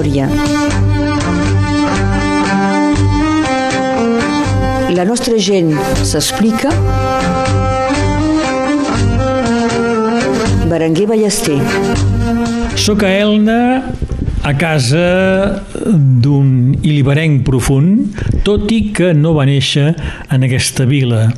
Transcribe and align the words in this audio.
memòria. 0.00 0.28
La 4.96 5.04
nostra 5.04 5.36
gent 5.38 5.74
s'explica. 6.02 6.72
Berenguer 10.70 11.06
Ballester. 11.06 11.58
Soc 12.76 13.04
a 13.04 13.12
Elna, 13.20 13.60
a 14.42 14.52
casa 14.56 15.62
d'un 15.84 16.74
iliberenc 16.80 17.44
profund, 17.44 18.20
tot 18.46 18.70
i 18.72 18.86
que 18.96 19.12
no 19.12 19.34
va 19.36 19.48
néixer 19.48 19.92
en 20.30 20.48
aquesta 20.48 20.88
vila. 20.88 21.28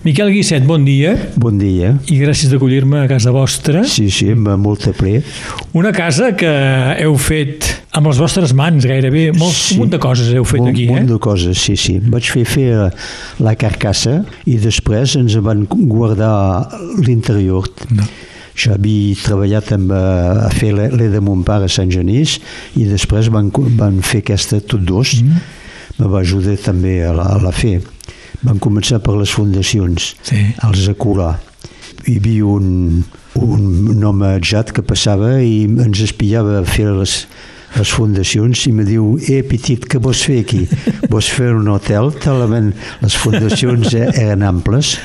Miquel 0.00 0.30
Guisset, 0.32 0.64
bon 0.64 0.80
dia. 0.80 1.12
Bon 1.36 1.58
dia. 1.60 1.90
I 2.08 2.16
gràcies 2.22 2.48
d'acollir-me 2.48 3.02
a 3.02 3.08
casa 3.08 3.34
vostra. 3.36 3.82
Sí, 3.84 4.06
sí, 4.08 4.30
amb 4.32 4.48
molta 4.62 4.94
ple. 4.96 5.18
Una 5.76 5.92
casa 5.92 6.30
que 6.32 6.48
heu 7.02 7.18
fet 7.20 7.68
amb 7.96 8.06
les 8.06 8.20
vostres 8.22 8.54
mans 8.56 8.86
gairebé. 8.86 9.30
Molt, 9.36 9.56
sí. 9.56 9.76
Un 9.76 9.84
munt 9.84 9.94
de 9.94 10.00
coses 10.02 10.30
heu 10.34 10.46
fet 10.46 10.62
un, 10.62 10.70
aquí, 10.70 10.86
eh? 10.86 10.90
Un 10.92 11.00
munt 11.00 11.10
de 11.10 11.18
coses, 11.22 11.58
sí, 11.58 11.76
sí. 11.80 11.98
Vaig 12.12 12.30
fer 12.30 12.44
fer 12.48 12.66
la 13.42 13.54
carcassa 13.58 14.20
i 14.48 14.58
després 14.62 15.16
ens 15.18 15.36
van 15.42 15.66
guardar 15.70 16.68
l'interior. 17.02 17.68
No. 17.96 18.06
Jo 18.60 18.74
havia 18.74 19.16
treballat 19.16 19.70
amb, 19.72 19.92
a 19.94 20.50
fer 20.52 20.74
l'E 20.74 21.08
de 21.12 21.22
mon 21.24 21.44
pare 21.46 21.68
a 21.68 21.72
Sant 21.72 21.90
Genís 21.92 22.38
i 22.76 22.84
després 22.88 23.30
van, 23.32 23.48
van 23.78 24.00
fer 24.04 24.22
aquesta 24.24 24.60
tot 24.60 24.84
dos. 24.86 25.16
Mm. 25.22 25.46
Me 26.00 26.10
va 26.10 26.22
ajudar 26.24 26.58
també 26.62 27.00
a 27.04 27.14
la, 27.16 27.26
a 27.36 27.40
la 27.42 27.54
fer. 27.54 27.78
Van 28.46 28.60
començar 28.62 29.00
per 29.04 29.16
les 29.18 29.32
fundacions, 29.36 30.14
sí. 30.24 30.42
els 30.64 30.86
Aculà. 30.92 31.34
Hi 32.08 32.16
havia 32.16 32.46
un, 32.48 33.02
un 33.36 34.04
home 34.08 34.36
adjat 34.38 34.72
que 34.72 34.84
passava 34.86 35.34
i 35.44 35.66
ens 35.68 36.00
espiava 36.06 36.60
a 36.60 36.64
fer 36.64 36.88
les, 36.96 37.16
les 37.76 37.90
fundacions 37.94 38.66
i 38.66 38.72
me 38.74 38.84
diu, 38.86 39.14
eh, 39.28 39.42
petit, 39.46 39.86
què 39.86 40.00
vols 40.02 40.22
fer 40.26 40.40
aquí? 40.44 40.64
Vols 41.12 41.28
fer 41.30 41.52
un 41.56 41.68
hotel? 41.72 42.12
Talament 42.22 42.72
les 43.02 43.16
fundacions 43.18 43.94
eren 43.94 44.44
amples 44.46 44.96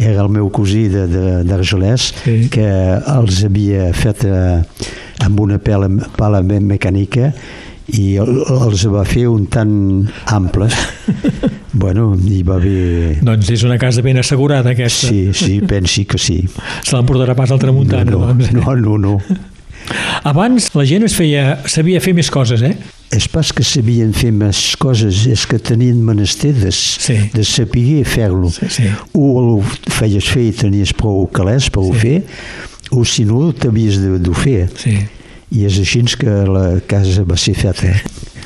era 0.00 0.22
el 0.22 0.30
meu 0.32 0.48
cosí 0.54 0.86
d'Argelès 0.88 2.10
sí. 2.22 2.36
que 2.52 2.66
els 3.12 3.42
havia 3.44 3.90
fet 3.96 4.24
eh, 4.24 4.60
amb 5.26 5.42
una 5.44 5.58
pala, 5.60 5.90
pala 6.16 6.40
mecànica 6.42 7.34
i 7.90 8.14
els 8.22 8.86
va 8.88 9.04
fer 9.04 9.26
un 9.28 9.48
tan 9.50 9.70
amples 10.32 10.76
bueno, 11.72 12.14
hi 12.16 12.42
va 12.46 12.56
haver... 12.56 13.20
Doncs 13.24 13.52
és 13.54 13.64
una 13.66 13.78
casa 13.80 14.02
ben 14.02 14.18
assegurada 14.20 14.74
aquesta. 14.74 15.10
Sí, 15.10 15.30
sí, 15.36 15.60
pensi 15.66 16.04
que 16.08 16.18
sí. 16.18 16.40
Se 16.82 16.96
l'emportarà 16.96 17.36
pas 17.38 17.52
al 17.54 17.62
tramuntana, 17.62 18.10
no, 18.10 18.18
no, 18.18 18.34
doncs. 18.34 18.52
No, 18.56 18.76
no, 18.76 18.98
no. 18.98 19.16
Abans 20.26 20.70
la 20.76 20.86
gent 20.88 21.06
es 21.06 21.14
feia, 21.16 21.60
sabia 21.70 22.00
fer 22.02 22.14
més 22.16 22.30
coses, 22.32 22.62
eh? 22.66 22.74
És 23.10 23.26
pas 23.26 23.48
que 23.50 23.64
sabien 23.66 24.12
fer 24.14 24.30
més 24.30 24.58
coses, 24.78 25.24
és 25.26 25.42
que 25.50 25.58
tenien 25.58 25.98
menester 26.06 26.52
de, 26.54 26.70
sí. 26.70 27.16
de 27.34 27.44
saber 27.46 28.04
fer-lo. 28.06 28.52
Sí, 28.54 28.68
sí. 28.70 28.90
O 29.18 29.30
el 29.40 29.50
feies 29.90 30.28
fer 30.30 30.46
i 30.50 30.54
tenies 30.54 30.94
prou 30.94 31.26
calés 31.34 31.70
per 31.74 31.82
sí. 31.82 31.90
ho 31.90 32.02
fer, 32.04 32.18
o 32.94 33.04
si 33.06 33.26
no, 33.26 33.50
t'havies 33.50 33.98
de, 34.02 34.18
de 34.22 34.34
fer. 34.36 34.68
Sí. 34.78 34.96
I 35.50 35.66
és 35.66 35.80
així 35.82 36.04
que 36.20 36.42
la 36.46 36.66
casa 36.86 37.26
va 37.26 37.38
ser 37.40 37.56
feta. 37.58 37.90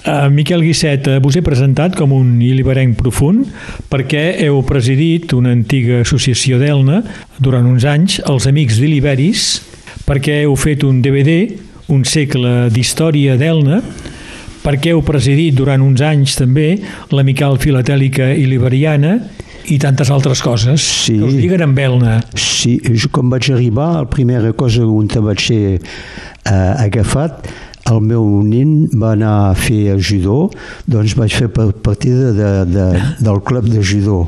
Uh, 0.04 0.28
Miquel 0.32 0.60
Guisset, 0.60 1.06
uh, 1.08 1.20
vos 1.20 1.36
he 1.36 1.40
presentat 1.44 1.94
com 1.96 2.12
un 2.12 2.34
iliberenc 2.44 2.96
profund 2.98 3.46
perquè 3.88 4.34
heu 4.44 4.58
presidit 4.68 5.32
una 5.32 5.54
antiga 5.56 6.02
associació 6.04 6.58
d'Elna 6.60 6.98
durant 7.40 7.64
uns 7.64 7.86
anys, 7.88 8.18
els 8.28 8.44
Amics 8.50 8.80
d'Iliberis, 8.82 9.46
perquè 10.04 10.42
heu 10.44 10.56
fet 10.60 10.84
un 10.84 11.00
DVD, 11.04 11.48
un 11.92 12.04
segle 12.08 12.68
d'història 12.72 13.38
d'Elna, 13.40 13.80
perquè 14.64 14.94
heu 14.94 15.02
presidit 15.04 15.56
durant 15.56 15.82
uns 15.84 16.00
anys 16.04 16.38
també 16.38 16.74
l'Amical 17.12 17.58
Filatèlica 17.60 18.30
Iliberiana 18.32 19.18
i 19.72 19.78
tantes 19.80 20.10
altres 20.12 20.42
coses 20.44 20.84
sí. 21.04 21.18
que 21.18 21.28
us 21.28 21.36
diguen 21.36 21.64
amb 21.64 21.78
Elna. 21.80 22.18
Sí, 22.36 22.76
jo 22.84 23.10
quan 23.12 23.30
vaig 23.32 23.50
arribar, 23.52 23.90
la 24.00 24.08
primera 24.10 24.52
cosa 24.56 24.84
on 24.84 25.08
vaig 25.08 25.40
ser 25.40 25.62
eh, 25.76 26.52
agafat 26.52 27.48
el 27.90 28.00
meu 28.00 28.24
nin 28.44 28.86
va 28.96 29.12
anar 29.12 29.32
a 29.50 29.56
fer 29.58 29.96
judo, 30.00 30.48
doncs 30.88 31.16
vaig 31.18 31.34
fer 31.36 31.48
partida 31.52 32.32
de, 32.36 32.50
de, 32.70 32.86
del 33.20 33.40
club 33.44 33.68
de 33.68 33.82
judo. 33.84 34.24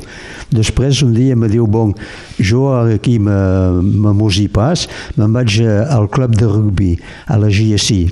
Després 0.53 1.01
un 1.03 1.15
dia 1.15 1.35
me 1.35 1.49
diu, 1.51 1.65
bon, 1.67 1.93
jo 2.39 2.67
aquí 2.79 3.17
me 3.19 4.13
musi 4.15 4.47
pas, 4.47 4.85
me'n 5.17 5.33
vaig 5.33 5.59
al 5.65 6.07
club 6.13 6.37
de 6.37 6.47
rugby, 6.47 6.93
a 7.27 7.39
la 7.41 7.49
GSI. 7.49 8.05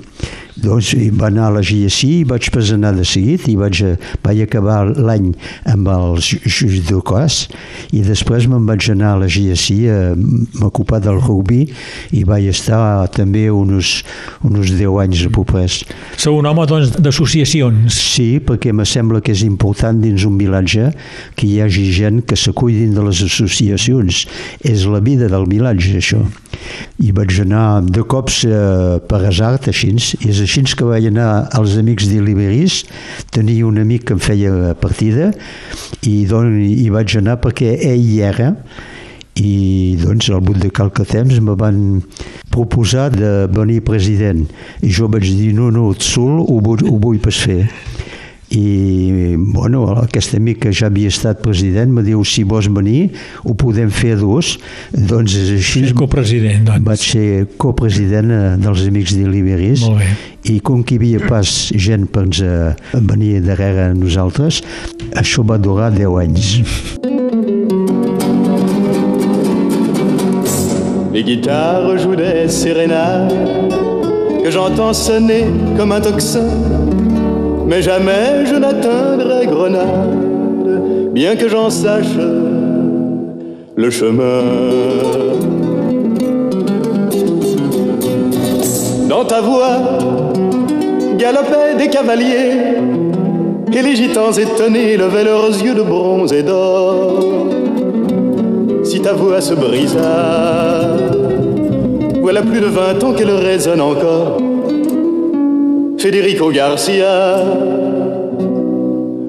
Doncs 0.56 0.94
va 1.18 1.28
anar 1.28 1.50
a 1.50 1.54
la 1.58 1.62
GSI, 1.64 2.24
vaig 2.28 2.48
pas 2.54 2.70
anar 2.72 2.94
de 2.96 3.04
seguit 3.04 3.44
i 3.50 3.56
vaig, 3.60 3.82
vaig 4.24 4.42
acabar 4.46 4.78
l'any 4.96 5.32
amb 5.68 5.90
els 5.92 6.30
judocors 6.46 7.42
i 7.92 8.00
després 8.06 8.46
me'n 8.48 8.64
vaig 8.68 8.88
anar 8.94 9.14
a 9.14 9.20
la 9.24 9.28
GSI 9.28 9.78
a 9.92 9.98
m'ocupar 10.16 11.02
del 11.04 11.20
rugby 11.20 11.66
i 12.16 12.24
vaig 12.28 12.48
estar 12.52 12.80
també 13.12 13.46
uns, 13.52 14.00
uns 14.46 14.72
10 14.72 14.96
anys 15.04 15.26
a 15.28 15.32
propers. 15.34 15.82
Sou 16.16 16.40
un 16.40 16.48
home 16.48 16.64
doncs, 16.68 16.94
d'associacions. 16.96 18.00
Sí, 18.16 18.28
perquè 18.40 18.72
me 18.72 18.88
sembla 18.88 19.20
que 19.20 19.34
és 19.36 19.44
important 19.44 20.00
dins 20.00 20.24
un 20.24 20.40
vilatge 20.40 20.88
que 21.36 21.50
hi 21.50 21.60
hagi 21.60 21.90
gent 21.92 22.24
que 22.24 22.38
s'acullin 22.38 22.96
de 22.96 23.04
les 23.06 23.22
associacions. 23.28 24.24
És 24.64 24.88
la 24.88 25.04
vida 25.04 25.28
del 25.32 25.44
vilatge, 25.50 25.98
això. 26.00 26.24
I 27.02 27.12
vaig 27.16 27.40
anar 27.42 27.82
de 27.84 28.02
cops 28.08 28.42
eh, 28.48 28.98
per 29.08 29.20
hasard, 29.28 29.68
així, 29.70 29.92
i 29.92 30.30
és 30.32 30.40
així 30.44 30.64
que 30.76 30.88
vaig 30.88 31.08
anar 31.10 31.48
als 31.56 31.76
amics 31.80 32.08
d'Iliberis, 32.10 32.82
tenia 33.34 33.66
un 33.68 33.78
amic 33.82 34.08
que 34.08 34.16
em 34.16 34.22
feia 34.22 34.74
partida. 34.80 35.32
I 36.06 36.24
doncs, 36.30 36.60
hi 36.82 36.88
vaig 36.94 37.18
anar 37.20 37.38
perquè 37.42 37.76
ell 37.90 38.04
hi 38.04 38.20
era. 38.24 38.54
I 39.36 39.98
doncs 40.00 40.30
al 40.32 40.40
bout 40.40 40.56
de 40.62 40.70
qualque 40.72 41.04
temps 41.04 41.42
me 41.44 41.52
van 41.60 42.00
proposar 42.50 43.10
de 43.12 43.32
venir 43.52 43.82
president. 43.84 44.46
I 44.80 44.88
jo 44.88 45.10
vaig 45.12 45.28
dir 45.28 45.52
no, 45.56 45.68
no, 45.70 45.90
sol 46.00 46.40
ho, 46.40 46.60
vull, 46.64 46.86
ho 46.88 46.96
vull 47.02 47.20
pas 47.20 47.36
fer 47.36 47.66
i 48.54 49.34
bueno, 49.36 49.82
aquest 50.04 50.36
amic 50.38 50.60
que 50.62 50.72
ja 50.76 50.86
havia 50.86 51.10
estat 51.10 51.40
president 51.42 51.90
me 51.92 52.04
diu 52.06 52.22
si 52.24 52.44
vols 52.46 52.68
venir 52.70 53.10
ho 53.42 53.56
podem 53.58 53.90
fer 53.90 54.14
a 54.14 54.20
dos. 54.20 54.56
Doncs 54.92 55.34
és 55.40 55.52
així. 55.56 55.82
És 55.88 55.96
copresident 55.96 56.66
doncs. 56.68 56.86
vaig 56.86 57.02
ser 57.02 57.26
copresident 57.58 58.30
eh, 58.30 58.42
dels 58.62 58.86
amics 58.86 59.16
d'Iliberis 59.16 59.86
i 60.46 60.60
com 60.62 60.84
que 60.86 60.94
hi 60.94 61.00
havia 61.00 61.26
pas 61.26 61.56
gent 61.74 62.06
per 62.12 62.26
ens 62.28 62.42
eh, 62.44 62.74
venir 62.94 63.40
darrere 63.46 63.90
nosaltres 63.98 64.62
això 65.16 65.42
va 65.46 65.58
durar 65.58 65.90
10 65.94 66.20
anys. 66.22 66.52
Les 71.12 71.24
guitares 71.24 72.02
jouent 72.02 72.16
des 72.16 72.48
sérénades 72.52 73.32
que 74.42 74.50
j'entends 74.50 74.92
sonner 74.92 75.46
comme 75.76 75.92
un 75.92 76.00
tocsin 76.00 76.95
mais 77.66 77.82
jamais 77.82 78.46
je 78.46 78.54
n'atteindrai 78.54 79.46
Grenade, 79.46 81.12
bien 81.12 81.36
que 81.36 81.48
j'en 81.48 81.68
sache 81.68 82.16
le 83.76 83.90
chemin. 83.90 84.42
Dans 89.08 89.24
ta 89.24 89.40
voix 89.40 89.98
galopaient 91.18 91.74
des 91.78 91.88
cavaliers, 91.88 92.76
et 93.72 93.82
les 93.82 93.96
gitans 93.96 94.32
étonnés 94.32 94.96
levaient 94.96 95.24
leurs 95.24 95.48
yeux 95.48 95.74
de 95.74 95.82
bronze 95.82 96.32
et 96.32 96.42
d'or. 96.42 97.20
Si 98.84 99.00
ta 99.00 99.12
voix 99.12 99.40
se 99.40 99.54
brisa, 99.54 100.96
voilà 102.22 102.42
plus 102.42 102.60
de 102.60 102.66
vingt 102.66 103.02
ans 103.04 103.12
qu'elle 103.12 103.30
résonne 103.30 103.80
encore 103.80 104.38
Federico 106.06 106.52
Garcia. 106.52 107.42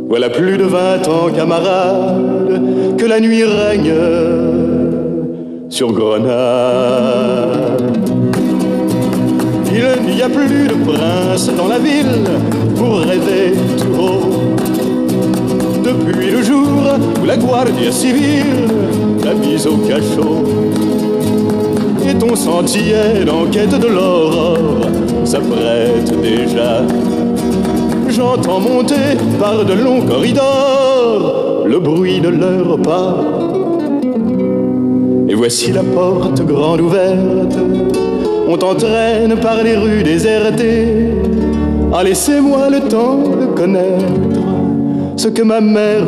Voilà 0.08 0.30
plus 0.30 0.60
de 0.60 0.64
vingt 0.64 1.08
ans, 1.08 1.32
camarade, 1.36 2.96
que 3.00 3.06
la 3.08 3.20
nuit 3.20 3.44
règne 3.44 3.96
sur 5.70 5.92
Grenade. 5.92 7.82
Il 9.72 10.16
n'y 10.16 10.22
a 10.22 10.30
plus 10.30 10.68
de 10.68 10.76
prince 10.86 11.50
dans 11.58 11.68
la 11.68 11.80
ville 11.80 12.24
pour 12.76 13.00
rêver 13.00 13.54
tout 13.80 14.00
haut. 14.00 14.30
Depuis 15.84 16.30
le 16.30 16.44
jour 16.44 16.68
où 17.20 17.26
la 17.26 17.38
Guardia 17.38 17.92
civile 17.92 18.68
l'a 19.26 19.34
mise 19.34 19.66
au 19.66 19.78
cachot. 19.78 20.44
Et 22.08 22.14
ton 22.14 22.36
sentier 22.36 23.26
d'enquête 23.26 23.80
de 23.80 23.88
l'aurore 23.88 25.07
s'apprête 25.28 26.10
déjà. 26.22 26.84
J'entends 28.10 28.62
monter 28.62 29.10
par 29.40 29.66
de 29.66 29.74
longs 29.74 30.02
corridors 30.02 31.66
le 31.68 31.80
bruit 31.80 32.22
de 32.22 32.30
leurs 32.30 32.80
pas. 32.82 33.18
Et 35.28 35.36
voici 35.36 35.74
la 35.74 35.84
porte 35.84 36.42
grande 36.46 36.82
ouverte. 36.82 37.58
On 38.48 38.58
t'entraîne 38.58 39.36
par 39.42 39.62
les 39.62 39.76
rues 39.76 40.04
désertées. 40.04 41.12
Ah, 41.94 42.04
laissez-moi 42.04 42.70
le 42.70 42.80
temps 42.88 43.18
de 43.42 43.48
connaître 43.48 44.06
ce 45.18 45.28
que 45.28 45.42
ma 45.42 45.60
mère 45.60 46.08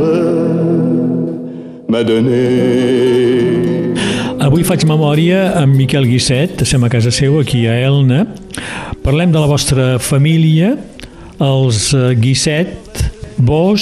m'a 1.90 2.04
donné. 2.04 3.50
Avui 4.40 4.64
faig 4.64 4.86
memòria 4.88 5.50
amb 5.60 5.76
Miquel 5.76 6.06
Guisset, 6.08 6.62
estem 6.64 6.86
a 6.88 6.90
casa 6.90 7.12
seu, 7.12 7.42
aquí 7.42 7.66
a 7.68 7.76
Elna. 7.76 8.24
Parlem 9.10 9.32
de 9.34 9.40
la 9.42 9.48
vostra 9.50 9.98
família, 9.98 10.76
els 11.42 11.88
eh, 11.98 12.12
Guisset, 12.14 13.00
vos, 13.42 13.82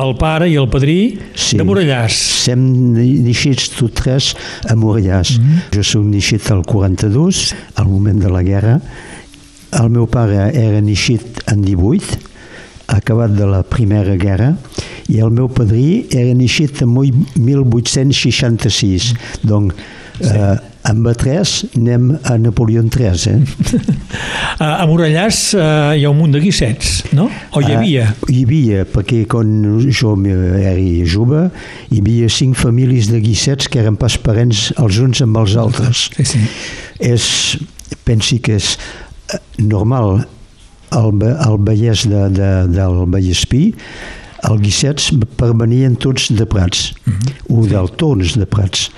el 0.00 0.14
pare 0.16 0.46
i 0.48 0.54
el 0.56 0.64
padrí 0.72 1.18
Sí. 1.36 1.58
de 1.60 1.66
Morellàs. 1.68 2.16
Sem 2.46 2.62
neixits 2.96 3.68
tots 3.76 3.92
tres 4.00 4.30
a 4.64 4.72
Morellàs. 4.72 5.36
Mm 5.36 5.44
-hmm. 5.44 5.76
Jo 5.76 5.82
soc 5.84 6.04
neixit 6.08 6.50
al 6.50 6.64
42, 6.64 7.54
al 7.74 7.84
moment 7.84 8.18
de 8.22 8.30
la 8.32 8.42
guerra. 8.42 8.80
El 9.72 9.90
meu 9.90 10.06
pare 10.06 10.50
era 10.54 10.80
neixit 10.80 11.42
en 11.52 11.60
18, 11.60 12.16
acabat 12.86 13.30
de 13.30 13.44
la 13.44 13.62
Primera 13.62 14.16
Guerra, 14.16 14.56
i 15.06 15.18
el 15.18 15.30
meu 15.30 15.48
padrí 15.48 16.06
era 16.10 16.32
neixit 16.32 16.80
en 16.80 16.88
1866. 17.34 19.14
Donc, 19.42 19.74
eh, 20.20 20.56
amb 20.88 21.06
a 21.06 21.14
3 21.14 21.52
anem 21.78 22.08
a 22.26 22.36
Napoleó 22.38 22.82
III, 22.82 23.30
eh? 23.30 23.40
A, 24.62 24.82
a 24.82 24.86
Morellàs 24.86 25.38
eh, 25.56 25.62
hi 25.98 26.04
ha 26.04 26.10
un 26.10 26.18
munt 26.18 26.34
de 26.34 26.40
Guissets, 26.42 27.00
no? 27.16 27.28
O 27.56 27.62
hi 27.62 27.72
havia? 27.72 28.10
Uh, 28.12 28.28
hi 28.30 28.42
havia, 28.44 28.82
perquè 28.86 29.22
quan 29.30 29.48
jo 29.88 30.12
era 30.28 30.74
jove, 31.08 31.46
hi 31.90 32.02
havia 32.02 32.28
cinc 32.30 32.58
famílies 32.60 33.08
de 33.10 33.22
guissets 33.24 33.70
que 33.72 33.80
eren 33.82 33.96
pas 33.98 34.18
parents 34.22 34.68
els 34.76 35.00
uns 35.02 35.22
amb 35.24 35.40
els 35.40 35.56
altres. 35.58 36.08
Sí, 36.18 36.28
sí. 36.34 36.44
És, 37.02 37.26
pensi 38.06 38.38
que 38.44 38.58
és 38.60 38.74
eh, 38.76 39.40
normal 39.58 40.22
al, 40.92 41.10
al 41.32 41.58
Vallès 41.64 42.06
de, 42.06 42.26
de, 42.36 42.52
del 42.70 43.02
Vallespí, 43.10 43.64
els 44.42 44.62
guissets 44.62 45.10
pervenien 45.38 45.96
tots 46.02 46.28
de 46.34 46.46
Prats, 46.50 46.90
o 47.48 47.64
del 47.70 47.90
Torns 47.98 48.36
de 48.38 48.46
Prats. 48.46 48.88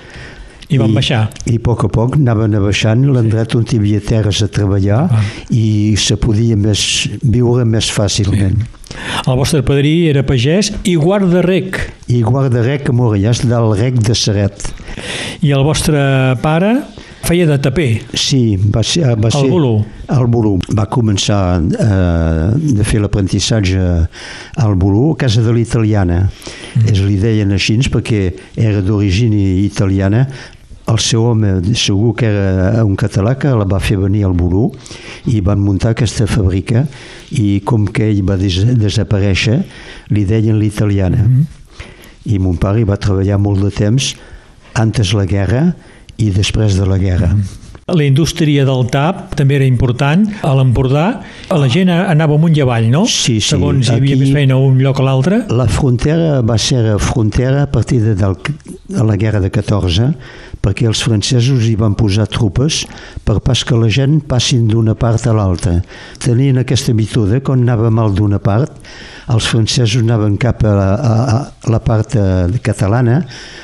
I 0.69 0.79
van 0.81 0.93
baixar. 0.95 1.27
I 1.45 1.57
a 1.59 1.61
poc 1.61 1.83
a 1.85 1.89
poc 1.93 2.15
anaven 2.17 2.55
a 2.57 2.61
baixant 2.63 3.03
l'endret 3.13 3.53
on 3.55 3.65
hi 3.69 3.77
havia 3.77 3.99
terres 4.01 4.41
a 4.41 4.47
treballar 4.47 5.03
Ah. 5.11 5.21
i 5.53 5.95
se 5.97 6.17
podia 6.17 6.55
més, 6.57 7.07
viure 7.21 7.65
més 7.65 7.89
fàcilment. 7.91 8.63
El 9.27 9.35
vostre 9.37 9.61
padrí 9.65 10.07
era 10.09 10.23
pagès 10.23 10.71
i 10.87 10.95
guarda 10.95 11.41
rec. 11.45 11.77
I 12.07 12.21
guarda 12.23 12.63
rec 12.63 12.89
a 12.89 12.93
Morellàs 12.95 13.43
del 13.45 13.73
rec 13.77 13.99
de 13.99 14.15
Seret. 14.15 14.69
I 15.41 15.51
el 15.51 15.63
vostre 15.67 15.99
pare 16.41 16.83
feia 17.25 17.45
de 17.49 17.57
taper. 17.61 17.89
Sí, 18.13 18.55
va 18.57 18.83
ser... 18.85 19.15
Va 19.17 19.29
Al 19.31 19.33
ser 19.33 19.49
Bolú. 19.49 19.73
Al 20.13 20.27
Bolú. 20.29 20.55
Va 20.77 20.85
començar 20.91 21.57
eh, 21.59 22.49
de 22.55 22.85
fer 22.85 23.01
l'aprenentatge 23.01 23.85
al 24.61 24.75
Bolú, 24.79 25.11
a 25.13 25.19
casa 25.25 25.43
de 25.45 25.53
l'italiana. 25.55 26.25
Mm. 26.27 26.91
Es 26.91 27.01
li 27.01 27.17
deien 27.21 27.53
així 27.55 27.77
perquè 27.91 28.27
era 28.55 28.83
d'origine 28.85 29.41
italiana. 29.65 30.27
El 30.85 30.99
seu 31.01 31.23
home 31.31 31.57
segur 31.73 32.13
que 32.19 32.29
era 32.29 32.83
un 32.85 32.93
català 32.95 33.33
que 33.41 33.49
la 33.49 33.65
va 33.65 33.81
fer 33.81 33.97
venir 33.97 34.23
al 34.27 34.35
Bolú 34.37 34.67
i 35.25 35.41
van 35.41 35.57
muntar 35.57 35.95
aquesta 35.95 36.27
fàbrica 36.29 36.85
i 37.33 37.59
com 37.65 37.87
que 37.89 38.11
ell 38.11 38.21
va 38.27 38.37
des 38.37 38.61
desaparèixer 38.77 39.63
li 40.13 40.27
deien 40.29 40.61
l'italiana. 40.61 41.25
Mm. 41.25 41.49
I 42.29 42.39
mon 42.41 42.61
pare 42.61 42.81
hi 42.81 42.87
va 42.87 43.01
treballar 43.01 43.41
molt 43.41 43.65
de 43.65 43.73
temps 43.73 44.13
antes 44.75 45.13
la 45.17 45.25
guerra 45.25 45.71
i 46.17 46.31
després 46.31 46.77
de 46.79 46.85
la 46.89 46.97
guerra. 47.01 47.33
La 47.85 48.01
indústria 48.01 48.63
del 48.65 48.87
tap 48.89 49.35
també 49.37 49.59
era 49.59 49.65
important. 49.69 50.23
A 50.41 50.55
l'Empordà 50.57 51.03
la 51.53 51.67
gent 51.69 51.91
anava 51.93 52.33
amunt 52.33 52.55
i 52.57 52.63
avall, 52.63 52.87
no? 52.89 53.03
Sí, 53.05 53.35
sí. 53.37 53.51
Segons 53.51 53.91
hi 53.91 53.93
havia 53.93 54.15
Aquí- 54.15 54.23
més 54.23 54.31
feina 54.33 54.55
a 54.55 54.57
un 54.57 54.79
lloc 54.81 54.99
a 54.99 55.05
l'altre. 55.05 55.43
La 55.53 55.67
frontera 55.69 56.39
va 56.41 56.57
ser 56.57 56.95
frontera 56.97 57.61
a 57.61 57.69
partir 57.69 58.01
de, 58.01 58.15
del, 58.17 58.33
de 58.89 59.03
la 59.05 59.15
guerra 59.21 59.39
de 59.43 59.51
14, 59.53 60.09
perquè 60.65 60.87
els 60.89 61.03
francesos 61.05 61.67
hi 61.69 61.75
van 61.77 61.93
posar 61.93 62.25
tropes 62.25 62.87
per 63.23 63.37
pas 63.45 63.61
que 63.63 63.77
la 63.77 63.91
gent 63.93 64.17
passin 64.25 64.65
d'una 64.67 64.95
part 64.97 65.27
a 65.29 65.33
l'altra. 65.37 65.77
Tenien 66.25 66.57
aquesta 66.57 66.89
habitud, 66.91 67.37
quan 67.45 67.61
anava 67.67 67.91
mal 67.93 68.15
d'una 68.17 68.39
part, 68.41 68.73
els 69.33 69.47
francesos 69.49 70.03
anaven 70.03 70.35
cap 70.37 70.61
a 70.63 70.73
la, 70.77 70.89
a, 70.95 71.15
a 71.65 71.71
la 71.71 71.79
part 71.83 72.13
eh, 72.15 72.45
catalana, 72.61 73.23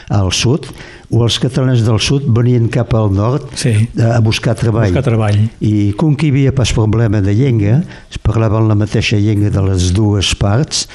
al 0.09 0.31
sud, 0.33 0.65
o 1.11 1.25
els 1.25 1.35
catalans 1.43 1.81
del 1.83 1.99
sud 1.99 2.23
venien 2.33 2.69
cap 2.71 2.93
al 2.95 3.09
nord 3.13 3.49
Sí. 3.59 3.73
a 3.99 4.19
buscar 4.23 4.55
treball. 4.55 4.87
Buscar 4.89 5.03
treball. 5.03 5.37
I 5.59 5.91
com 5.99 6.15
que 6.15 6.27
hi 6.29 6.31
havia 6.31 6.53
pas 6.55 6.71
problema 6.73 7.19
de 7.21 7.35
llengua, 7.35 7.81
es 8.09 8.17
parlaven 8.23 8.69
la 8.69 8.75
mateixa 8.79 9.19
llengua 9.19 9.51
de 9.51 9.61
les 9.67 9.91
dues 9.93 10.33
parts, 10.39 10.87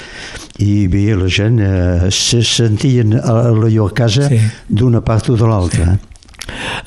i 0.57 0.87
havia 0.87 1.15
la 1.19 1.29
gent, 1.29 1.59
eh, 1.61 2.09
se 2.11 2.41
sentien 2.43 3.13
a 3.21 3.37
la 3.53 3.69
llur 3.69 3.91
casa 3.93 4.27
Sí. 4.29 4.39
d'una 4.67 5.01
part 5.05 5.29
o 5.29 5.37
de 5.37 5.45
l'altra. 5.47 5.97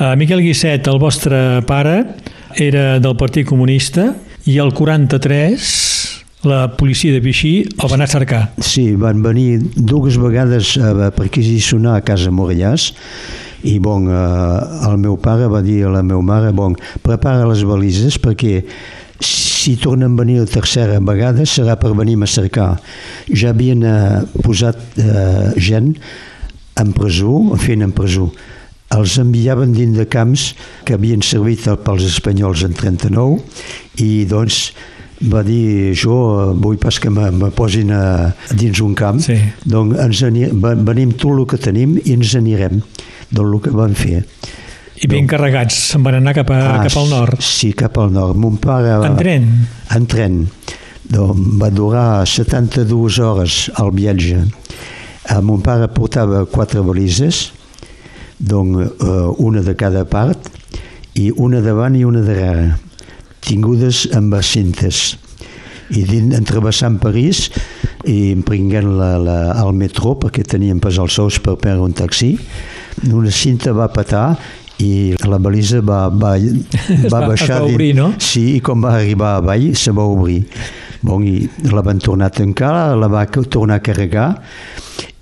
Uh, 0.00 0.16
Miquel 0.16 0.40
Guisset, 0.40 0.86
el 0.88 0.98
vostre 0.98 1.60
pare, 1.68 1.98
era 2.56 2.98
del 2.98 3.14
Partit 3.16 3.46
Comunista 3.46 4.14
i 4.48 4.56
el 4.58 4.72
43 4.74 6.24
la 6.42 6.76
policia 6.76 7.12
de 7.12 7.20
Vichy 7.20 7.66
el 7.68 7.88
va 7.90 7.96
anar 7.96 8.08
a 8.08 8.12
cercar. 8.12 8.40
Sí, 8.64 8.94
van 8.96 9.22
venir 9.22 9.60
dues 9.76 10.16
vegades 10.20 10.76
a 10.80 11.10
perquisicionar 11.12 11.98
a 11.98 12.04
casa 12.04 12.32
Morellàs 12.32 12.90
i 13.68 13.76
bon, 13.78 14.08
eh, 14.08 14.88
el 14.88 14.96
meu 15.02 15.18
pare 15.20 15.50
va 15.52 15.60
dir 15.60 15.84
a 15.84 15.92
la 15.92 16.02
meva 16.02 16.22
mare 16.24 16.52
bon, 16.56 16.76
prepara 17.04 17.48
les 17.48 17.64
valises 17.68 18.16
perquè 18.20 18.62
si 19.20 19.76
tornen 19.76 20.14
a 20.14 20.22
venir 20.22 20.38
la 20.40 20.48
tercera 20.48 20.96
vegada 21.04 21.44
serà 21.44 21.76
per 21.76 21.92
venir 21.92 22.16
a 22.22 22.26
cercar. 22.26 22.70
Ja 23.28 23.52
havien 23.52 23.84
eh, 23.84 24.22
posat 24.40 24.80
eh, 24.96 25.52
gent 25.60 25.92
en 26.80 26.94
presó, 26.96 27.56
fent 27.60 27.84
en 27.84 27.92
presó. 27.92 28.30
Els 28.90 29.18
enviaven 29.20 29.74
dins 29.76 29.98
de 29.98 30.06
camps 30.08 30.54
que 30.88 30.96
havien 30.96 31.20
servit 31.22 31.68
pels 31.84 32.08
espanyols 32.08 32.64
en 32.64 32.72
39 32.74 33.36
i 34.02 34.24
doncs 34.24 34.72
va 35.20 35.42
dir 35.44 35.92
jo 36.00 36.14
eh, 36.40 36.54
vull 36.56 36.78
pas 36.80 36.96
que 37.00 37.10
me, 37.12 37.26
me 37.30 37.50
posin 37.52 37.90
a, 37.92 38.02
dins 38.56 38.80
un 38.80 38.94
camp 38.96 39.18
Sí. 39.20 39.36
doncs 39.68 39.98
ens 40.00 40.22
ani, 40.24 40.46
ve- 40.48 40.76
venim 40.86 41.12
tot 41.12 41.36
el 41.38 41.46
que 41.46 41.58
tenim 41.60 41.98
i 42.04 42.14
ens 42.16 42.34
anirem 42.38 42.80
del 43.30 43.58
que 43.60 43.70
van 43.70 43.94
fer 43.94 44.24
I 45.00 45.06
ben 45.08 45.24
carregats, 45.28 45.76
se'n 45.94 46.02
van 46.04 46.18
anar 46.18 46.34
cap, 46.36 46.50
a, 46.52 46.82
cap 46.84 46.96
al 47.00 47.06
nord. 47.08 47.38
sí, 47.40 47.70
cap 47.72 47.96
al 47.98 48.10
nord 48.12 48.36
mon 48.36 48.56
pare 48.60 48.96
En 49.06 49.16
tren? 49.16 49.46
en 49.96 50.06
tren 50.06 50.40
doncs 51.10 51.56
va 51.60 51.70
durar 51.70 52.26
72 52.28 53.18
hores 53.24 53.70
el 53.80 53.90
viatge 53.96 54.40
eh, 54.44 55.40
mon 55.42 55.60
pare 55.64 55.88
portava 55.88 56.44
quatre 56.46 56.80
valises 56.84 57.50
doncs 58.38 58.88
eh, 59.00 59.34
una 59.38 59.60
de 59.60 59.74
cada 59.76 60.04
part 60.08 60.48
i 61.20 61.30
una 61.36 61.60
davant 61.60 61.96
i 61.98 62.04
una 62.08 62.20
darrere 62.24 62.70
tingudes 63.44 64.06
amb 64.16 64.36
cintes 64.44 65.16
i 65.90 66.04
dins, 66.06 66.36
entrevessant 66.36 67.00
París 67.02 67.48
i 68.06 68.30
emprenguent 68.32 68.92
la, 68.96 69.16
la, 69.20 69.38
el 69.60 69.74
metro 69.76 70.14
perquè 70.20 70.44
teníem 70.46 70.78
pas 70.80 71.00
els 71.02 71.18
sous 71.18 71.40
per 71.42 71.56
perdre 71.60 71.84
un 71.84 71.96
taxi 71.96 72.36
una 73.10 73.32
cinta 73.34 73.74
va 73.76 73.88
petar 73.92 74.38
i 74.80 75.16
la 75.28 75.38
balisa 75.38 75.80
va, 75.84 76.08
va, 76.08 76.34
va 77.12 77.20
baixar 77.26 77.58
es 77.58 77.64
va 77.64 77.66
obrir, 77.68 77.90
no? 77.98 78.12
Sí, 78.22 78.56
i 78.56 78.60
quan 78.64 78.80
va 78.84 78.94
arribar 78.98 79.36
avall 79.40 79.70
se 79.76 79.92
va 79.92 80.06
obrir. 80.08 80.40
Bon, 81.04 81.24
i 81.24 81.48
la 81.72 81.84
van 81.84 82.00
tornar 82.00 82.28
a 82.28 82.34
tancar, 82.36 82.72
la 82.96 83.08
va 83.08 83.26
tornar 83.28 83.80
a 83.80 83.84
carregar 83.84 84.30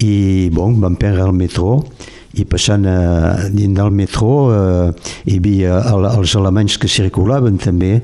i 0.02 0.48
bon, 0.54 0.78
van 0.82 0.98
prendre 0.98 1.26
el 1.26 1.34
metro 1.34 1.84
i 2.38 2.46
passant 2.48 2.86
a, 2.86 3.48
dins 3.52 3.76
del 3.76 3.92
metro 3.94 4.32
eh, 4.54 4.90
hi 5.26 5.38
havia 5.38 5.78
el, 5.92 6.08
els 6.10 6.34
alemanys 6.38 6.78
que 6.80 6.90
circulaven 6.90 7.58
també 7.62 7.98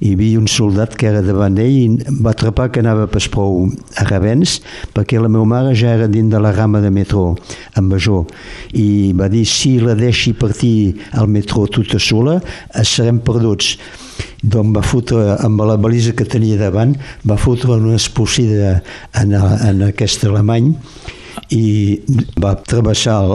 hi 0.00 0.14
havia 0.14 0.38
un 0.40 0.48
soldat 0.50 0.96
que 0.98 1.06
era 1.08 1.22
davant 1.24 1.54
d'ell 1.56 1.74
i 1.74 2.18
va 2.24 2.32
atrapar 2.34 2.70
que 2.72 2.82
anava 2.82 3.06
pas 3.10 3.26
prou 3.30 3.68
a 4.00 4.06
Ravens 4.08 4.58
perquè 4.94 5.20
la 5.20 5.30
meva 5.30 5.46
mare 5.48 5.74
ja 5.78 5.94
era 5.94 6.08
dins 6.10 6.32
de 6.32 6.40
la 6.40 6.52
rama 6.52 6.82
de 6.82 6.90
metro 6.94 7.34
amb 7.78 7.94
Bajó 7.94 8.24
i 8.74 9.12
va 9.16 9.30
dir 9.32 9.44
si 9.48 9.76
la 9.80 9.94
deixi 9.98 10.34
partir 10.34 10.94
al 11.12 11.30
metro 11.30 11.66
tota 11.66 12.00
sola 12.00 12.40
eh, 12.40 12.84
serem 12.84 13.20
perduts. 13.24 13.76
Doncs 14.44 14.74
va 14.76 14.82
fotre 14.84 15.38
amb 15.40 15.62
la 15.64 15.78
balisa 15.80 16.12
que 16.14 16.26
tenia 16.28 16.58
davant 16.60 16.92
va 17.26 17.38
fotre 17.40 17.78
una 17.78 17.96
expulsida 17.96 18.80
en, 19.20 19.32
en 19.34 19.86
aquest 19.88 20.26
alemany 20.28 20.74
i 21.54 22.00
va 22.40 22.54
travessar 22.66 23.16
el, 23.24 23.34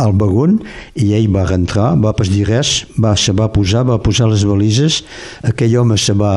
el, 0.00 0.14
vagón 0.20 0.58
i 0.94 1.12
ell 1.18 1.28
va 1.34 1.46
rentrar, 1.48 1.92
va 2.00 2.14
pas 2.16 2.30
dir 2.30 2.46
res, 2.48 2.84
va, 3.00 3.14
se 3.16 3.34
va 3.36 3.50
posar, 3.52 3.84
va 3.88 4.00
posar 4.02 4.30
les 4.30 4.46
valises, 4.48 5.02
aquell 5.46 5.76
home 5.82 5.98
se 6.00 6.16
va 6.16 6.34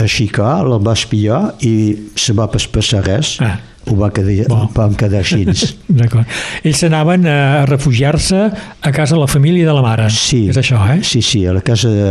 aixecar, 0.00 0.62
el 0.64 0.78
va 0.82 0.96
espiar 0.96 1.42
i 1.60 1.74
se 2.16 2.34
va 2.36 2.48
pas 2.50 2.66
passar 2.70 3.04
res. 3.06 3.36
Ah. 3.42 3.58
Ho 3.90 3.96
va 3.98 4.10
quedar, 4.14 4.46
Bo. 4.48 4.68
vam 4.76 4.94
quedar 4.98 5.20
així. 5.24 5.42
D'acord. 6.00 6.26
Ells 6.62 6.82
anaven 6.86 7.26
a 7.26 7.64
refugiar-se 7.68 8.42
a 8.80 8.92
casa 8.94 9.16
de 9.16 9.20
la 9.20 9.26
família 9.30 9.66
de 9.66 9.74
la 9.74 9.82
mare. 9.84 10.08
Sí. 10.14 10.46
És 10.52 10.58
això, 10.60 10.78
eh? 10.94 11.00
Sí, 11.02 11.22
sí, 11.22 11.44
a 11.46 11.54
la 11.56 11.62
casa 11.64 11.90
de... 11.92 12.10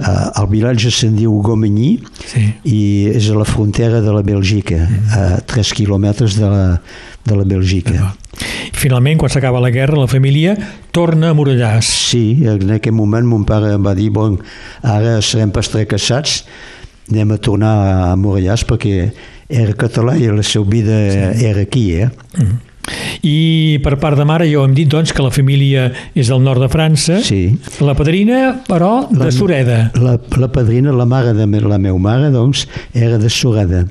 Uh, 0.00 0.30
el 0.40 0.46
vilatge 0.48 0.88
se'n 0.88 1.12
diu 1.12 1.34
Gomeny 1.44 1.98
Sí. 2.24 2.40
i 2.64 2.78
és 3.12 3.26
a 3.28 3.34
la 3.36 3.44
frontera 3.44 3.98
de 4.00 4.14
la 4.14 4.22
Bèlgica, 4.24 4.78
a 5.12 5.24
3 5.44 5.72
quilòmetres 5.76 6.38
de 6.40 6.48
la, 6.48 6.62
de 7.28 7.36
la 7.36 7.44
Bèlgica. 7.44 8.14
Finalment, 8.80 9.18
quan 9.20 9.28
s'acaba 9.28 9.60
la 9.60 9.68
guerra, 9.68 9.98
la 10.00 10.08
família 10.08 10.54
torna 10.96 11.34
a 11.34 11.36
Morellàs. 11.36 11.90
Sí, 12.08 12.46
en 12.48 12.72
aquell 12.78 12.96
moment 12.96 13.28
mon 13.28 13.44
pare 13.44 13.74
em 13.76 13.84
va 13.84 13.92
dir 13.98 14.08
bon, 14.14 14.38
ara 14.80 15.18
serem 15.20 15.52
pas 15.52 15.68
casats, 15.68 16.46
anem 17.10 17.36
a 17.36 17.40
tornar 17.42 17.74
a 18.08 18.16
Morellàs 18.16 18.64
perquè 18.64 19.10
era 19.50 19.74
català 19.74 20.16
i 20.16 20.26
la 20.30 20.42
seva 20.46 20.64
vida 20.70 20.96
era 21.42 21.60
aquí, 21.66 21.88
eh? 22.00 22.08
I 23.22 23.78
per 23.84 23.96
part 24.00 24.16
de 24.18 24.24
mare 24.26 24.46
ja 24.48 24.58
ho 24.60 24.64
hem 24.64 24.72
dit, 24.74 24.88
doncs, 24.90 25.12
que 25.14 25.22
la 25.22 25.30
família 25.30 25.90
és 26.16 26.30
del 26.32 26.40
nord 26.42 26.62
de 26.64 26.68
França. 26.72 27.18
Sí. 27.22 27.52
La 27.84 27.94
padrina, 27.94 28.62
però, 28.66 29.06
de 29.10 29.18
La- 29.26 29.30
Sureda. 29.34 29.80
La, 30.00 30.16
la 30.40 30.48
padrina, 30.50 30.92
la 30.96 31.04
mare 31.06 31.34
de 31.36 31.46
la 31.60 31.78
meva 31.78 31.98
mare, 31.98 32.30
doncs, 32.34 32.66
era 32.94 33.18
de 33.18 33.28
Sorada 33.30 33.84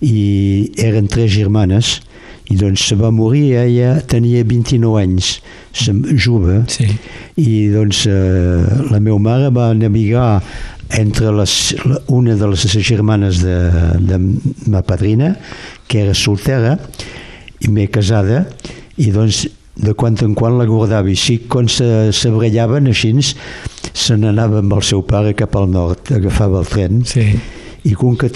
i 0.00 0.70
eren 0.80 1.08
tres 1.12 1.28
germanes 1.34 1.98
i 2.50 2.56
doncs 2.56 2.86
se 2.88 2.96
va 2.96 3.10
morir, 3.12 3.52
ella 3.60 4.00
tenia 4.08 4.42
29 4.44 4.96
anys, 5.02 5.40
jove, 6.16 6.62
Sí. 6.72 6.86
i 7.36 7.68
doncs 7.70 8.06
eh, 8.08 8.64
la 8.90 8.98
meva 8.98 9.18
mare 9.18 9.50
va 9.54 9.68
navegar 9.74 10.40
entre 10.98 11.32
les, 11.32 11.54
una 12.08 12.34
de 12.36 12.48
les 12.50 12.66
germanes 12.82 13.40
de, 13.44 13.56
de 14.00 14.18
ma 14.70 14.82
padrina, 14.82 15.36
que 15.86 16.02
era 16.04 16.14
soltera, 16.14 16.76
i 17.60 17.70
m'he 17.70 17.88
casada, 17.92 18.44
i 19.00 19.10
doncs 19.14 19.46
de 19.80 19.94
quan 19.96 20.16
en 20.20 20.34
quan 20.36 20.58
la 20.58 20.66
guardava, 20.68 21.08
i 21.08 21.16
sí, 21.16 21.38
quan 21.48 21.68
se, 21.70 22.10
se 22.12 22.32
brillaven 22.34 22.90
així, 22.90 23.12
se 23.22 24.16
n'anava 24.18 24.60
amb 24.60 24.74
el 24.76 24.84
seu 24.84 25.04
pare 25.06 25.32
cap 25.38 25.56
al 25.56 25.70
nord, 25.70 26.12
agafava 26.16 26.60
el 26.60 26.68
tren, 26.68 27.00
Sí. 27.08 27.32
i 27.88 27.94
com 27.96 28.16
que 28.18 28.28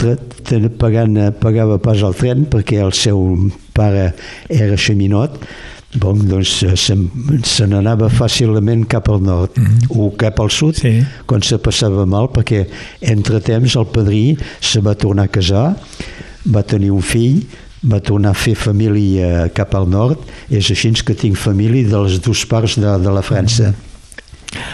pagant, 0.80 1.18
pagava 1.40 1.76
pas 1.78 2.00
el 2.00 2.14
tren 2.16 2.46
perquè 2.48 2.80
el 2.80 2.94
seu 2.96 3.50
pare 3.76 4.14
era 4.48 4.76
xaminot, 4.76 5.36
bon, 6.00 6.18
doncs 6.28 6.62
eh, 6.66 6.74
se'n 6.76 7.04
se 7.46 7.66
n'anava 7.70 8.08
fàcilment 8.12 8.86
cap 8.90 9.08
al 9.12 9.22
nord. 9.22 9.58
O 9.90 10.10
cap 10.18 10.40
al 10.40 10.50
sud 10.50 10.74
Sí. 10.80 11.02
quan 11.26 11.42
se 11.42 11.58
passava 11.58 12.06
mal 12.06 12.28
perquè 12.34 12.64
entre 13.00 13.40
temps 13.40 13.76
el 13.76 13.86
padrí 13.86 14.36
se 14.60 14.80
va 14.80 14.94
tornar 14.94 15.24
a 15.24 15.28
casar 15.28 15.76
va 16.46 16.62
tenir 16.62 16.90
un 16.92 17.00
fill 17.02 17.44
va 17.84 18.00
tornar 18.00 18.30
a 18.30 18.34
fer 18.38 18.54
família 18.56 19.48
cap 19.52 19.74
al 19.76 19.88
nord. 19.88 20.18
És 20.48 20.70
així 20.70 20.92
que 21.04 21.14
tinc 21.14 21.36
família 21.36 21.86
de 21.88 21.98
les 22.06 22.20
dues 22.20 22.44
parts 22.46 22.78
de, 22.80 22.98
de 22.98 23.10
la 23.12 23.20
França. 23.22 23.74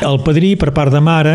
El 0.05 0.21
padrí, 0.23 0.55
per 0.61 0.71
part 0.77 0.93
de 0.93 1.01
mare, 1.01 1.35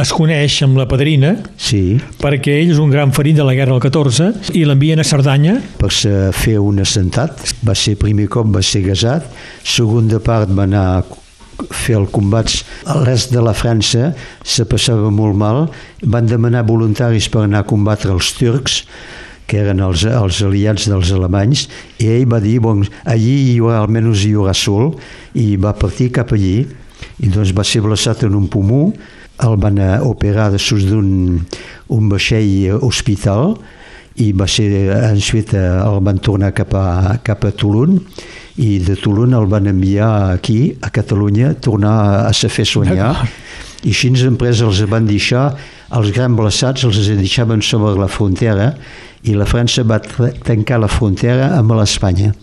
es 0.00 0.12
coneix 0.14 0.58
amb 0.64 0.78
la 0.80 0.86
padrina 0.88 1.32
sí, 1.60 1.98
perquè 2.20 2.54
ell 2.60 2.72
és 2.74 2.80
un 2.82 2.92
gran 2.92 3.12
ferit 3.14 3.36
de 3.38 3.46
la 3.46 3.54
guerra 3.56 3.74
del 3.74 3.82
14 3.84 4.54
i 4.58 4.64
l'envien 4.68 5.02
a 5.02 5.06
Cerdanya 5.06 5.56
per 5.80 5.90
fer 5.92 6.58
un 6.62 6.80
assentat. 6.82 7.40
Va 7.66 7.74
ser 7.78 7.98
primer 8.00 8.28
cop, 8.32 8.48
va 8.54 8.62
ser 8.64 8.84
gasat. 8.86 9.26
Segunda 9.64 10.20
part 10.22 10.52
va 10.52 10.66
anar 10.68 10.84
a 10.98 11.02
fer 11.70 11.96
el 11.98 12.08
combats 12.10 12.62
a 12.88 12.98
l'est 13.02 13.32
de 13.34 13.42
la 13.44 13.54
França, 13.54 14.12
se 14.42 14.66
passava 14.66 15.10
molt 15.14 15.36
mal, 15.38 15.66
van 16.02 16.26
demanar 16.26 16.64
voluntaris 16.66 17.28
per 17.30 17.44
anar 17.44 17.62
a 17.62 17.68
combatre 17.68 18.12
els 18.14 18.32
turcs, 18.38 18.82
que 19.46 19.60
eren 19.60 19.82
els, 19.84 20.06
els 20.08 20.40
aliats 20.46 20.88
dels 20.88 21.12
alemanys, 21.12 21.66
i 22.00 22.08
ell 22.14 22.28
va 22.30 22.40
dir, 22.42 22.58
bon, 22.64 22.82
allí 23.04 23.34
hi 23.52 23.56
haurà, 23.60 23.82
almenys 23.82 24.24
hi 24.24 24.32
haurà 24.36 24.54
sol, 24.56 24.94
i 25.38 25.54
va 25.60 25.74
partir 25.76 26.10
cap 26.14 26.32
allí, 26.34 26.62
i 27.22 27.30
doncs 27.30 27.52
va 27.54 27.66
ser 27.66 27.82
blaçat 27.84 28.24
en 28.26 28.38
un 28.38 28.48
pomó, 28.50 28.86
el 29.46 29.56
van 29.60 29.78
operar 30.06 30.50
de 30.52 30.58
sus 30.58 30.84
d'un 30.88 31.40
un 31.92 32.08
vaixell 32.08 32.78
hospital, 32.80 33.56
i 34.16 34.32
va 34.36 34.46
ser, 34.48 34.68
ensuite 35.08 35.56
el 35.56 35.98
van 36.04 36.18
tornar 36.20 36.52
cap 36.52 36.74
a, 36.76 37.18
cap 37.24 37.44
a 37.48 37.50
Toulon 37.56 37.94
i 38.60 38.78
de 38.84 38.96
Toulon 39.00 39.32
el 39.32 39.46
van 39.48 39.66
enviar 39.70 40.32
aquí, 40.34 40.74
a 40.84 40.90
Catalunya, 40.92 41.54
tornar 41.64 41.92
a, 41.92 42.28
a 42.28 42.32
se 42.36 42.50
fer 42.52 42.66
soignar 42.68 43.14
i 43.82 43.90
així 43.90 44.10
les 44.12 44.26
empreses 44.28 44.62
els 44.68 44.82
van 44.90 45.08
deixar 45.08 45.46
els 45.96 46.12
grans 46.12 46.36
blaçats 46.38 46.84
els 46.84 47.00
deixaven 47.08 47.64
sobre 47.64 47.96
la 47.98 48.08
frontera 48.08 48.74
i 49.24 49.32
la 49.34 49.48
França 49.48 49.82
va 49.88 49.98
tancar 50.44 50.78
la 50.82 50.92
frontera 50.92 51.54
amb 51.56 51.72
l'Espanya 51.78 52.34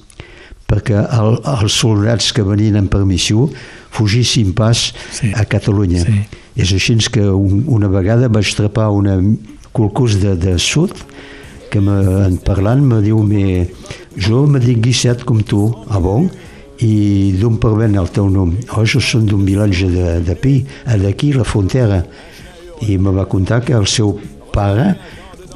perquè 0.70 0.98
el, 0.98 1.38
els 1.54 1.78
soldats 1.82 2.34
que 2.34 2.44
venien 2.46 2.78
en 2.82 2.90
permissió 2.90 3.46
fugissin 3.94 4.54
pas 4.58 4.90
Sí. 5.14 5.32
a 5.34 5.46
Catalunya. 5.46 6.04
Sí. 6.06 6.20
És 6.60 6.74
així 6.76 6.98
que 7.14 7.24
un, 7.24 7.64
una 7.72 7.88
vegada 7.88 8.28
vaig 8.28 8.52
trepar 8.58 8.90
una 8.92 9.16
qualcús 9.72 10.18
de, 10.20 10.36
de 10.36 10.58
sud 10.60 10.92
que 11.72 11.80
me, 11.80 11.96
en 12.26 12.38
parlant 12.44 12.82
me 12.84 13.00
diu 13.06 13.22
me, 13.24 13.68
jo 14.18 14.46
me 14.50 14.60
dic 14.60 14.82
Guisset 14.84 15.24
com 15.24 15.40
tu, 15.46 15.70
ah 15.88 16.02
bon? 16.04 16.28
I 16.84 17.36
d'on 17.40 17.60
parven 17.62 17.96
el 18.00 18.10
teu 18.16 18.30
nom? 18.32 18.52
Oh, 18.76 18.84
jo 18.88 19.02
som 19.04 19.26
d'un 19.28 19.46
vilatge 19.46 19.88
de, 19.92 20.08
de 20.26 20.36
Pi, 20.40 20.56
a 20.88 20.98
d'aquí, 21.00 21.34
la 21.36 21.46
frontera. 21.48 22.02
I 22.88 22.96
me 22.98 23.12
va 23.12 23.28
contar 23.28 23.60
que 23.66 23.76
el 23.76 23.88
seu 23.92 24.16
pare 24.54 24.94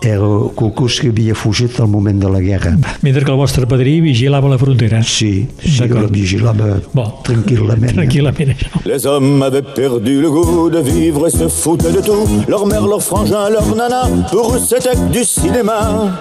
era 0.10 0.27
qualcús 0.55 1.00
que 1.01 1.10
havia 1.10 1.33
fugit 1.36 1.79
al 1.79 1.88
moment 1.88 2.19
de 2.19 2.29
la 2.29 2.39
guerra. 2.41 2.75
mentre 3.01 3.24
que 3.24 3.31
el 3.31 3.38
vostre 3.38 3.65
padrí 3.67 4.00
vigilava 4.01 4.50
la 4.50 4.57
frontera. 4.57 5.01
Sí, 5.03 5.48
sí, 5.63 5.88
la 5.88 6.07
vigilava 6.07 6.79
Bon. 6.93 7.12
tranquil·lament. 7.24 7.93
Tranquil·lament, 7.93 8.50
això. 8.55 8.67
Les 8.86 9.05
hommes 9.05 9.41
avaient 9.41 9.62
perdu 9.75 10.22
le 10.22 10.29
goût 10.29 10.69
de 10.69 10.79
vivre 10.79 11.27
et 11.27 11.31
se 11.31 11.48
foutaient 11.48 11.91
de 11.91 12.01
tout. 12.01 12.27
Leur 12.48 12.65
mère, 12.65 12.86
leur 12.88 13.01
frangin, 13.01 13.50
leur 13.50 13.75
nana, 13.75 14.03
pour 14.31 14.55
eux 14.55 14.60
c'était 14.60 14.95
du 15.12 15.24
cinéma. 15.24 16.19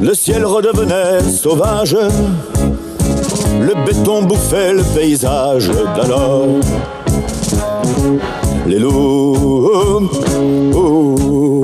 Le 0.00 0.14
ciel 0.14 0.44
redevenait 0.44 1.20
sauvage, 1.22 1.96
le 3.60 3.74
béton 3.86 4.22
bouffait 4.24 4.72
le 4.72 4.82
paysage 4.94 5.68
d'alors. 5.96 6.46
Les 8.66 8.78
loups, 8.78 9.68
oh, 9.72 10.02
oh, 10.74 11.61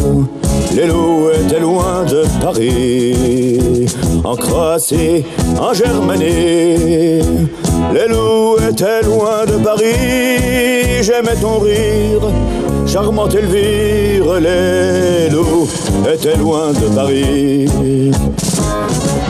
les 0.79 0.87
loups 0.87 1.31
étaient 1.31 1.59
loin 1.59 2.05
de 2.05 2.23
Paris, 2.41 3.87
en 4.23 4.37
Croatie, 4.37 5.25
en 5.61 5.75
Germanie. 5.75 7.21
Les 7.93 8.07
loups 8.09 8.57
étaient 8.71 9.03
loin 9.03 9.45
de 9.45 9.57
Paris, 9.65 11.03
j'aimais 11.03 11.35
ton 11.41 11.59
rire, 11.59 12.23
charmante 12.87 13.35
Elvire. 13.35 14.39
Les 14.41 15.29
loups 15.31 15.69
étaient 16.13 16.37
loin 16.37 16.69
de 16.73 16.95
Paris. 16.95 17.67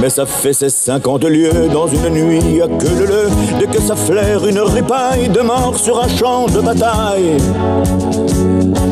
Mais 0.02 0.11
ça 0.11 0.26
fait 0.26 0.52
ses 0.52 0.69
50 0.69 1.25
lieues 1.25 1.69
dans 1.73 1.87
une 1.88 2.11
nuit 2.11 2.61
à 2.62 2.69
queue 2.69 3.05
leu 3.05 3.28
Dès 3.59 3.67
que 3.67 3.81
ça 3.81 3.97
flaire 3.97 4.47
une 4.47 4.61
ripaille 4.61 5.28
de 5.28 5.40
mort 5.40 5.76
sur 5.76 6.00
un 6.00 6.09
champ 6.09 6.47
de 6.47 6.61
bataille 6.61 7.37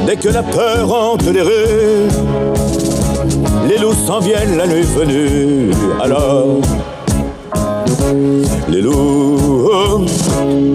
Dès 0.06 0.16
que 0.16 0.28
la 0.28 0.44
peur 0.44 0.92
hante 0.92 1.24
les 1.24 1.42
rues 1.42 2.08
Les 3.68 3.76
loups 3.78 3.92
s'en 3.92 4.20
viennent 4.20 4.56
la 4.56 4.68
nuit 4.68 4.82
venue. 4.82 5.70
Alors 6.00 6.60
les 8.68 8.82
loups 8.82 9.66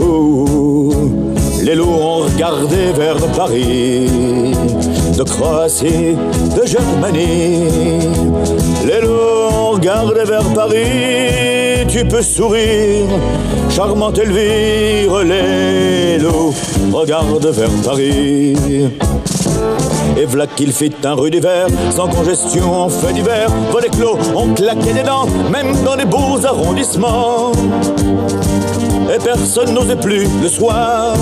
oh, 0.02 0.92
Les 1.64 1.76
loups 1.76 1.86
ont 1.86 2.18
regardé 2.26 2.92
vers 2.94 3.16
Paris 3.38 4.54
De 5.18 5.24
Croatie, 5.24 6.18
de 6.56 6.66
Germanie. 6.66 7.70
Les 8.86 9.02
loups 9.02 9.56
ont 9.56 9.72
regardé 9.72 10.24
vers 10.26 10.44
Paris 10.54 11.86
Tu 11.88 12.06
peux 12.06 12.22
sourire, 12.22 13.08
charmante 13.70 14.18
Elvire 14.20 15.24
Les 15.24 16.18
loups 16.18 16.54
regardent 16.92 17.48
vers 17.48 17.70
Paris 17.84 18.56
et 20.18 20.26
v'là 20.26 20.48
qu'il 20.48 20.72
fit 20.72 20.92
un 21.04 21.14
rue 21.14 21.32
d'hiver, 21.32 21.68
sans 21.96 22.08
congestion 22.08 22.84
en 22.84 22.90
fait 22.90 23.14
d'hiver. 23.14 23.50
Volets 23.72 23.90
clos, 23.90 24.18
on 24.36 24.54
claquait 24.54 24.94
des 24.94 25.04
dents, 25.04 25.26
même 25.52 25.74
dans 25.84 25.96
les 25.96 26.06
beaux 26.06 26.46
arrondissements. 26.46 27.52
Et 29.14 29.18
personne 29.24 29.74
n'osait 29.74 29.96
plus 29.96 30.28
le 30.42 30.48
soir 30.48 31.16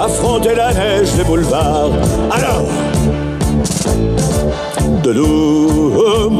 affronter 0.00 0.54
la 0.54 0.72
neige 0.72 1.12
des 1.14 1.24
boulevards. 1.24 1.90
Alors, 2.30 2.66
de 5.02 5.10
l'eau, 5.10 6.38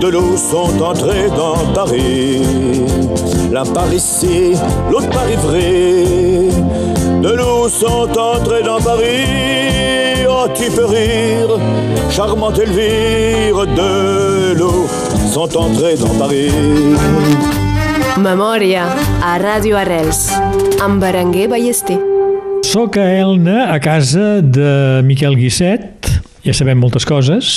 de 0.00 0.08
l'eau 0.08 0.36
sont 0.36 0.82
entrés 0.82 1.28
dans 1.36 1.72
Paris. 1.74 2.42
L'un 3.52 3.64
par 3.64 3.92
ici, 3.92 4.52
l'autre 4.90 5.10
par 5.10 5.28
Ivry. 5.28 6.50
De 7.20 7.34
l'eau 7.34 7.68
sont 7.68 8.08
entrés 8.16 8.62
dans 8.62 8.80
Paris. 8.80 10.24
Oh, 10.28 10.46
tu 10.54 10.70
peux 10.70 10.86
rire, 10.86 11.58
charmante 12.10 12.58
Elvire 12.60 13.66
de 13.66 14.54
l'eau 14.56 14.86
sont 15.32 15.50
entrés 15.56 15.96
dans 15.96 16.14
Paris. 16.18 16.52
Memòria 18.18 18.86
a 19.24 19.36
Ràdio 19.42 19.76
Arrels 19.80 20.28
amb 20.84 21.02
Berenguer 21.02 21.48
Ballester. 21.48 21.98
Soc 22.62 23.00
a 23.00 23.06
Elna, 23.18 23.72
a 23.72 23.80
casa 23.82 24.40
de 24.42 25.00
Miquel 25.02 25.34
Guisset, 25.40 26.06
ja 26.44 26.54
sabem 26.54 26.78
moltes 26.78 27.06
coses, 27.08 27.48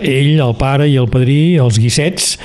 ell, 0.00 0.38
el 0.40 0.54
pare 0.58 0.88
i 0.88 0.96
el 0.96 1.10
padrí, 1.12 1.58
els 1.60 1.76
Guissets, 1.82 2.36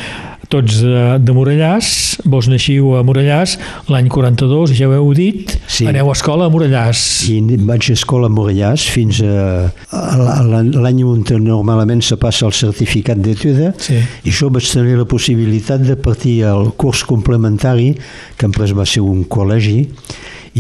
tots 0.54 0.80
de, 0.86 1.04
de 1.24 1.34
Morellàs, 1.34 1.88
vos 2.30 2.46
naixiu 2.52 2.92
a 3.00 3.02
Morellàs 3.06 3.56
l'any 3.90 4.10
42, 4.14 4.74
ja 4.78 4.88
ho 4.90 4.94
heu 4.94 5.10
dit, 5.18 5.56
Sí. 5.68 5.88
aneu 5.90 6.12
a 6.12 6.14
escola 6.14 6.46
a 6.46 6.54
Morellàs. 6.54 7.00
I 7.34 7.40
vaig 7.66 7.90
a 7.90 7.96
escola 7.96 8.30
a 8.30 8.34
Morellàs 8.34 8.86
fins 8.94 9.22
a, 9.26 9.72
a 9.90 10.44
l'any 10.46 11.02
on 11.08 11.24
normalment 11.42 12.04
se 12.06 12.18
passa 12.22 12.46
el 12.46 12.54
certificat 12.54 13.18
d'etuda 13.24 13.74
Sí. 13.82 13.98
i 13.98 14.30
això 14.30 14.52
vaig 14.54 14.70
tenir 14.70 15.00
la 15.00 15.08
possibilitat 15.10 15.82
de 15.88 15.96
partir 15.98 16.44
al 16.46 16.72
curs 16.78 17.04
complementari 17.10 17.94
que 18.38 18.48
després 18.48 18.76
va 18.78 18.86
ser 18.86 19.02
un 19.02 19.26
col·legi 19.26 19.88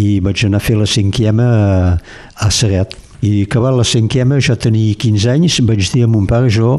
i 0.01 0.19
vaig 0.25 0.47
anar 0.47 0.57
a 0.57 0.65
fer 0.65 0.79
la 0.79 0.89
cinquiema 0.89 1.45
a, 1.45 1.97
a 2.41 2.50
Seret. 2.50 2.97
I 3.24 3.46
acabat 3.46 3.72
la 3.77 3.84
cinquiema, 3.88 4.36
ja 4.44 4.58
tenia 4.60 4.98
15 5.00 5.30
anys, 5.32 5.62
vaig 5.63 5.86
dir 5.94 6.03
a 6.03 6.08
mon 6.12 6.25
pare, 6.27 6.50
jo 6.51 6.74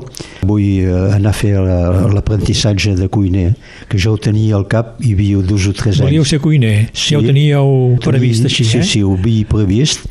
vull 0.44 0.60
eh, 0.84 1.14
anar 1.16 1.30
a 1.32 1.36
fer 1.38 1.54
la- 1.56 2.06
l'aprentisatge 2.12 2.92
de 2.98 3.08
cuiner, 3.08 3.54
que 3.88 3.96
ja 3.98 4.10
ho 4.12 4.18
tenia 4.20 4.56
al 4.58 4.66
cap, 4.68 4.98
hi 5.00 5.14
havia 5.16 5.40
dos 5.40 5.64
o 5.70 5.72
tres 5.72 6.00
anys. 6.00 6.04
Volíeu 6.10 6.24
ser 6.28 6.40
cuiner, 6.44 6.90
ja 6.92 7.16
ho 7.18 7.22
teníeu 7.24 7.70
previst 8.04 8.44
així, 8.50 8.64
sí, 8.68 8.78
eh? 8.82 8.84
Sí, 8.84 9.00
ho 9.02 9.14
havia 9.16 9.46
previst. 9.48 10.04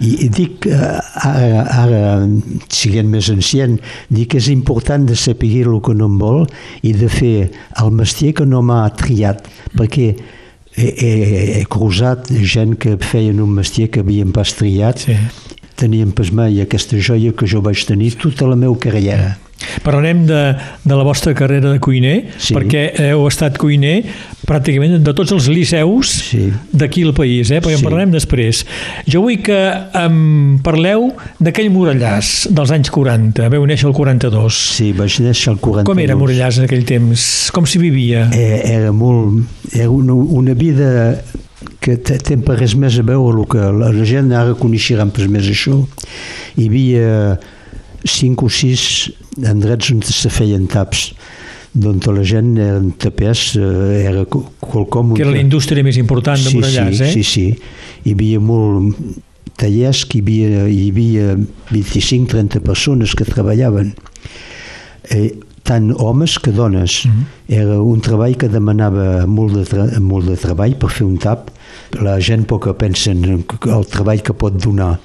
I, 0.00 0.10
i 0.24 0.28
dic, 0.32 0.66
eh, 0.68 0.76
ara, 1.24 1.62
ara, 1.76 2.02
siguent 2.72 3.08
més 3.12 3.30
ancient, 3.32 3.78
dic 4.08 4.30
que 4.34 4.38
és 4.40 4.48
important 4.52 5.04
de 5.08 5.16
saber 5.16 5.62
el 5.66 5.80
que 5.84 5.92
no 5.96 6.06
em 6.08 6.18
vol 6.20 6.44
i 6.82 6.92
de 6.96 7.08
fer 7.12 7.50
el 7.80 7.90
mestier 7.96 8.34
que 8.36 8.44
no 8.48 8.60
m'ha 8.64 8.82
triat, 8.96 9.44
perquè 9.76 10.10
he, 10.76 10.88
he, 10.88 11.12
he 11.60 11.64
cruzat 11.72 12.28
gent 12.44 12.76
que 12.80 12.96
feien 13.00 13.40
un 13.44 13.52
mestier 13.56 13.88
que 13.92 14.00
havien 14.04 14.32
pas 14.32 14.52
triat, 14.56 15.04
Sí. 15.08 15.16
Tenien 15.80 16.12
pas 16.12 16.30
mai 16.32 16.60
aquesta 16.62 16.98
joia 17.00 17.32
que 17.32 17.48
jo 17.48 17.62
vaig 17.64 17.80
tenir 17.88 18.14
tota 18.20 18.46
la 18.50 18.56
meva 18.60 18.76
carrera. 18.78 19.36
Parlarem 19.84 20.22
de, 20.24 20.38
de 20.88 20.94
la 20.96 21.04
vostra 21.04 21.34
carrera 21.36 21.68
de 21.74 21.78
cuiner, 21.84 22.30
Sí. 22.40 22.54
perquè 22.56 22.94
heu 23.10 23.26
estat 23.28 23.58
cuiner 23.60 23.98
pràcticament 24.48 25.02
de 25.04 25.12
tots 25.14 25.34
els 25.36 25.50
liceus 25.52 26.08
Sí. 26.30 26.46
d'aquí 26.72 27.02
al 27.04 27.12
país, 27.14 27.50
eh? 27.52 27.60
perquè 27.60 27.76
en 27.76 27.82
Sí. 27.82 27.84
parlarem 27.84 28.10
després. 28.14 28.62
Jo 29.06 29.20
vull 29.26 29.36
que 29.44 29.58
em 30.00 30.58
parleu 30.64 31.10
d'aquell 31.38 31.68
Morellàs 31.70 32.48
dels 32.50 32.72
anys 32.72 32.88
40, 32.90 33.50
veu 33.52 33.66
néixer 33.68 33.86
el 33.90 33.94
42. 33.94 34.56
Sí, 34.78 34.92
vaig 34.96 35.20
néixer 35.20 35.52
al 35.52 35.60
42. 35.60 35.84
Com 35.92 36.00
era 36.02 36.16
Morellàs 36.16 36.58
en 36.58 36.64
aquell 36.64 36.86
temps? 36.88 37.50
Com 37.52 37.68
s'hi 37.68 37.78
vivia? 37.84 38.30
Eh, 38.32 38.62
era 38.80 38.92
molt... 38.96 39.44
Era 39.76 39.90
una, 39.92 40.14
una 40.14 40.54
vida 40.54 41.20
que 41.80 41.96
té 42.00 42.36
per 42.40 42.58
res 42.60 42.74
més 42.78 42.98
a 43.00 43.04
veure 43.06 43.40
el 43.42 43.46
que 43.50 43.58
la, 43.60 43.90
la 43.92 44.04
gent 44.08 44.32
ara 44.36 44.54
coneixerà 44.58 45.06
per 45.12 45.28
més 45.32 45.48
això. 45.50 45.76
Hi 46.56 46.68
havia 46.68 47.38
cinc 48.08 48.42
o 48.42 48.48
sis 48.48 49.10
endrets 49.44 49.90
on 49.92 50.00
se 50.06 50.30
feien 50.32 50.66
taps 50.72 51.10
d'on 51.72 52.00
la 52.16 52.22
gent 52.26 52.56
eren 52.58 52.88
tapers, 52.98 53.52
eh, 53.60 54.00
era 54.08 54.24
co- 54.26 54.48
qualcom... 54.58 55.12
Que 55.14 55.22
era 55.22 55.30
la 55.36 55.38
indústria 55.42 55.84
més 55.86 55.98
important 56.00 56.40
de 56.40 56.48
sí, 56.50 56.56
Morellàs, 56.56 56.96
sí, 56.96 57.04
eh? 57.04 57.10
Sí, 57.14 57.22
sí, 57.22 57.44
hi 58.08 58.14
havia 58.16 58.40
molt 58.42 58.96
tallers, 59.60 60.00
que 60.08 60.18
hi 60.18 60.22
havia, 60.24 60.64
hi 60.66 60.88
havia 60.90 61.36
25-30 61.70 62.58
persones 62.64 63.14
que 63.14 63.28
treballaven. 63.28 63.92
Eh, 65.14 65.28
tant 65.70 65.92
homes 66.02 66.38
que 66.42 66.50
dones. 66.50 67.04
Mhm. 67.06 67.24
Era 67.60 67.78
un 67.82 68.00
treball 68.02 68.36
que 68.36 68.48
demanava 68.48 69.26
molt 69.26 69.54
de, 69.54 70.00
molt 70.00 70.26
de 70.26 70.36
treball 70.36 70.74
per 70.74 70.90
fer 70.90 71.06
un 71.06 71.16
tap. 71.18 71.50
La 72.00 72.18
gent 72.18 72.46
poca 72.46 72.74
pensa 72.74 73.12
en 73.14 73.44
el 73.44 73.86
treball 73.90 74.22
que 74.22 74.34
pot 74.34 74.58
donar 74.58 74.98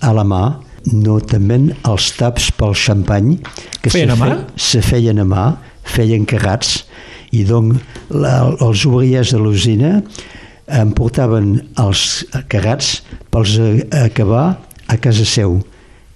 a 0.00 0.12
la 0.16 0.24
mà, 0.24 0.44
no 0.92 1.18
també 1.20 1.58
els 1.84 2.12
taps 2.16 2.50
pel 2.56 2.72
xampany 2.74 3.34
que 3.82 3.90
Feien 3.92 4.14
se, 4.14 4.16
mà? 4.16 4.30
se 4.56 4.80
feien 4.80 5.20
a 5.20 5.26
mà, 5.28 5.44
feien 5.84 6.24
carrats 6.24 6.84
i 7.36 7.44
doncs 7.44 7.80
la, 8.10 8.48
els 8.60 8.86
obrers 8.88 9.34
de 9.34 9.40
l'usina 9.42 9.98
em 10.80 10.92
portaven 10.96 11.58
els 11.82 12.24
carrats 12.48 13.02
pels 13.30 13.58
acabar 14.00 14.46
a 14.88 14.96
casa 15.02 15.26
seu 15.28 15.58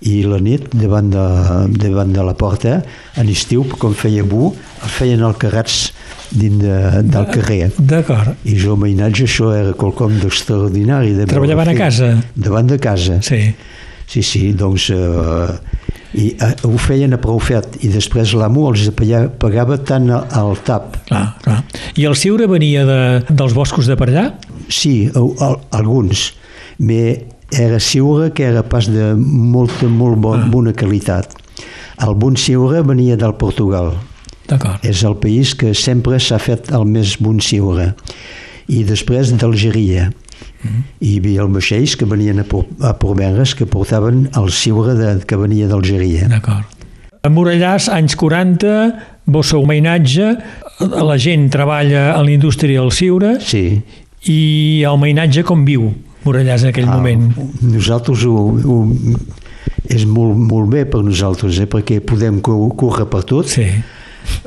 i 0.05 0.19
la 0.29 0.39
nit 0.43 0.67
davant 0.77 1.09
de, 1.13 1.25
davant 1.81 2.13
de 2.13 2.25
la 2.25 2.35
porta 2.37 2.81
en 3.21 3.31
estiu, 3.33 3.65
com 3.81 3.95
feia 3.97 4.25
bu 4.25 4.51
els 4.85 4.97
feien 4.99 5.23
els 5.25 5.39
carrats 5.41 5.79
dins 6.35 6.61
de, 6.61 6.77
del 7.09 7.29
carrer 7.33 7.71
D'acord. 7.79 8.35
i 8.45 8.57
jo 8.61 8.77
mainatge 8.81 9.25
això 9.29 9.53
era 9.57 9.73
quelcom 9.79 10.19
d'extraordinari 10.21 11.15
de 11.17 11.29
Treballaven 11.31 11.73
a 11.73 11.79
casa? 11.79 12.11
davant 12.35 12.69
de 12.69 12.79
casa 12.83 13.21
Sí. 13.25 13.47
Sí, 14.05 14.21
sí, 14.21 14.53
doncs 14.53 14.91
eh, 14.93 15.55
i, 16.15 16.29
eh, 16.37 16.53
ho 16.69 16.77
feien 16.79 17.17
a 17.17 17.19
prou 17.19 17.41
fet 17.43 17.79
i 17.83 17.89
després 17.91 18.35
l'amo 18.39 18.69
els 18.71 18.85
pagava, 18.95 19.79
tant 19.83 20.11
al, 20.13 20.59
tap. 20.67 20.99
Clar, 21.09 21.25
clar. 21.43 21.57
I 21.99 22.05
el 22.07 22.17
ciure 22.19 22.47
venia 22.51 22.85
de, 22.87 22.99
dels 23.31 23.57
boscos 23.57 23.89
de 23.91 23.97
per 23.99 24.11
allà? 24.13 24.27
Sí, 24.69 25.09
al, 25.17 25.33
al, 25.43 25.57
alguns, 25.81 26.29
però 26.79 27.34
era 27.59 27.79
ciure 27.81 28.31
que 28.35 28.45
era 28.45 28.63
pas 28.67 28.87
de 28.91 29.13
molta, 29.17 29.87
molt 29.89 30.19
bon, 30.23 30.49
bona 30.53 30.73
qualitat. 30.77 31.35
El 32.03 32.15
bon 32.19 32.37
ciure 32.37 32.83
venia 32.83 33.17
del 33.17 33.35
Portugal. 33.39 33.93
D'acord. 34.51 34.83
És 34.85 35.05
el 35.07 35.17
país 35.23 35.55
que 35.57 35.73
sempre 35.79 36.19
s'ha 36.21 36.39
fet 36.43 36.73
el 36.75 36.85
més 36.91 37.15
bon 37.23 37.39
ciure. 37.41 37.93
I 38.69 38.83
després 38.85 39.33
d'Algeria. 39.39 40.11
Hi 41.05 41.17
havia 41.21 41.43
el 41.45 41.51
vaixells 41.53 41.95
que 42.01 42.07
venien 42.09 42.41
a, 42.41 42.45
a 42.89 42.95
Porvenres 43.01 43.53
que 43.55 43.67
portaven 43.69 44.27
el 44.37 44.49
ciure 44.53 44.95
de, 44.97 45.11
que 45.29 45.37
venia 45.37 45.69
d'Algeria. 45.69 46.29
D'acord. 46.33 46.71
A 47.25 47.31
Morellàs, 47.33 47.87
anys 47.93 48.17
40, 48.21 48.73
vos 49.33 49.49
sou 49.53 49.65
mainatge, 49.69 50.35
la 50.81 51.17
gent 51.21 51.47
treballa 51.53 52.11
a 52.13 52.21
la 52.25 52.33
indústria 52.33 52.81
del 52.83 52.93
ciure 52.93 53.39
Sí. 53.41 53.81
i 54.29 54.83
el 54.89 54.99
mainatge 55.01 55.45
com 55.45 55.65
viu 55.65 55.93
Morellàs 56.25 56.63
en 56.65 56.71
aquell 56.73 56.89
Ah, 56.89 56.97
moment? 56.97 57.29
Nosaltres 57.63 58.25
ho, 58.25 58.37
ho, 58.65 58.79
és 59.91 60.07
molt, 60.09 60.37
molt 60.39 60.71
bé 60.73 60.85
per 60.89 61.03
nosaltres, 61.05 61.59
eh? 61.61 61.67
perquè 61.69 62.01
podem 62.01 62.41
córrer 62.41 63.07
per 63.11 63.23
tot. 63.29 63.49
Sí. 63.53 63.67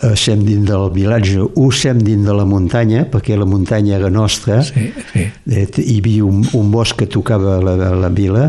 Eh, 0.01 0.15
Sem 0.17 0.41
dins 0.41 0.65
del 0.65 0.87
vilatge 0.89 1.37
o 1.53 1.67
sem 1.71 1.99
dins 2.01 2.25
de 2.25 2.33
la 2.33 2.45
muntanya, 2.49 3.03
perquè 3.11 3.37
la 3.37 3.45
muntanya 3.45 3.95
era 3.99 4.09
nostra. 4.09 4.63
Sí, 4.65 4.89
sí. 5.13 5.27
Eh, 5.45 5.67
Hi 5.77 5.99
havia 5.99 6.25
un, 6.25 6.41
un 6.57 6.71
bosc 6.73 6.97
que 6.97 7.05
tocava 7.05 7.59
la, 7.61 7.75
la 7.93 8.09
vila 8.09 8.47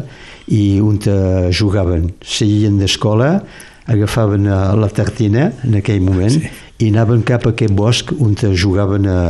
i 0.49 0.81
on 0.81 0.97
te 0.97 1.13
jugaven. 1.53 2.15
Seguien 2.25 2.79
d'escola, 2.81 3.43
agafaven 3.89 4.47
eh, 4.49 4.57
la 4.81 4.89
tartina 4.89 5.51
en 5.69 5.77
aquell 5.83 6.01
moment 6.01 6.33
Sí. 6.33 6.49
i 6.79 6.89
anaven 6.93 7.21
cap 7.29 7.45
a 7.45 7.51
aquest 7.53 7.73
bosc 7.77 8.13
on 8.21 8.33
te 8.39 8.55
jugaven 8.57 9.05
a, 9.11 9.21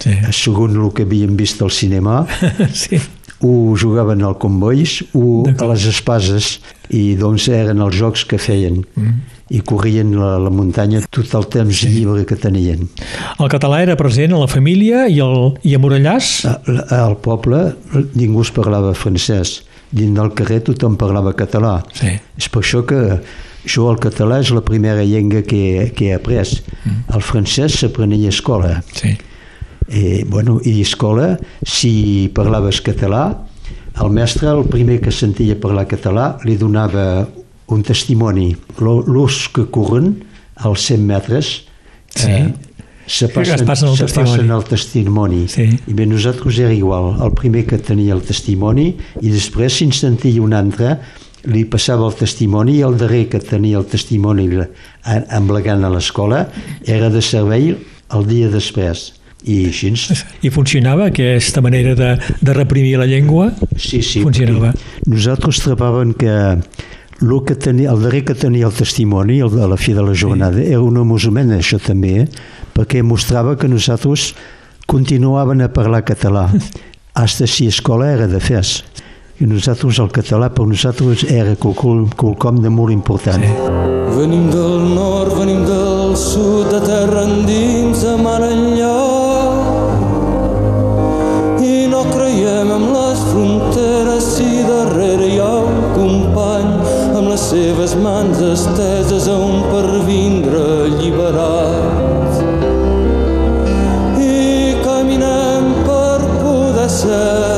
Sí. 0.00 0.14
segons 0.32 0.74
el 0.76 0.92
que 0.96 1.02
havíem 1.04 1.34
vist 1.36 1.60
al 1.62 1.70
cinema 1.70 2.22
sí. 2.72 2.96
o 3.44 3.74
jugaven 3.76 4.22
al 4.24 4.38
combois 4.40 5.02
o 5.14 5.44
a 5.48 5.66
les 5.72 5.84
espases 5.90 6.58
i 6.90 7.14
doncs 7.20 7.48
eren 7.52 7.80
els 7.84 7.96
jocs 8.00 8.24
que 8.28 8.38
feien 8.38 8.82
Mm. 8.96 9.20
i 9.50 9.60
corrien 9.66 10.12
la, 10.14 10.36
la 10.38 10.50
muntanya 10.50 11.00
tot 11.10 11.32
el 11.34 11.46
temps 11.50 11.80
lliure 11.82 12.22
que 12.26 12.36
tenien. 12.38 12.84
El 13.40 13.48
català 13.50 13.80
era 13.82 13.96
present 13.98 14.32
a 14.32 14.38
la 14.38 14.46
família 14.46 15.08
i, 15.10 15.18
el, 15.24 15.54
i 15.66 15.74
a 15.74 15.80
Morellàs? 15.82 16.28
A- 16.46 17.00
Al 17.02 17.16
poble 17.18 17.72
ningú 18.14 18.44
es 18.46 18.52
parlava 18.54 18.92
francès. 18.94 19.60
Dins 19.90 20.14
del 20.14 20.30
carrer 20.38 20.60
tothom 20.68 20.94
parlava 20.96 21.32
català. 21.34 21.80
Sí. 21.98 22.12
És 22.38 22.46
per 22.48 22.62
això 22.62 22.84
que 22.86 23.00
jo 23.66 23.88
el 23.90 23.98
català 23.98 24.38
és 24.38 24.52
la 24.54 24.62
primera 24.62 25.02
llengua 25.02 25.42
que, 25.42 25.90
que 25.96 26.12
he 26.12 26.14
après. 26.14 26.46
El 27.10 27.20
francès 27.26 27.80
s'aprenia 27.80 28.30
a 28.30 28.36
escola. 28.36 28.76
Sí. 28.94 29.16
I, 29.90 30.24
bueno, 30.24 30.60
I 30.64 30.80
escola, 30.82 31.38
si 31.62 32.30
parlaves 32.34 32.80
català, 32.80 33.46
el 34.00 34.10
mestre, 34.14 34.48
el 34.48 34.64
primer 34.70 35.00
que 35.02 35.10
sentia 35.12 35.56
parlar 35.60 35.86
català, 35.90 36.36
li 36.46 36.56
donava 36.56 37.26
un 37.70 37.82
testimoni. 37.82 38.52
L'ús 38.80 39.48
que 39.54 39.66
corren 39.70 40.14
als 40.56 40.86
100 40.88 41.06
metres 41.06 41.50
Sí. 42.14 42.54
se 43.06 43.28
Que 43.28 43.40
es 43.42 43.48
passen, 43.50 43.66
passen 43.66 43.88
el 43.88 43.96
se 43.96 44.04
testimoni. 44.04 44.30
passen 44.30 44.50
el 44.50 44.64
testimoni. 44.64 45.48
Sí. 45.48 45.66
I 45.86 45.92
bé, 45.94 46.06
nosaltres 46.06 46.58
era 46.58 46.72
igual. 46.72 47.16
El 47.22 47.32
primer 47.34 47.66
que 47.66 47.78
tenia 47.78 48.14
el 48.14 48.22
testimoni 48.22 48.96
i 49.20 49.30
després, 49.30 49.72
si 49.78 49.84
en 49.84 49.92
sentia 49.92 50.42
un 50.42 50.52
altre, 50.54 50.98
li 51.44 51.64
passava 51.64 52.06
el 52.06 52.14
testimoni 52.14 52.76
i 52.78 52.82
el 52.82 52.96
darrer 52.98 53.28
que 53.28 53.38
tenia 53.40 53.78
el 53.78 53.86
testimoni 53.86 54.48
la- 54.48 54.68
a- 55.04 55.24
emblegant 55.38 55.82
a 55.84 55.90
l'escola 55.90 56.48
era 56.84 57.08
de 57.10 57.22
servei 57.22 57.76
el 58.12 58.26
dia 58.26 58.48
després. 58.48 59.14
I 59.48 59.56
així... 59.70 59.92
I 60.44 60.50
funcionava 60.52 61.06
aquesta 61.08 61.62
manera 61.64 61.94
de, 61.96 62.10
de 62.40 62.54
reprimir 62.56 62.98
la 63.00 63.06
llengua? 63.08 63.50
Sí, 63.76 64.02
sí. 64.04 64.20
Funcionava. 64.24 64.74
Nosaltres 65.08 65.62
trobàvem 65.64 66.12
que 66.18 66.34
el, 67.20 67.34
que 67.46 67.56
tenia, 67.56 67.92
el 67.92 68.02
darrer 68.02 68.24
que 68.24 68.34
tenia 68.34 68.68
el 68.68 68.76
testimoni, 68.76 69.40
el 69.40 69.52
de 69.54 69.68
la 69.68 69.76
fi 69.80 69.94
de 69.96 70.04
la 70.04 70.14
jornada, 70.14 70.60
sí. 70.60 70.68
era 70.72 70.80
un 70.84 71.00
amusament, 71.00 71.52
això 71.56 71.80
també, 71.80 72.24
eh? 72.24 72.28
perquè 72.76 73.02
mostrava 73.04 73.56
que 73.60 73.68
nosaltres 73.68 74.34
continuaven 74.90 75.62
a 75.62 75.70
parlar 75.72 76.04
català, 76.04 76.48
hasta 77.22 77.46
si 77.46 77.68
escola 77.68 78.12
era 78.12 78.28
de 78.28 78.40
fes. 78.40 78.80
I 79.40 79.46
nosaltres, 79.48 79.96
el 80.02 80.10
català, 80.12 80.50
per 80.52 80.66
nosaltres 80.68 81.24
era 81.24 81.54
quelcom, 81.56 82.10
quelcom 82.12 82.60
de 82.60 82.68
molt 82.68 82.92
important. 82.92 83.40
Sí. 83.40 83.54
Venim 84.18 84.50
del 84.52 84.84
nord, 84.92 85.32
venim 85.38 85.64
del 85.64 86.12
sud, 86.12 86.68
de 86.68 86.82
terra 86.84 87.24
endins, 87.24 88.04
a 88.04 88.18
mar 88.20 88.42
enllà. 88.44 89.29
Les 97.40 97.48
seves 97.48 97.94
mans 97.96 98.40
esteses 98.42 99.26
a 99.28 99.36
un 99.38 99.62
per 99.72 99.86
vindre 100.04 100.60
alliberat. 100.86 102.32
I 104.20 104.76
caminem 104.84 105.70
per 105.86 106.20
poder 106.42 106.90
ser 106.90 107.49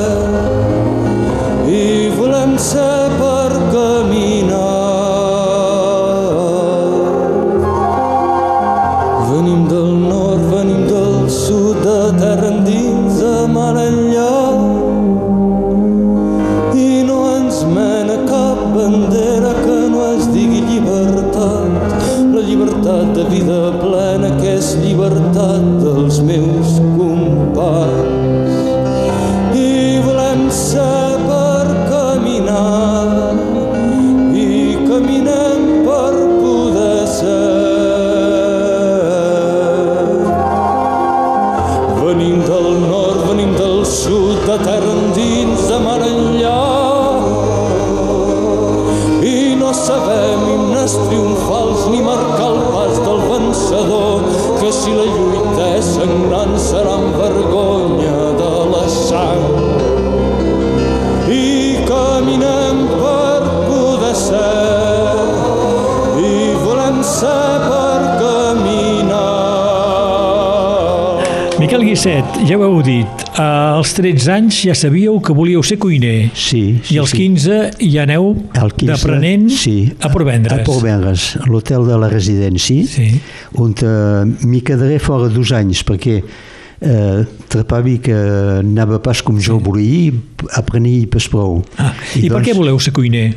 heu 72.82 72.86
dit, 72.86 73.24
als 73.38 73.92
13 73.94 74.28
anys 74.32 74.58
ja 74.66 74.74
sabíeu 74.74 75.20
que 75.22 75.34
volíeu 75.34 75.62
ser 75.62 75.78
cuiner. 75.78 76.30
Sí, 76.34 76.80
sí, 76.82 76.94
I 76.96 76.98
als 76.98 77.12
sí. 77.12 77.18
15 77.22 77.58
ja 77.78 78.02
aneu 78.02 78.32
El 78.58 78.72
15, 78.74 78.86
d'aprenent 78.90 79.48
sí, 79.54 79.92
a 80.00 80.10
Porvendres. 80.10 80.60
A 80.60 80.66
Porvendres, 80.66 81.26
a 81.38 81.46
l'hotel 81.46 81.86
de 81.86 81.98
la 81.98 82.08
residència, 82.10 82.84
Sí. 82.86 83.20
on 83.54 83.74
eh, 83.82 84.46
m'hi 84.46 84.62
quedaré 84.66 84.98
fora 84.98 85.28
dos 85.30 85.52
anys, 85.52 85.84
perquè 85.86 86.18
eh, 86.22 87.24
trepavi 87.48 87.98
que 88.02 88.16
anava 88.60 88.98
pas 89.02 89.22
com 89.22 89.38
jo 89.38 89.58
volia, 89.62 90.12
aprenia 90.58 91.06
pas 91.06 91.28
prou. 91.28 91.62
Ah, 91.78 91.92
I, 92.18 92.28
per 92.28 92.42
què 92.42 92.54
voleu 92.56 92.80
ser 92.80 92.92
cuiner? 92.92 93.32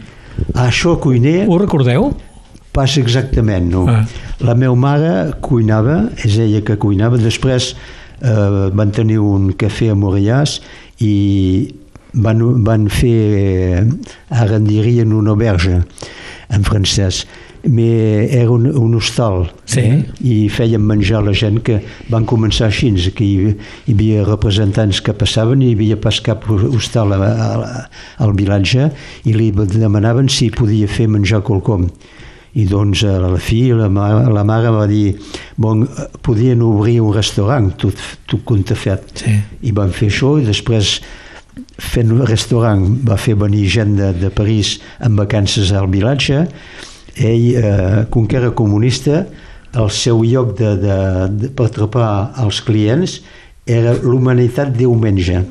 Això, 0.55 0.97
cuiner, 0.99 1.45
Ho 1.47 1.59
recordeu? 1.61 2.13
pas 2.75 2.97
exactament, 2.97 3.69
no. 3.71 3.85
Ah. 3.87 4.01
La 4.43 4.55
meva 4.55 4.75
mare 4.75 5.11
cuinava, 5.39 6.09
és 6.25 6.35
ella 6.43 6.59
que 6.65 6.75
cuinava, 6.75 7.15
després 7.17 7.75
eh, 8.25 8.69
van 8.73 8.91
tenir 8.91 9.21
un 9.21 9.51
cafè 9.53 9.91
a 9.93 9.97
Moriàs 9.97 10.59
i 11.05 11.13
van, 12.25 12.41
van 12.65 12.89
fer 12.89 13.85
arrendirien 14.29 15.13
una 15.13 15.35
auberge 15.35 15.81
en 16.49 16.63
francès 16.63 17.25
mais 17.67 18.29
era 18.31 18.51
un, 18.51 18.67
un 18.69 18.93
hostal 18.95 19.47
Sí. 19.65 19.79
eh? 19.81 20.03
i 20.21 20.49
feien 20.53 20.83
menjar 20.85 21.23
la 21.25 21.33
gent 21.33 21.63
que 21.65 21.79
van 22.13 22.25
començar 22.29 22.67
així, 22.67 22.91
que 23.17 23.25
hi, 23.25 23.55
hi 23.89 23.93
havia 23.95 24.25
representants 24.27 25.01
que 25.01 25.15
passaven 25.17 25.63
i 25.63 25.71
hi 25.71 25.73
havia 25.73 25.97
pas 25.97 26.19
cap 26.21 26.45
hostal 26.49 27.15
a, 27.17 27.17
a, 27.25 27.71
al 28.21 28.35
vilatge 28.37 28.91
i 29.25 29.33
li 29.33 29.49
demanaven 29.51 30.29
si 30.29 30.51
podia 30.53 30.87
fer 30.87 31.07
menjar 31.09 31.41
quelcom 31.41 31.89
i 32.55 32.65
doncs 32.69 33.03
a 33.03 33.17
la 33.19 33.35
fi 33.41 33.67
la 33.75 33.89
mare, 33.91 34.31
la 34.31 34.43
mare 34.47 34.71
va 34.71 34.85
dir 34.87 35.15
bon, 35.59 35.83
podien 36.23 36.61
obrir 36.63 37.01
un 37.03 37.13
restaurant 37.15 37.71
tot, 37.75 37.99
tot 38.25 38.43
compte 38.47 38.75
fet. 38.79 39.11
Sí. 39.25 39.35
i 39.67 39.75
van 39.75 39.91
fer 39.95 40.09
això 40.11 40.35
i 40.39 40.47
després 40.47 40.99
fent 41.79 42.11
un 42.15 42.23
restaurant 42.27 42.83
va 43.07 43.17
fer 43.19 43.35
venir 43.39 43.65
gent 43.71 43.95
de, 43.99 44.11
de 44.15 44.31
París 44.31 44.77
en 45.03 45.15
vacances 45.19 45.71
al 45.75 45.89
vilatge 45.91 46.45
ell, 47.15 47.45
eh, 47.55 48.05
com 48.11 48.27
que 48.27 48.39
era 48.39 48.51
comunista 48.55 49.25
el 49.75 49.91
seu 49.91 50.23
lloc 50.23 50.55
de, 50.57 50.75
de, 50.79 50.97
de, 51.35 51.51
per 51.51 51.67
atrapar 51.67 52.09
els 52.43 52.61
clients 52.63 53.19
era 53.65 53.95
l'humanitat 53.97 54.71
diumenge. 54.77 55.41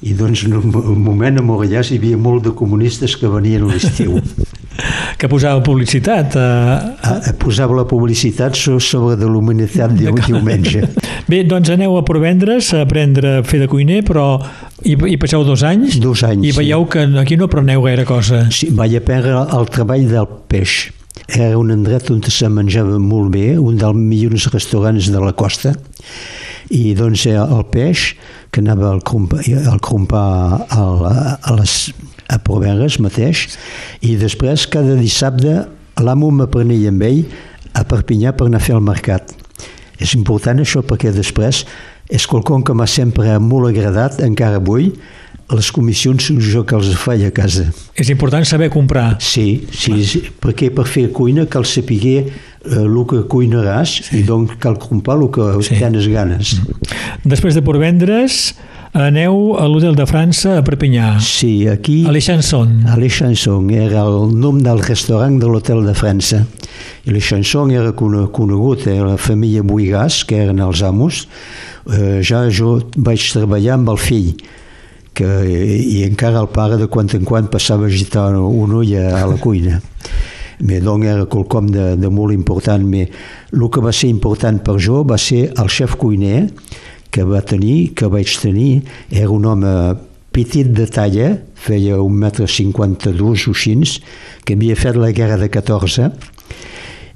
I 0.00 0.14
doncs 0.16 0.44
en 0.48 0.56
un 0.58 1.00
moment 1.00 1.38
a 1.38 1.44
Morellàs 1.44 1.92
hi 1.92 2.00
havia 2.00 2.18
molt 2.20 2.44
de 2.48 2.54
comunistes 2.56 3.16
que 3.20 3.28
venien 3.30 3.64
a 3.64 3.72
l'estiu 3.72 4.18
Que 5.20 5.28
posava 5.28 5.60
publicitat. 5.66 6.36
Eh... 6.38 6.76
Ah, 7.04 7.32
posava 7.40 7.74
la 7.76 7.84
publicitat 7.88 8.56
so- 8.56 8.78
sobre 8.80 9.16
de 9.20 9.26
l'humanitat 9.28 9.92
diu, 9.96 10.14
diumenge 10.26 10.86
Bé, 11.30 11.42
doncs 11.46 11.70
aneu 11.74 11.96
a 11.98 12.04
Porvendres 12.06 12.70
a 12.74 12.84
aprendre 12.86 13.36
a 13.38 13.42
fer 13.46 13.60
de 13.62 13.68
cuiner, 13.70 14.00
però 14.06 14.40
hi, 14.82 14.96
hi 14.96 15.18
passeu 15.20 15.44
dos 15.46 15.62
anys. 15.66 15.98
Dos 16.02 16.24
anys, 16.26 16.48
I 16.48 16.54
veieu 16.56 16.86
que 16.90 17.04
aquí 17.20 17.36
no 17.38 17.46
apreneu 17.50 17.84
gaire 17.84 18.06
cosa. 18.08 18.46
Sí, 18.50 18.70
vaig 18.74 18.96
aprendre 18.98 19.36
el 19.58 19.68
treball 19.70 20.08
del 20.10 20.26
peix. 20.50 20.88
Era 21.30 21.58
un 21.60 21.70
indret 21.70 22.10
on 22.10 22.22
se 22.26 22.48
menjava 22.50 22.98
molt 22.98 23.30
bé, 23.34 23.52
un 23.60 23.76
dels 23.78 23.94
millors 23.94 24.48
restaurants 24.50 25.10
de 25.12 25.20
la 25.22 25.34
costa, 25.38 25.76
i 26.70 26.94
doncs 26.98 27.26
eh, 27.30 27.36
el 27.38 27.64
peix, 27.70 28.14
que 28.50 28.62
anava 28.64 28.90
al 28.90 29.02
crompar, 29.06 29.44
al 29.70 29.78
crompar 29.84 30.66
al, 30.74 31.04
a, 31.06 31.54
les, 31.60 31.76
a 32.30 32.38
Proveres 32.38 33.00
mateix, 33.02 33.48
i 34.06 34.14
després 34.20 34.68
cada 34.70 34.94
dissabte 34.98 35.64
l'amo 36.00 36.30
m'aprenia 36.32 36.92
amb 36.92 37.02
ell 37.08 37.24
a 37.74 37.84
Perpinyà 37.84 38.32
per 38.36 38.46
anar 38.48 38.62
a 38.62 38.64
fer 38.64 38.76
el 38.78 38.84
mercat. 38.86 39.34
És 40.00 40.14
important 40.16 40.62
això 40.62 40.80
perquè 40.86 41.12
després 41.12 41.64
és 42.10 42.26
quelcom 42.26 42.62
que 42.66 42.74
m'ha 42.74 42.88
sempre 42.90 43.36
molt 43.42 43.68
agradat, 43.70 44.22
encara 44.24 44.58
avui, 44.58 44.90
les 45.50 45.70
comissions 45.74 46.30
jo 46.46 46.62
que 46.66 46.76
els 46.78 46.92
faig 46.98 47.24
a 47.26 47.32
casa. 47.34 47.66
És 47.98 48.10
important 48.12 48.46
saber 48.46 48.70
comprar. 48.70 49.16
Sí, 49.22 49.66
sí, 49.74 49.96
sí 50.06 50.22
perquè 50.42 50.70
per 50.74 50.86
fer 50.86 51.08
cuina 51.14 51.46
cal 51.50 51.66
saber 51.66 52.14
eh, 52.22 52.30
el 52.78 52.98
que 53.10 53.24
cuinaràs 53.30 53.96
sí. 54.06 54.20
i 54.20 54.22
doncs 54.26 54.56
cal 54.62 54.78
comprar 54.78 55.18
el 55.18 55.30
que 55.34 55.48
Sí. 55.66 55.78
tens 55.78 56.06
ganes. 56.08 56.60
Després 57.24 57.54
de 57.54 57.62
Porvendres, 57.66 58.54
aneu 58.92 59.54
a 59.54 59.66
l'Hotel 59.70 59.94
de 59.94 60.04
França 60.06 60.56
a 60.58 60.62
Perpinyà, 60.66 61.20
Sí, 61.22 61.68
aquí... 61.68 62.04
a 62.06 62.12
Les 62.12 62.24
Chansons. 62.24 62.86
A 62.90 62.96
Les 62.98 63.12
Chansons 63.12 63.70
era 63.72 64.02
el 64.02 64.34
nom 64.34 64.58
del 64.62 64.82
restaurant 64.82 65.38
de 65.38 65.46
l'Hotel 65.46 65.84
de 65.86 65.94
França. 65.94 66.42
I 67.06 67.14
Les 67.14 67.24
Chansons 67.24 67.72
era 67.72 67.92
conegut, 67.92 68.86
era 68.86 69.12
la 69.12 69.16
família 69.16 69.62
Buigàs, 69.62 70.24
que 70.26 70.42
eren 70.46 70.58
els 70.64 70.82
amos. 70.82 71.26
Eh, 71.86 72.20
ja 72.26 72.48
jo 72.50 72.80
vaig 72.96 73.30
treballar 73.32 73.78
amb 73.78 73.92
el 73.94 74.00
fill, 74.00 74.34
que, 75.14 75.28
i 75.46 76.02
encara 76.06 76.42
el 76.42 76.50
pare 76.50 76.80
de 76.80 76.90
quan 76.90 77.08
en 77.14 77.24
quan 77.24 77.46
passava 77.52 77.86
a 77.86 77.92
agitar 77.92 78.30
un 78.34 78.74
ull 78.74 78.94
a, 78.98 79.24
la 79.26 79.38
cuina. 79.38 79.80
Bé, 80.60 80.80
doncs 80.84 81.06
era 81.08 81.24
quelcom 81.30 81.70
de, 81.72 81.94
de 81.96 82.10
molt 82.10 82.34
important. 82.34 82.82
Bé, 82.90 83.06
el 83.54 83.70
que 83.70 83.80
va 83.80 83.94
ser 83.94 84.10
important 84.10 84.58
per 84.60 84.76
jo 84.82 85.04
va 85.06 85.16
ser 85.16 85.46
el 85.54 85.70
xef 85.72 85.94
cuiner 85.96 86.48
que 87.10 87.24
va 87.26 87.42
tenir, 87.42 87.92
que 87.94 88.08
vaig 88.10 88.30
tenir, 88.40 88.82
era 89.10 89.30
un 89.30 89.46
home 89.46 89.74
petit 90.30 90.70
de 90.70 90.86
talla, 90.86 91.32
feia 91.58 91.98
un 92.02 92.14
metre 92.22 92.46
52 92.46 93.48
o 93.50 93.54
així, 93.54 93.74
que 94.46 94.54
havia 94.54 94.78
fet 94.78 94.98
la 94.98 95.10
guerra 95.12 95.38
de 95.40 95.50
14, 95.50 96.10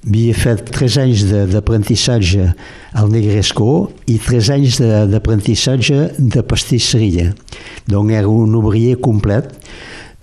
havia 0.04 0.34
fet 0.36 0.66
3 0.74 0.98
anys 1.04 1.24
d'aprentissatge 1.52 2.50
al 2.98 3.10
Negresco 3.12 3.90
i 4.10 4.18
3 4.20 4.50
anys 4.58 4.80
d'aprentissatge 5.12 6.10
de 6.18 6.42
pastisseria. 6.44 7.32
Donc 7.88 8.12
era 8.12 8.28
un 8.28 8.54
obrier 8.58 8.98
complet, 9.00 9.48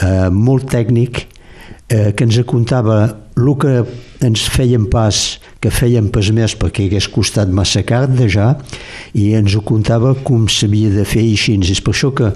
eh, 0.03 0.29
molt 0.29 0.69
tècnic, 0.69 1.25
eh, 1.89 2.11
que 2.13 2.23
ens 2.23 2.39
contava 2.45 3.17
el 3.41 3.57
que 3.61 3.73
ens 4.25 4.45
feien 4.53 4.85
pas, 4.91 5.39
que 5.61 5.71
feien 5.73 6.09
pas 6.13 6.31
més 6.35 6.55
perquè 6.57 6.87
hagués 6.87 7.09
costat 7.11 7.49
massa 7.49 7.83
car 7.87 8.05
de 8.09 8.29
ja, 8.29 8.53
i 9.17 9.31
ens 9.37 9.55
ho 9.57 9.63
contava 9.65 10.13
com 10.27 10.47
s'havia 10.47 10.93
de 10.93 11.05
fer 11.07 11.25
i 11.25 11.35
així. 11.35 11.57
És 11.61 11.81
per 11.81 11.95
això 11.95 12.13
que 12.15 12.31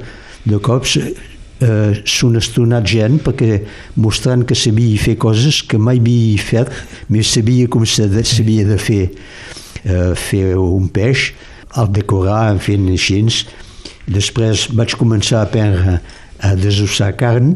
de 0.45 0.59
cops 0.61 0.97
eh, 0.97 2.01
s'han 2.05 2.37
estonat 2.39 2.87
gent 2.89 3.19
perquè 3.25 3.61
mostrant 4.01 4.45
que 4.47 4.57
sabia 4.57 4.99
fer 5.01 5.17
coses 5.21 5.61
que 5.63 5.77
mai 5.77 6.01
havia 6.01 6.41
fet, 6.41 6.71
més 7.09 7.31
sabia 7.33 7.69
com 7.71 7.85
s'havia 7.85 8.65
de 8.67 8.79
fer 8.81 9.03
eh, 9.85 10.13
fer 10.15 10.55
un 10.57 10.89
peix, 10.89 11.31
el 11.77 11.91
decorar, 11.93 12.51
en 12.53 12.59
fi, 12.59 12.77
així. 12.91 13.21
Després 14.05 14.67
vaig 14.77 14.95
començar 14.99 15.41
a 15.41 15.47
aprendre 15.47 15.99
a 16.45 16.53
desossar 16.59 17.13
carn, 17.17 17.55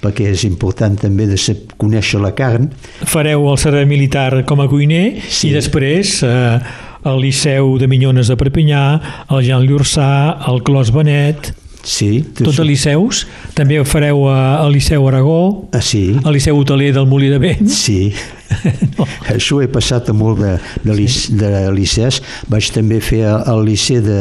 perquè 0.00 0.30
és 0.32 0.44
important 0.48 0.96
també 0.98 1.28
de 1.28 1.38
ser, 1.40 1.56
conèixer 1.80 2.20
la 2.22 2.32
carn. 2.36 2.70
Fareu 3.04 3.48
el 3.52 3.58
servei 3.60 3.86
militar 3.88 4.44
com 4.48 4.62
a 4.64 4.68
cuiner 4.70 5.20
sí. 5.28 5.50
i 5.50 5.54
després 5.56 6.20
eh, 6.26 6.58
el 7.04 7.22
Liceu 7.22 7.76
de 7.80 7.88
Minyones 7.88 8.28
de 8.32 8.36
Perpinyà, 8.40 8.84
el 9.30 9.44
Jean 9.46 9.64
Llurçà, 9.68 10.12
el 10.50 10.62
Clos 10.66 10.94
Benet... 10.96 11.54
Sí. 11.80 12.18
Tots 12.36 12.58
els 12.60 12.68
liceus. 12.68 13.22
També 13.56 13.78
ho 13.80 13.86
fareu 13.88 14.26
al 14.28 14.68
Liceu 14.68 15.06
Aragó, 15.08 15.70
ah, 15.72 15.80
sí. 15.80 16.10
al 16.12 16.36
Liceu 16.36 16.58
Hoteler 16.60 16.90
del 16.92 17.06
Molí 17.08 17.30
de 17.32 17.38
Vent. 17.40 17.70
Sí. 17.72 18.12
no. 18.98 19.06
Això 19.32 19.62
he 19.64 19.68
passat 19.72 20.10
a 20.12 20.14
molt 20.16 20.42
de, 20.42 20.52
de, 20.84 20.96
sí. 21.08 21.38
de 21.40 21.50
licès. 21.72 22.20
Vaig 22.52 22.68
també 22.74 23.00
fer 23.00 23.22
el 23.24 23.64
liceu 23.64 24.04
de, 24.04 24.20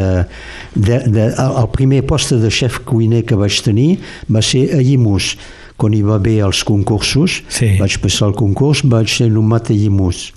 de, 0.75 1.01
de... 1.11 1.29
El 1.49 1.69
primer 1.75 2.05
poste 2.07 2.39
de 2.39 2.51
xef 2.53 2.79
cuiner 2.87 3.25
que 3.27 3.37
vaig 3.39 3.59
tenir 3.65 3.89
va 4.31 4.43
ser 4.45 4.69
a 4.77 4.79
Llimus 4.79 5.33
quan 5.79 5.95
hi 5.95 6.03
va 6.05 6.19
haver 6.19 6.39
els 6.47 6.65
concursos, 6.67 7.41
sí. 7.47 7.73
vaig 7.79 7.99
passar 8.03 8.29
el 8.29 8.37
concurs, 8.37 8.83
vaig 8.83 9.09
ser 9.11 9.31
nomat 9.33 9.71
a 9.71 9.77
Llimus 9.77 10.29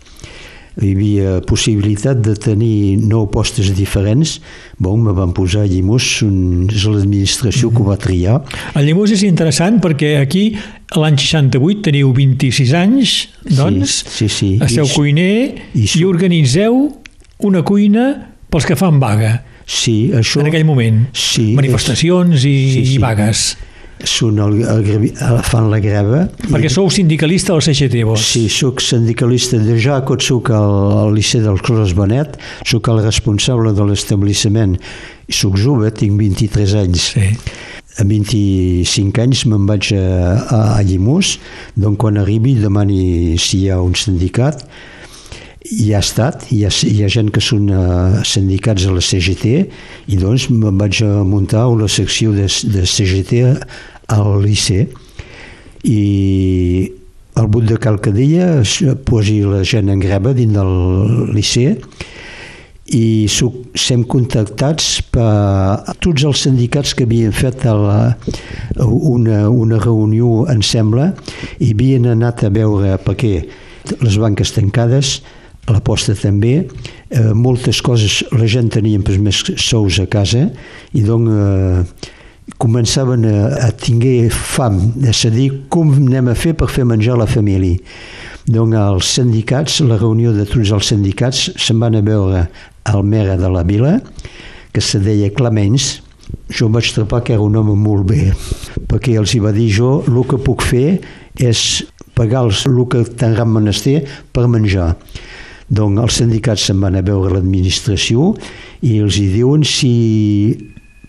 hi 0.80 0.92
havia 0.94 1.32
possibilitat 1.44 2.20
de 2.24 2.32
tenir 2.40 2.96
nou 2.96 3.26
postes 3.32 3.68
diferents, 3.76 4.38
bon, 4.80 5.02
me 5.04 5.12
van 5.12 5.34
posar 5.36 5.66
a 5.66 5.68
Llimús, 5.68 6.22
és 6.72 6.86
l'administració 6.88 7.68
que 7.72 7.82
ho 7.82 7.88
va 7.90 7.98
triar. 8.00 8.38
El 8.78 8.88
Llimús 8.88 9.12
és 9.12 9.24
interessant 9.28 9.82
perquè 9.84 10.14
aquí 10.22 10.46
l'any 10.96 11.18
68 11.20 11.84
teniu 11.90 12.12
26 12.16 12.72
anys, 12.78 13.16
doncs, 13.44 14.00
sí, 14.06 14.28
sí, 14.28 14.30
sí. 14.38 14.50
esteu 14.64 14.88
I, 14.88 14.94
cuiner 14.94 15.34
i, 15.76 15.84
i 15.84 16.04
organitzeu 16.08 16.86
una 17.44 17.64
cuina 17.66 18.08
pels 18.52 18.68
que 18.68 18.78
fan 18.78 19.00
vaga. 19.02 19.40
Sí, 19.68 20.10
això... 20.16 20.40
En 20.42 20.48
aquell 20.50 20.64
moment. 20.68 21.04
Sí. 21.16 21.52
Manifestacions 21.56 22.40
és, 22.40 22.48
i, 22.48 22.56
sí, 22.72 22.86
sí. 22.86 22.96
i 22.96 23.02
vagues 23.02 23.52
són 24.08 24.38
el, 24.42 24.60
el, 24.66 24.90
el, 25.10 25.40
fan 25.46 25.68
la 25.72 25.80
greva. 25.82 26.24
Perquè 26.44 26.68
i, 26.68 26.72
sou 26.72 26.90
sindicalista 26.92 27.54
al 27.54 27.62
CGT, 27.64 28.02
vos? 28.08 28.24
Sí, 28.32 28.46
sóc 28.52 28.82
sindicalista 28.84 29.60
de 29.62 29.76
ja, 29.80 30.00
quan 30.06 30.22
sóc 30.22 30.52
al, 30.54 30.76
al 31.02 31.12
Liceu 31.16 31.44
del 31.44 31.60
Clos 31.64 31.94
Benet, 31.98 32.38
sóc 32.68 32.92
el 32.92 33.02
responsable 33.04 33.74
de 33.76 33.88
l'establishment. 33.88 34.78
Soc 35.32 35.58
jove, 35.60 35.92
tinc 35.96 36.18
23 36.20 36.78
anys. 36.82 37.12
Sí. 37.16 37.28
A 38.00 38.06
25 38.08 39.20
anys 39.20 39.44
me'n 39.50 39.68
vaig 39.68 39.92
a, 39.96 40.06
a, 40.40 40.62
a 40.78 40.80
Llimús, 40.86 41.36
doncs 41.76 42.00
quan 42.00 42.18
arribi 42.20 42.56
demani 42.56 43.36
si 43.40 43.66
hi 43.66 43.70
ha 43.72 43.82
un 43.84 43.92
sindicat, 43.98 44.64
hi 45.70 45.92
ha 45.94 46.00
estat, 46.02 46.46
hi 46.50 46.64
ha, 46.66 46.70
hi 46.88 47.02
ha 47.04 47.10
gent 47.12 47.30
que 47.34 47.42
són 47.42 47.68
uh, 47.70 48.22
sindicats 48.26 48.86
a 48.88 48.94
la 48.94 49.02
CGT 49.04 49.52
i 50.10 50.18
doncs 50.18 50.48
me'n 50.50 50.78
vaig 50.80 51.02
a 51.06 51.22
muntar 51.26 51.68
una 51.70 51.88
secció 51.88 52.32
de, 52.34 52.48
de 52.48 52.82
CGT 52.88 53.42
al 54.12 54.42
Liceu 54.44 54.86
i 55.82 56.92
al 57.34 57.48
but 57.48 57.64
de 57.66 57.78
Calcadilla 57.80 58.62
posi 59.08 59.40
la 59.46 59.62
gent 59.64 59.88
en 59.90 60.02
greva 60.02 60.34
dins 60.36 60.54
del 60.54 61.32
Liceu 61.32 61.78
i 62.92 63.28
som 63.30 64.02
contactats 64.10 64.98
per 65.14 65.94
tots 66.02 66.26
els 66.28 66.42
sindicats 66.44 66.92
que 66.98 67.06
havien 67.06 67.32
fet 67.32 67.64
la, 67.64 68.12
una, 68.84 69.46
una 69.48 69.78
reunió, 69.80 70.42
em 70.52 70.60
sembla, 70.66 71.12
i 71.62 71.72
havien 71.72 72.10
anat 72.12 72.44
a 72.44 72.50
veure 72.52 72.98
perquè 73.00 73.38
les 74.02 74.18
banques 74.20 74.52
tancades, 74.52 75.20
la 75.70 75.80
posta 75.80 76.14
també, 76.18 76.66
eh, 77.08 77.30
moltes 77.38 77.80
coses, 77.86 78.20
la 78.34 78.48
gent 78.50 78.68
tenia 78.74 78.98
més 79.22 79.44
sous 79.56 80.00
a 80.02 80.08
casa 80.10 80.48
i 80.92 81.04
doncs 81.06 81.30
eh, 81.32 82.10
començaven 82.62 83.26
a, 83.28 83.68
a 83.68 83.70
tinguer 83.70 84.30
fam, 84.30 84.78
de 84.98 85.12
dir 85.30 85.48
com 85.70 85.92
anem 85.94 86.32
a 86.32 86.36
fer 86.38 86.54
per 86.58 86.68
fer 86.70 86.84
menjar 86.84 87.18
la 87.18 87.28
família. 87.30 87.78
Donc 88.46 88.74
els 88.74 89.06
sindicats, 89.06 89.80
la 89.86 89.98
reunió 90.00 90.32
de 90.34 90.46
tots 90.48 90.72
els 90.74 90.88
sindicats, 90.90 91.50
se'n 91.56 91.78
van 91.78 91.94
a 91.94 92.02
veure 92.02 92.48
al 92.90 93.04
mera 93.06 93.36
de 93.38 93.50
la 93.50 93.62
vila, 93.62 94.00
que 94.72 94.80
se 94.82 94.98
deia 94.98 95.30
Clemens, 95.30 96.00
jo 96.50 96.66
em 96.66 96.74
vaig 96.74 96.90
trapar 96.94 97.22
que 97.22 97.36
era 97.36 97.44
un 97.44 97.56
home 97.56 97.76
molt 97.78 98.08
bé, 98.08 98.32
perquè 98.90 99.14
els 99.20 99.34
hi 99.34 99.40
va 99.42 99.52
dir 99.54 99.68
jo, 99.70 100.00
el 100.08 100.22
que 100.26 100.40
puc 100.42 100.64
fer 100.66 100.98
és 101.38 101.84
pagar 102.16 102.46
els, 102.48 102.64
el 102.66 102.82
que 102.90 103.04
tindran 103.06 103.52
menester 103.52 104.02
per 104.32 104.48
menjar. 104.50 104.96
Donc 105.72 106.00
els 106.02 106.18
sindicats 106.18 106.66
se'n 106.68 106.82
van 106.82 106.98
a 106.98 107.04
veure 107.04 107.32
l'administració 107.32 108.32
i 108.84 108.98
els 109.00 109.16
hi 109.16 109.28
diuen 109.32 109.62
si 109.64 109.92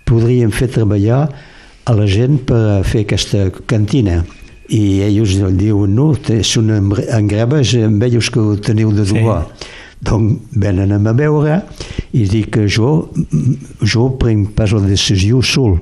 podríem 0.09 0.51
fer 0.53 0.69
treballar 0.71 1.27
a 1.83 1.95
la 1.97 2.07
gent 2.07 2.39
per 2.47 2.83
fer 2.87 3.03
aquesta 3.03 3.49
cantina. 3.67 4.21
I 4.73 5.03
ells 5.05 5.35
diuen, 5.59 5.93
no, 5.95 6.13
són 6.47 6.71
greves, 7.29 7.75
amb 7.83 8.03
ells 8.07 8.31
que 8.31 8.39
ho 8.41 8.55
teniu 8.55 8.93
de 8.95 9.05
dur. 9.05 9.23
Sí. 9.23 9.71
Donc 10.03 10.55
venen 10.59 10.91
a 10.91 11.13
veure 11.15 11.61
i 12.11 12.25
dic 12.27 12.49
que 12.57 12.65
jo, 12.67 13.09
jo 13.79 14.09
prenc 14.19 14.51
pas 14.57 14.73
la 14.75 14.83
decisió 14.83 15.41
sol. 15.41 15.77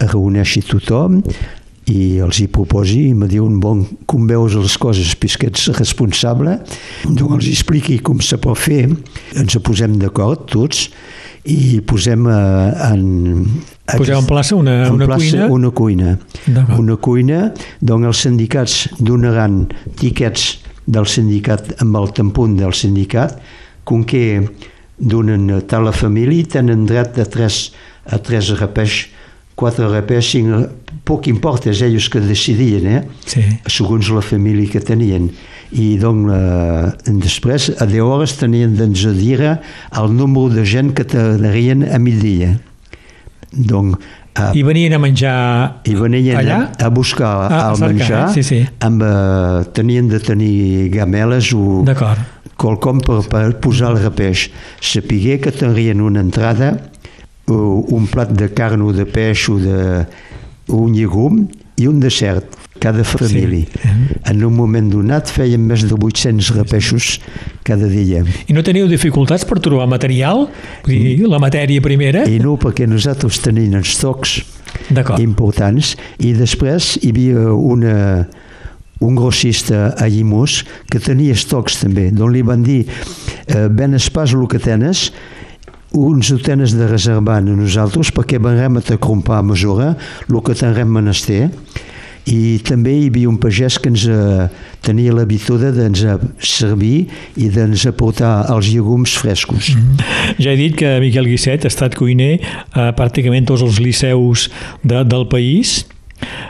Reuneixi 0.00 0.62
tothom 0.64 1.20
i 1.90 2.20
els 2.22 2.40
hi 2.40 2.46
proposi 2.52 3.08
i 3.10 3.14
me 3.16 3.28
diuen, 3.30 3.58
bon, 3.60 3.82
com 4.06 4.28
veus 4.28 4.54
les 4.54 4.76
coses, 4.78 5.14
que 5.16 5.48
ets 5.48 5.70
responsable, 5.78 6.58
doncs 7.04 7.40
els 7.40 7.48
expliqui 7.50 7.98
com 8.04 8.20
se 8.22 8.38
pot 8.40 8.58
fer, 8.58 8.84
ens 9.36 9.58
posem 9.64 9.96
d'acord 9.98 10.46
tots 10.52 10.88
i 11.44 11.80
posem 11.86 12.26
eh, 12.28 12.90
en... 12.90 13.44
Poseu 13.90 14.18
en 14.18 14.26
plaça 14.28 14.56
una, 14.56 14.74
en 14.86 14.98
una 14.98 15.08
plaça 15.08 15.46
cuina? 15.46 15.46
Una 15.50 15.70
cuina. 15.70 16.16
Una 16.78 16.96
cuina 17.00 17.40
d'on 17.80 18.04
els 18.06 18.24
sindicats 18.26 18.82
donaran 19.00 19.64
tiquets 20.00 20.60
del 20.90 21.08
sindicat 21.08 21.74
amb 21.82 21.96
el 22.00 22.12
tampon 22.16 22.56
del 22.58 22.74
sindicat, 22.76 23.38
com 23.84 24.04
que 24.04 24.42
donen 25.00 25.48
a 25.56 25.60
tal 25.66 25.88
la 25.88 25.94
família 25.96 26.46
tenen 26.58 26.84
dret 26.86 27.18
a 27.18 27.26
tres, 27.26 27.70
a 28.04 28.20
tres 28.20 28.52
repeix, 28.60 29.06
quatre 29.58 29.88
repeix, 29.90 30.34
cinc, 30.34 31.00
poc 31.08 31.30
importa, 31.30 31.70
és 31.72 31.80
ells 31.86 32.10
que 32.12 32.20
decidien, 32.22 32.86
eh? 32.86 33.00
Sí. 33.26 33.42
segons 33.66 34.12
la 34.12 34.22
família 34.24 34.68
que 34.70 34.82
tenien 34.84 35.30
i 35.70 35.94
doncs 36.02 36.32
eh, 36.34 37.18
després 37.22 37.68
a 37.78 37.86
10 37.86 38.02
hores 38.02 38.34
tenien 38.40 38.74
de 38.76 38.88
dir 39.14 39.38
el 39.40 40.16
número 40.16 40.48
de 40.50 40.64
gent 40.66 40.94
que 40.94 41.04
t'anarien 41.04 41.84
a 41.86 41.98
migdia. 41.98 42.56
Donc, 43.52 43.98
a, 44.34 44.52
I 44.54 44.62
venien 44.62 44.94
a 44.94 44.98
menjar 45.02 45.82
I 45.90 45.94
venien 45.98 46.38
allà? 46.38 46.58
A, 46.70 46.86
a 46.86 46.90
buscar 46.94 47.30
ah, 47.50 47.70
el 47.72 47.80
cercar, 47.80 47.88
menjar, 47.94 48.20
eh? 48.28 48.34
sí, 48.34 48.44
sí. 48.46 48.60
Amb, 48.86 49.02
uh, 49.02 49.64
tenien 49.74 50.08
de 50.10 50.20
tenir 50.22 50.88
gameles 50.94 51.50
o 51.56 51.82
qualcom 52.60 53.00
per, 53.02 53.24
per 53.30 53.44
posar 53.62 53.94
el 53.94 54.04
repeix. 54.04 54.48
Sapigué 54.80 55.40
que 55.42 55.50
tenien 55.54 56.02
una 56.04 56.22
entrada, 56.22 56.76
un 57.50 58.06
plat 58.06 58.30
de 58.30 58.50
carn 58.54 58.84
o 58.86 58.92
de 58.94 59.06
peix 59.10 59.48
o 59.50 59.58
de 59.58 59.78
un 60.70 60.94
llegum 60.94 61.48
i 61.80 61.88
un 61.90 61.98
dessert 61.98 62.59
cada 62.80 63.04
família. 63.04 63.66
Sí. 63.70 63.90
En 64.32 64.44
un 64.44 64.54
moment 64.56 64.90
donat 64.90 65.30
feien 65.30 65.62
més 65.62 65.84
de 65.86 65.94
800 65.94 66.52
repeixos 66.56 67.18
cada 67.66 67.88
dia. 67.90 68.24
I 68.48 68.56
no 68.56 68.64
teniu 68.66 68.88
dificultats 68.90 69.46
per 69.48 69.60
trobar 69.62 69.88
material? 69.90 70.48
Vull 70.86 70.96
dir, 70.96 71.28
la 71.28 71.40
matèria 71.42 71.84
primera? 71.84 72.24
I 72.28 72.40
no, 72.42 72.56
perquè 72.60 72.88
nosaltres 72.88 73.42
tenim 73.44 73.76
els 73.78 73.96
tocs 74.00 74.40
importants 75.20 75.94
i 76.22 76.32
després 76.36 76.94
hi 77.00 77.10
havia 77.12 77.50
una, 77.54 77.96
un 79.00 79.18
grossista 79.18 79.90
a 79.98 80.08
Llimós 80.10 80.62
que 80.90 81.00
tenia 81.02 81.34
estocs 81.36 81.80
també, 81.82 82.08
d'on 82.14 82.32
li 82.32 82.42
van 82.46 82.64
dir 82.66 82.84
eh, 82.86 83.68
ben 83.68 83.96
pas 84.14 84.34
el 84.34 84.48
que 84.48 84.62
tenes 84.62 85.10
uns 85.92 86.30
ho 86.30 86.38
tenes 86.38 86.76
de 86.78 86.86
reservar 86.86 87.40
a 87.40 87.42
nosaltres 87.42 88.12
perquè 88.14 88.38
venem 88.38 88.78
a 88.78 88.82
te 88.84 88.96
comprar 88.96 89.40
a 89.40 89.46
mesura 89.46 89.96
el 90.28 90.42
que 90.46 90.54
tindrem 90.54 90.90
menester 91.00 91.48
i 92.30 92.60
també 92.66 92.94
hi 92.94 93.06
havia 93.10 93.28
un 93.30 93.38
pagès 93.42 93.78
que 93.82 93.90
ens 93.90 94.06
eh, 94.08 94.46
tenia 94.86 95.14
l'habitud 95.14 95.62
d'ens 95.74 96.04
servir 96.46 97.06
i 97.40 97.50
d'ens 97.52 97.86
aportar 97.90 98.46
els 98.54 98.70
llegums 98.70 99.16
frescos. 99.18 99.74
Mm 99.74 99.80
-hmm. 99.80 100.34
Ja 100.38 100.50
he 100.52 100.56
dit 100.56 100.76
que 100.76 101.00
Miquel 101.00 101.26
Guisset 101.26 101.64
ha 101.64 101.68
estat 101.68 101.94
cuiner 101.94 102.40
a 102.72 102.92
pràcticament 102.92 103.46
tots 103.46 103.62
els 103.62 103.78
liceus 103.80 104.50
de, 104.82 105.04
del 105.04 105.26
país. 105.26 105.86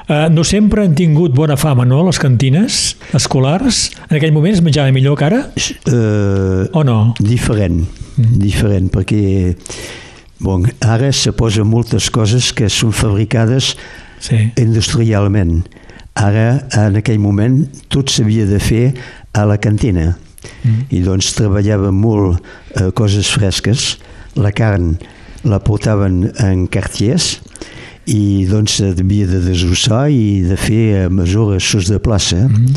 Uh, 0.08 0.26
no 0.30 0.42
sempre 0.42 0.82
han 0.82 0.94
tingut 0.94 1.34
bona 1.34 1.56
fama, 1.56 1.84
no?, 1.84 2.02
les 2.06 2.18
cantines 2.18 2.96
escolars. 3.14 3.90
En 4.10 4.16
aquell 4.16 4.32
moment 4.32 4.52
es 4.52 4.62
menjava 4.62 4.90
millor 4.90 5.16
que 5.16 5.24
ara? 5.24 5.44
Uh, 5.86 6.66
o 6.72 6.82
no? 6.82 7.14
Diferent, 7.20 7.86
mm. 8.16 8.38
diferent, 8.38 8.90
perquè 8.90 9.54
bon, 10.40 10.66
ara 10.80 11.12
se 11.12 11.32
posen 11.32 11.68
moltes 11.70 12.10
coses 12.10 12.52
que 12.52 12.68
són 12.68 12.92
fabricades 12.92 13.76
sí. 14.20 14.46
industrialment. 14.60 15.64
Ara, 16.20 16.60
en 16.76 16.98
aquell 17.00 17.20
moment, 17.22 17.62
tot 17.92 18.12
s'havia 18.12 18.46
de 18.48 18.58
fer 18.62 18.90
a 19.36 19.46
la 19.48 19.58
cantina. 19.62 20.12
Mm. 20.64 20.82
I 20.96 21.02
doncs 21.04 21.32
treballàvem 21.36 21.96
molt 21.96 22.40
eh, 22.40 22.90
coses 22.96 23.30
fresques. 23.32 23.94
La 24.38 24.52
carn 24.54 24.94
la 25.46 25.60
portaven 25.64 26.26
en 26.44 26.66
cartiers 26.68 27.38
i 28.10 28.46
doncs 28.48 28.80
havia 28.84 29.28
de 29.30 29.40
desossar 29.44 30.08
i 30.12 30.42
de 30.44 30.56
fer 30.60 30.84
a 31.04 31.08
mesures 31.12 31.64
sos 31.64 31.88
de 31.90 32.00
plaça. 32.02 32.42
Mm. 32.48 32.74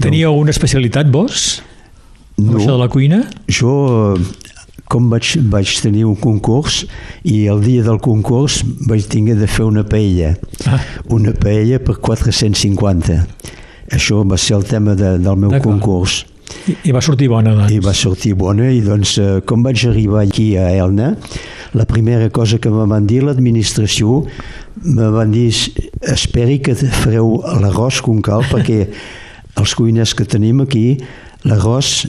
Teníeu 0.00 0.36
una 0.38 0.54
especialitat 0.54 1.10
vos? 1.12 1.60
No, 2.38 2.56
això 2.58 2.74
de 2.74 2.80
la 2.80 2.90
cuina? 2.90 3.22
Jo 3.50 3.74
com 4.90 5.08
vaig, 5.10 5.34
vaig 5.50 5.70
tenir 5.82 6.04
un 6.08 6.16
concurs 6.20 6.84
i 7.24 7.44
el 7.50 7.62
dia 7.64 7.84
del 7.86 8.00
concurs 8.04 8.60
vaig 8.88 9.06
tenir 9.10 9.38
de 9.40 9.48
fer 9.50 9.66
una 9.66 9.84
paella. 9.86 10.34
Ah. 10.68 10.80
Una 11.14 11.32
paella 11.32 11.80
per 11.82 11.98
450. 12.00 13.18
Això 13.94 14.22
va 14.28 14.38
ser 14.40 14.58
el 14.58 14.68
tema 14.68 14.94
de, 14.98 15.16
del 15.22 15.36
meu 15.40 15.52
concurs. 15.62 16.24
I, 16.68 16.76
I 16.88 16.94
va 16.94 17.00
sortir 17.04 17.28
bona, 17.32 17.54
doncs. 17.56 17.72
I 17.72 17.80
va 17.84 17.92
sortir 17.96 18.34
bona, 18.38 18.68
i 18.72 18.80
doncs, 18.84 19.16
eh, 19.20 19.40
com 19.48 19.64
vaig 19.64 19.84
arribar 19.88 20.22
aquí 20.24 20.54
a 20.60 20.70
Elna, 20.72 21.14
la 21.74 21.86
primera 21.88 22.28
cosa 22.30 22.60
que 22.62 22.70
me 22.70 22.86
van 22.88 23.08
dir 23.08 23.22
l'administració, 23.24 24.22
me 24.84 25.08
van 25.12 25.32
dir, 25.34 25.48
esperi 26.14 26.60
que 26.64 26.76
fareu 26.76 27.40
l'arròs 27.60 28.00
com 28.04 28.20
cal, 28.24 28.44
perquè 28.50 28.84
els 29.60 29.74
cuiners 29.76 30.14
que 30.16 30.26
tenim 30.28 30.62
aquí, 30.64 30.86
l'arròs 31.44 32.04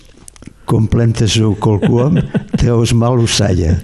com 0.65 0.88
plantes 0.89 1.38
o 1.39 1.54
qualcom, 1.62 2.19
treus 2.60 2.93
mal 2.97 3.17
l'ossalla. 3.19 3.75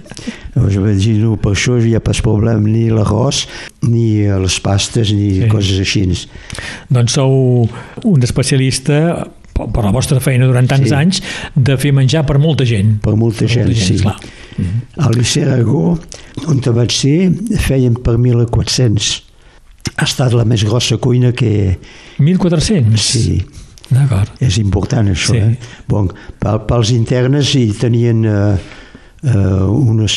Llavors 0.52 0.76
imagino, 0.76 1.36
per 1.40 1.54
això 1.54 1.78
ha 1.80 2.00
pas 2.04 2.20
problema 2.20 2.60
ni 2.68 2.88
l'arròs, 2.92 3.46
ni 3.88 4.26
les 4.26 4.58
pastes, 4.60 5.12
ni 5.16 5.30
sí. 5.40 5.48
coses 5.48 5.80
així. 5.80 6.04
Doncs 6.92 7.16
sou 7.16 7.64
un 8.04 8.26
especialista 8.26 9.28
per 9.52 9.84
la 9.84 9.92
vostra 9.92 10.20
feina 10.20 10.48
durant 10.48 10.68
tants 10.68 10.90
sí. 10.90 10.94
anys 10.96 11.22
de 11.54 11.76
fer 11.80 11.92
menjar 11.96 12.24
per 12.28 12.38
molta 12.42 12.66
gent. 12.68 12.98
Per 13.04 13.16
molta 13.16 13.46
per 13.46 13.52
gent, 13.54 13.68
molta 13.68 13.80
gent 13.80 13.98
sí. 13.98 14.02
Clar. 14.02 14.16
Mm 14.56 14.64
-hmm. 14.64 15.04
A 15.04 15.10
l'Issè 15.10 15.42
Aragó, 15.46 15.98
on 16.46 16.60
vaig 16.60 16.92
ser, 16.92 17.32
feien 17.58 17.94
per 17.94 18.16
1.400. 18.18 19.22
Ha 19.96 20.04
estat 20.04 20.32
la 20.32 20.44
més 20.44 20.64
grossa 20.64 20.96
cuina 20.96 21.32
que... 21.32 21.78
1.400? 22.18 22.96
Sí. 22.96 23.44
És 24.40 24.58
important 24.58 25.08
això. 25.12 25.32
Sí. 25.32 25.38
Eh? 25.38 25.56
Bon, 25.88 26.08
pels 26.40 26.92
internes 26.94 27.54
hi 27.58 27.72
tenien 27.78 28.24
eh, 28.24 28.56
eh, 29.22 29.64
unes 29.68 30.14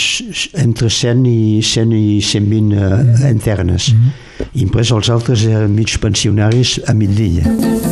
entre 0.62 0.90
100 0.90 1.26
i 1.30 1.62
100 1.62 1.96
i 1.96 2.22
120 2.22 2.74
eh, 2.74 2.94
mm. 3.04 3.28
internes. 3.32 3.94
Mm 3.94 4.00
-hmm. 4.00 4.12
I 4.54 4.64
després 4.66 4.92
els 4.92 5.10
altres 5.10 5.46
eren 5.46 5.76
mig 5.76 6.00
pensionaris 6.00 6.80
a 6.88 6.94
migdia. 6.94 7.44
Oh 7.48 7.86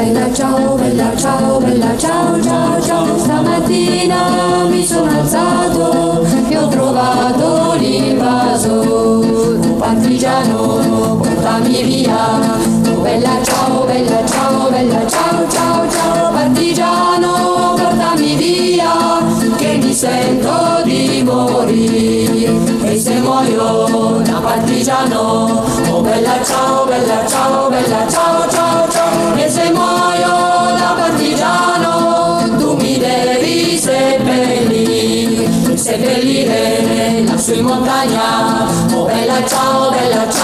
bella 0.00 0.32
ciao, 0.32 0.76
bella 0.76 1.16
ciao, 1.16 1.60
bella 1.60 1.96
ciao, 1.98 2.40
ciao, 2.40 2.80
ciao, 2.80 3.18
stamattina 3.18 4.64
mi 4.70 4.84
sono 4.86 5.10
alzato 5.10 6.24
e 6.48 6.56
ho 6.56 6.68
trovato 6.68 7.74
l'invaso, 7.74 9.20
un 9.20 9.76
partigiano 9.78 11.19
portami 11.50 11.82
via. 11.82 12.38
Oh 12.86 13.00
bella 13.00 13.42
ciao, 13.42 13.84
bella 13.84 14.24
ciao, 14.26 14.70
bella 14.70 15.06
ciao, 15.06 15.48
ciao, 15.48 15.90
ciao, 15.90 16.30
partigiano, 16.32 17.74
portami 17.76 18.36
via, 18.36 19.18
che 19.56 19.78
mi 19.82 19.92
sento 19.92 20.80
di 20.84 21.22
morire. 21.24 22.52
E 22.82 22.98
se 22.98 23.20
muoio 23.20 24.20
da 24.22 24.40
partigiano, 24.40 25.64
oh 25.90 26.00
bella 26.00 26.42
ciao, 26.44 26.84
bella 26.86 27.26
ciao, 27.26 27.68
bella 27.68 28.06
ciao, 28.08 28.48
ciao, 28.48 28.88
ciao, 28.90 29.34
e 29.34 29.48
se 29.48 29.70
muoio 29.72 30.76
da 30.78 30.94
partigiano, 30.96 32.48
tu 32.58 32.74
mi 32.76 32.98
devi 32.98 33.76
seppellire, 33.78 35.48
seppellire 35.76 37.24
lassù 37.26 37.54
in 37.54 37.64
montagna, 37.64 38.68
oh 38.94 39.04
bella 39.04 39.46
ciao, 39.46 39.90
bella 39.90 40.28
ciao, 40.30 40.39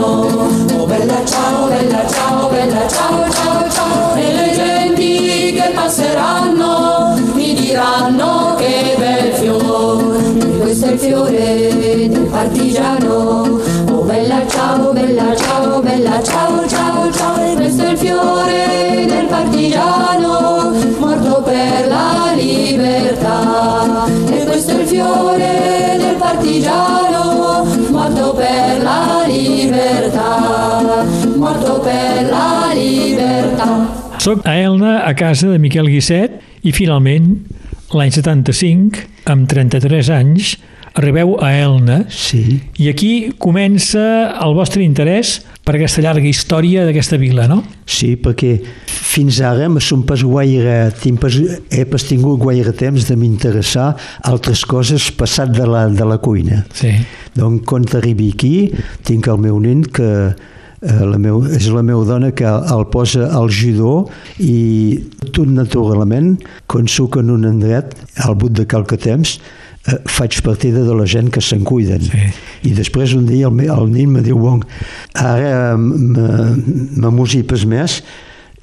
passeranno. 0.00 0.80
Oh 0.80 0.86
bella 0.86 1.24
ciao, 1.24 1.68
bella 1.68 2.06
ciao, 2.08 2.48
bella 2.48 2.88
ciao, 2.88 3.30
ciao, 3.30 3.70
ciao. 3.70 4.14
E 4.14 4.32
le 4.32 4.52
genti 4.54 5.52
che 5.52 5.72
passeranno 5.74 7.18
mi 7.34 7.54
diranno 7.54 8.54
che 8.56 8.94
bel 8.98 9.32
fiore. 9.34 10.58
questo 10.60 10.86
è 10.86 10.92
il 10.92 10.98
fiore 10.98 12.08
del 12.08 12.26
partigiano. 12.30 13.60
Oh 13.90 14.02
bella 14.02 14.46
ciao, 14.48 14.92
bella 14.92 15.36
ciao, 15.36 15.80
bella 15.80 16.22
ciao, 16.22 16.66
ciao, 16.66 17.12
ciao. 17.12 17.36
E 17.44 17.54
questo 17.54 17.82
è 17.82 17.90
il 17.90 17.98
fiore 17.98 19.06
del 19.06 19.26
partigiano 19.26 20.72
morto 20.98 21.42
per 21.42 21.88
la 21.88 22.32
libertà. 22.34 24.06
E 24.30 24.44
questo 24.44 24.72
è 24.72 24.80
il 24.80 24.86
fiore 24.86 25.96
del 25.98 26.14
partigiano 26.16 27.09
Soc 34.20 34.42
a 34.44 34.52
Elna, 34.60 35.06
a 35.08 35.14
casa 35.16 35.48
de 35.48 35.56
Miquel 35.56 35.86
Guisset, 35.88 36.34
i 36.60 36.74
finalment, 36.76 37.38
l'any 37.96 38.10
75, 38.12 39.06
amb 39.32 39.46
33 39.48 40.10
anys, 40.12 40.50
arribeu 40.90 41.38
a 41.40 41.48
Elna 41.54 42.02
sí. 42.12 42.58
i 42.82 42.90
aquí 42.90 43.30
comença 43.40 44.02
el 44.42 44.52
vostre 44.58 44.82
interès 44.84 45.38
per 45.64 45.78
aquesta 45.78 46.04
llarga 46.04 46.28
història 46.28 46.84
d'aquesta 46.84 47.16
vila, 47.16 47.46
no? 47.48 47.62
Sí, 47.88 48.10
perquè 48.20 48.58
fins 48.90 49.40
ara 49.40 49.70
me 49.72 49.80
som 49.80 50.04
pas 50.04 50.20
guaire, 50.20 50.90
pas, 51.22 51.40
he 51.72 51.88
pas 51.88 52.04
tingut 52.04 52.44
guaire 52.44 52.76
temps 52.76 53.08
de 53.08 53.16
m'interessar 53.16 53.94
altres 54.28 54.66
coses 54.68 55.08
passat 55.16 55.56
de 55.56 55.64
la, 55.64 55.86
de 55.88 56.12
la 56.12 56.20
cuina. 56.20 56.66
Sí. 56.76 56.92
Donc, 57.40 57.64
quan 57.64 57.88
arribi 57.96 58.34
aquí, 58.36 58.54
tinc 59.08 59.32
el 59.32 59.40
meu 59.48 59.56
nen 59.64 59.86
que 59.88 60.10
la 60.80 61.18
meu, 61.20 61.42
és 61.44 61.68
la 61.74 61.82
meva 61.84 62.04
dona 62.08 62.30
que 62.32 62.48
el 62.48 62.86
posa 62.92 63.26
al 63.36 63.50
judó 63.52 64.06
i 64.40 64.96
tot 65.28 65.48
naturalment, 65.48 66.38
quan 66.70 66.88
soc 66.88 67.18
en 67.20 67.32
un 67.34 67.44
endret, 67.44 67.92
al 68.24 68.38
but 68.40 68.54
de 68.56 68.64
qualque 68.64 68.96
temps, 68.96 69.36
eh, 69.86 69.98
faig 70.08 70.40
partida 70.46 70.80
de 70.86 70.96
la 70.96 71.04
gent 71.04 71.28
que 71.32 71.42
se'n 71.44 71.66
cuiden. 71.68 72.06
Sí. 72.08 72.30
I 72.70 72.72
després 72.78 73.12
un 73.16 73.28
dia 73.28 73.50
el, 73.50 73.60
el 73.60 73.92
nen 73.92 74.16
me 74.16 74.24
diu, 74.24 74.40
bon, 74.40 74.64
ara 75.20 75.76
m'emusipes 75.76 77.66
més, 77.68 78.00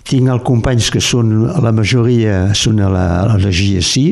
tinc 0.08 0.32
els 0.32 0.45
companys 0.47 0.89
que 0.89 1.03
són, 1.03 1.36
la 1.62 1.73
majoria 1.75 2.47
són 2.56 2.80
a 2.82 2.89
la, 2.89 3.06
a 3.27 3.38
la 3.38 3.51
GSI, 3.51 4.08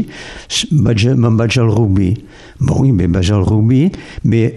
me'n 0.76 1.40
vaig 1.40 1.58
al 1.58 1.72
rugby. 1.72 2.12
Bon, 2.60 2.86
i 2.86 2.94
me'n 2.94 3.16
vaig 3.16 3.34
al 3.34 3.48
rugby, 3.48 3.88
però 4.22 4.54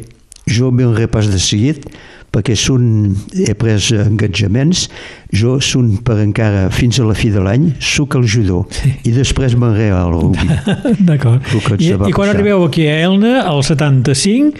jo 0.49 0.71
ben 0.73 0.95
repàs 0.97 1.29
de 1.29 1.39
seguit, 1.41 1.85
perquè 2.35 2.57
són, 2.59 3.15
he 3.33 3.55
pres 3.59 3.91
engatjaments, 3.95 4.87
jo 5.35 5.57
són 5.65 5.95
per 6.05 6.19
encara 6.23 6.67
fins 6.73 7.01
a 7.01 7.07
la 7.09 7.17
fi 7.17 7.31
de 7.33 7.43
l'any, 7.45 7.71
suc 7.81 8.17
al 8.19 8.27
judo 8.29 8.65
sí. 8.75 8.93
i 9.09 9.15
després 9.17 9.57
m'enrere 9.59 9.97
al 9.97 10.13
rugby. 10.15 10.49
D'acord. 11.09 11.49
I, 11.79 11.95
I 11.95 12.15
quan 12.17 12.33
arribeu 12.33 12.65
aquí 12.67 12.87
a 12.89 12.99
Elna, 13.09 13.39
al 13.49 13.65
75, 13.65 14.57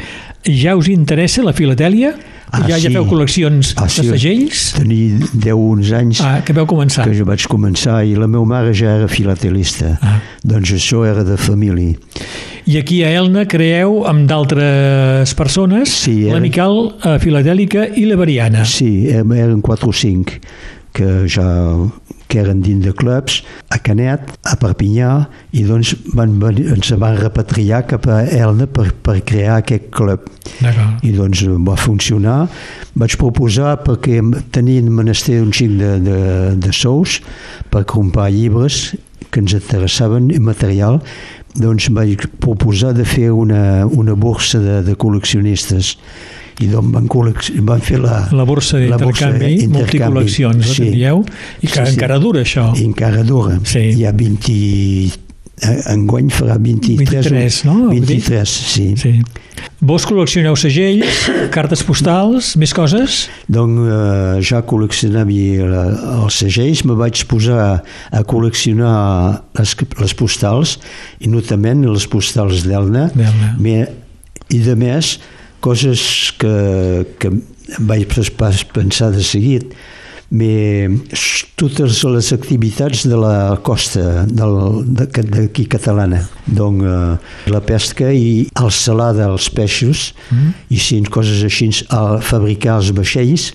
ja 0.47 0.77
us 0.79 0.89
interessa 0.93 1.43
la 1.43 1.53
filatèlia? 1.53 2.15
Ah, 2.49 2.63
ja, 2.65 2.79
sí. 2.79 2.87
ja 2.87 2.93
feu 2.95 3.05
col·leccions 3.05 3.75
ah, 3.77 3.89
sí. 3.93 4.07
de 4.07 4.15
segells? 4.17 4.63
Tenia 4.79 5.19
10-11 5.35 5.91
anys 5.99 6.23
ah, 6.25 6.39
que 6.45 6.55
vau 6.57 6.65
començar. 6.69 7.05
que 7.05 7.17
jo 7.17 7.27
vaig 7.29 7.45
començar 7.51 8.01
i 8.09 8.15
la 8.17 8.29
meva 8.31 8.47
mare 8.49 8.73
ja 8.77 8.95
era 9.03 9.09
filatelista. 9.11 9.99
Ah. 10.01 10.17
Doncs 10.49 10.73
això 10.79 11.05
era 11.09 11.27
de 11.29 11.37
família. 11.37 11.99
I 12.69 12.79
aquí 12.81 13.03
a 13.05 13.13
Elna 13.17 13.45
creeu 13.49 14.03
amb 14.09 14.27
d'altres 14.29 15.35
persones 15.37 15.93
sí, 16.05 16.23
era... 16.27 16.37
l'amical 16.37 16.81
eh, 16.97 17.17
filatèlica 17.21 17.87
i 17.97 18.05
la 18.09 18.17
variana. 18.21 18.65
Sí, 18.69 19.09
eren 19.13 19.63
4 19.65 19.89
o 19.89 19.93
5 19.93 20.41
que 20.97 21.09
ja 21.31 21.49
que 22.29 22.41
eren 22.43 22.61
dins 22.63 22.85
de 22.85 22.93
clubs, 22.93 23.41
a 23.73 23.79
Canet, 23.83 24.31
a 24.45 24.55
Perpinyà, 24.61 25.13
i 25.57 25.65
doncs 25.69 25.95
van, 26.15 26.37
van, 26.43 26.61
ens 26.77 26.93
van 27.01 27.17
repatriar 27.19 27.83
cap 27.89 28.07
a 28.13 28.21
Elna 28.25 28.69
per, 28.71 28.91
per 28.93 29.19
crear 29.27 29.59
aquest 29.63 29.89
club. 29.95 30.29
I 31.03 31.15
doncs 31.17 31.43
va 31.65 31.77
funcionar. 31.81 32.39
Vaig 32.99 33.17
proposar, 33.21 33.79
perquè 33.87 34.21
tenien 34.55 34.91
menester 34.93 35.41
un 35.43 35.53
xic 35.57 35.79
de, 35.81 35.93
de, 36.05 36.23
de 36.61 36.73
sous, 36.77 37.21
per 37.73 37.87
comprar 37.89 38.31
llibres 38.35 38.93
que 39.33 39.43
ens 39.43 39.57
interessaven 39.57 40.31
i 40.33 40.41
material, 40.41 41.03
doncs 41.59 41.89
vaig 41.95 42.29
proposar 42.43 42.95
de 42.97 43.05
fer 43.09 43.31
una, 43.35 43.87
una 43.87 44.15
borsa 44.15 44.61
de, 44.63 44.83
de 44.87 44.95
col·leccionistes 45.01 45.97
i 46.59 46.69
doncs 46.71 46.91
van, 46.95 47.07
van 47.69 47.85
fer 47.85 48.01
la... 48.03 48.25
La 48.35 48.45
borsa 48.49 48.81
d'intercanvi, 48.83 49.69
multicol·leccions, 49.71 50.75
sí. 50.75 50.91
dieu, 50.97 51.23
i 51.63 51.71
que 51.71 51.85
sí, 51.85 51.95
encara 51.95 52.19
dura 52.23 52.43
això. 52.43 52.73
I 52.75 52.87
encara 52.89 53.25
dura. 53.27 53.59
Sí. 53.69 53.89
Hi 53.99 54.07
ha 54.09 54.15
20... 54.17 55.25
Eh, 55.59 55.73
enguany 55.91 56.29
farà 56.31 56.55
23, 56.63 57.01
23 57.11 57.57
no? 57.67 57.89
23, 57.91 58.47
sí. 58.47 58.85
sí. 58.95 59.11
Vos 59.83 60.05
col·leccioneu 60.07 60.55
segells, 60.59 61.25
cartes 61.55 61.83
postals, 61.87 62.53
més 62.59 62.75
coses? 62.75 63.25
Doncs 63.51 63.89
eh, 63.91 64.37
ja 64.47 64.63
col·leccionava 64.67 65.35
els 66.19 66.39
segells, 66.45 66.85
me 66.87 66.95
vaig 66.99 67.25
posar 67.31 67.65
a 68.11 68.23
col·leccionar 68.27 68.93
les, 69.59 69.75
les 70.03 70.15
postals, 70.19 70.77
i 71.23 71.31
notament 71.31 71.83
les 71.87 72.07
postals 72.11 72.63
d'Elna, 72.67 73.09
i 74.49 74.63
de 74.65 74.79
més, 74.79 75.17
coses 75.61 76.33
que, 76.39 77.07
que 77.19 77.33
vaig 77.79 78.07
pensar 78.09 79.13
de 79.13 79.23
seguit 79.25 79.73
mais 80.31 81.47
totes 81.57 82.03
les 82.05 82.33
activitats 82.37 83.07
de 83.09 83.17
la 83.17 83.57
costa 83.65 84.27
d'aquí 84.29 85.65
catalana 85.67 86.21
donc 86.47 86.83
eh, 86.85 87.17
la 87.49 87.61
pesca 87.65 88.13
i 88.13 88.45
el 88.61 88.71
salar 88.71 89.15
dels 89.17 89.49
peixos 89.49 90.13
mm. 90.29 90.51
i 90.69 90.79
si 90.79 91.01
coses 91.09 91.41
així 91.49 91.71
a 91.89 92.21
fabricar 92.21 92.77
els 92.83 92.93
vaixells 92.93 93.55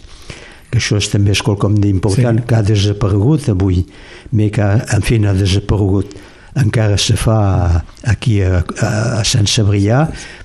que 0.71 0.81
això 0.81 0.97
és 0.97 1.11
també 1.13 1.35
és 1.37 1.43
quelcom 1.45 1.77
d'important 1.77 2.41
sí. 2.41 2.47
que 2.49 2.57
ha 2.57 2.65
desaparegut 2.65 3.51
avui 3.53 3.83
però 4.31 4.49
que 4.49 4.69
en 4.97 5.05
fi 5.05 5.21
ha 5.29 5.37
desaparegut 5.37 6.17
encara 6.59 6.97
se 6.97 7.15
fa 7.17 7.83
aquí 8.03 8.39
a, 8.45 8.61
a 8.61 9.23
Sant 9.25 9.47
Cebrià, 9.49 10.03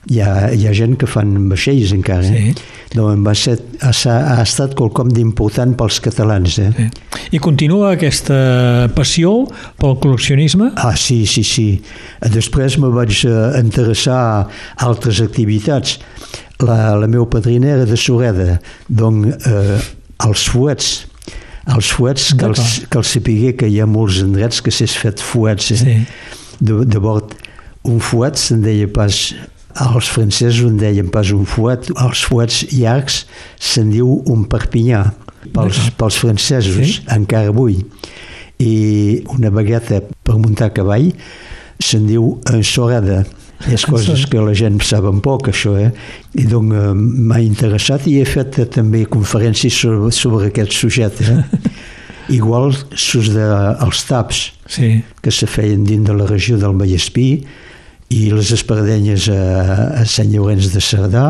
hi 0.08 0.20
ha, 0.24 0.48
hi 0.54 0.66
ha 0.66 0.72
gent 0.76 0.96
que 1.00 1.08
fan 1.10 1.34
vaixells 1.50 1.92
encara. 1.96 2.24
Eh? 2.24 2.52
Sí. 2.54 2.76
Doncs 2.96 3.24
va 3.26 3.34
ser, 3.36 3.58
ha, 3.84 3.92
ha 3.92 4.38
estat 4.42 4.74
qualcom 4.78 5.10
d'important 5.12 5.74
pels 5.78 6.00
catalans. 6.04 6.58
Eh? 6.62 6.70
Sí. 6.76 6.88
I 7.36 7.42
continua 7.44 7.92
aquesta 7.96 8.88
passió 8.96 9.34
pel 9.80 9.98
col·leccionisme? 10.00 10.72
Ah, 10.80 10.94
sí, 10.96 11.24
sí, 11.28 11.44
sí. 11.44 11.68
Després 12.32 12.78
me 12.80 12.92
vaig 12.94 13.24
eh, 13.28 13.36
interessar 13.60 14.18
a 14.18 14.88
altres 14.88 15.20
activitats. 15.24 15.98
La, 16.64 16.96
la 16.98 17.06
meva 17.06 17.28
padrina 17.30 17.70
era 17.76 17.84
de 17.86 17.96
Sureda, 18.00 18.56
doncs 18.88 19.46
eh, 19.46 19.78
els 20.26 20.48
fuets, 20.50 20.88
els 21.68 21.90
fuets, 21.92 22.32
que 22.38 22.48
els, 22.48 22.80
que 22.88 23.00
els 23.00 23.12
sapigué 23.18 23.52
que 23.58 23.68
hi 23.68 23.80
ha 23.82 23.86
molts 23.88 24.22
endrets 24.24 24.62
que 24.64 24.72
s'és 24.72 24.94
fet 24.96 25.20
fuets. 25.20 25.72
Eh? 25.74 25.78
Sí. 25.82 25.96
De, 26.58 26.80
de 26.88 27.00
bord, 27.02 27.34
un 27.88 28.00
fuet 28.02 28.40
se'n 28.40 28.64
deia 28.64 28.88
pas 28.90 29.28
els 29.78 30.08
francesos 30.10 30.66
en 30.66 30.78
deien 30.80 31.10
pas 31.12 31.30
un 31.34 31.44
fuet, 31.46 31.90
els 32.02 32.24
fuets 32.26 32.64
llargs 32.72 33.22
se'n 33.62 33.92
diu 33.92 34.16
un 34.26 34.46
perpinyà 34.50 35.04
pels, 35.54 35.80
pels 35.98 36.18
francesos, 36.18 36.78
sí? 36.80 37.04
encara 37.14 37.52
avui. 37.52 37.78
I 38.58 39.22
una 39.36 39.52
bagueta 39.54 40.00
per 40.26 40.38
muntar 40.40 40.72
a 40.72 40.74
cavall 40.74 41.12
se'n 41.78 42.08
diu 42.08 42.32
ensorada. 42.50 43.22
És 43.66 43.84
coses 43.88 44.22
que 44.30 44.38
la 44.38 44.54
gent 44.54 44.78
saben 44.86 45.18
poc, 45.24 45.48
això, 45.50 45.74
eh? 45.80 45.90
I 46.38 46.44
doncs 46.46 46.94
m'ha 46.94 47.40
interessat 47.42 48.06
i 48.06 48.20
he 48.20 48.26
fet 48.28 48.60
eh, 48.62 48.68
també 48.70 49.02
conferències 49.10 49.74
sobre, 49.74 50.12
sobre 50.14 50.52
aquest 50.52 50.76
sujet, 50.78 51.18
eh? 51.26 51.42
Igual 52.38 52.74
sus 52.92 53.32
de, 53.32 53.46
els 53.82 54.04
taps 54.04 54.42
sí. 54.68 54.98
que 55.24 55.32
se 55.32 55.48
feien 55.48 55.86
dins 55.88 56.06
de 56.06 56.14
la 56.14 56.26
regió 56.28 56.58
del 56.60 56.76
Vallespí, 56.76 57.30
i 58.08 58.30
les 58.32 58.50
espardenyes 58.56 59.26
a, 59.28 59.40
a 60.00 60.04
Sant 60.08 60.30
Llorenç 60.32 60.70
de 60.72 60.80
Cerdà. 60.80 61.26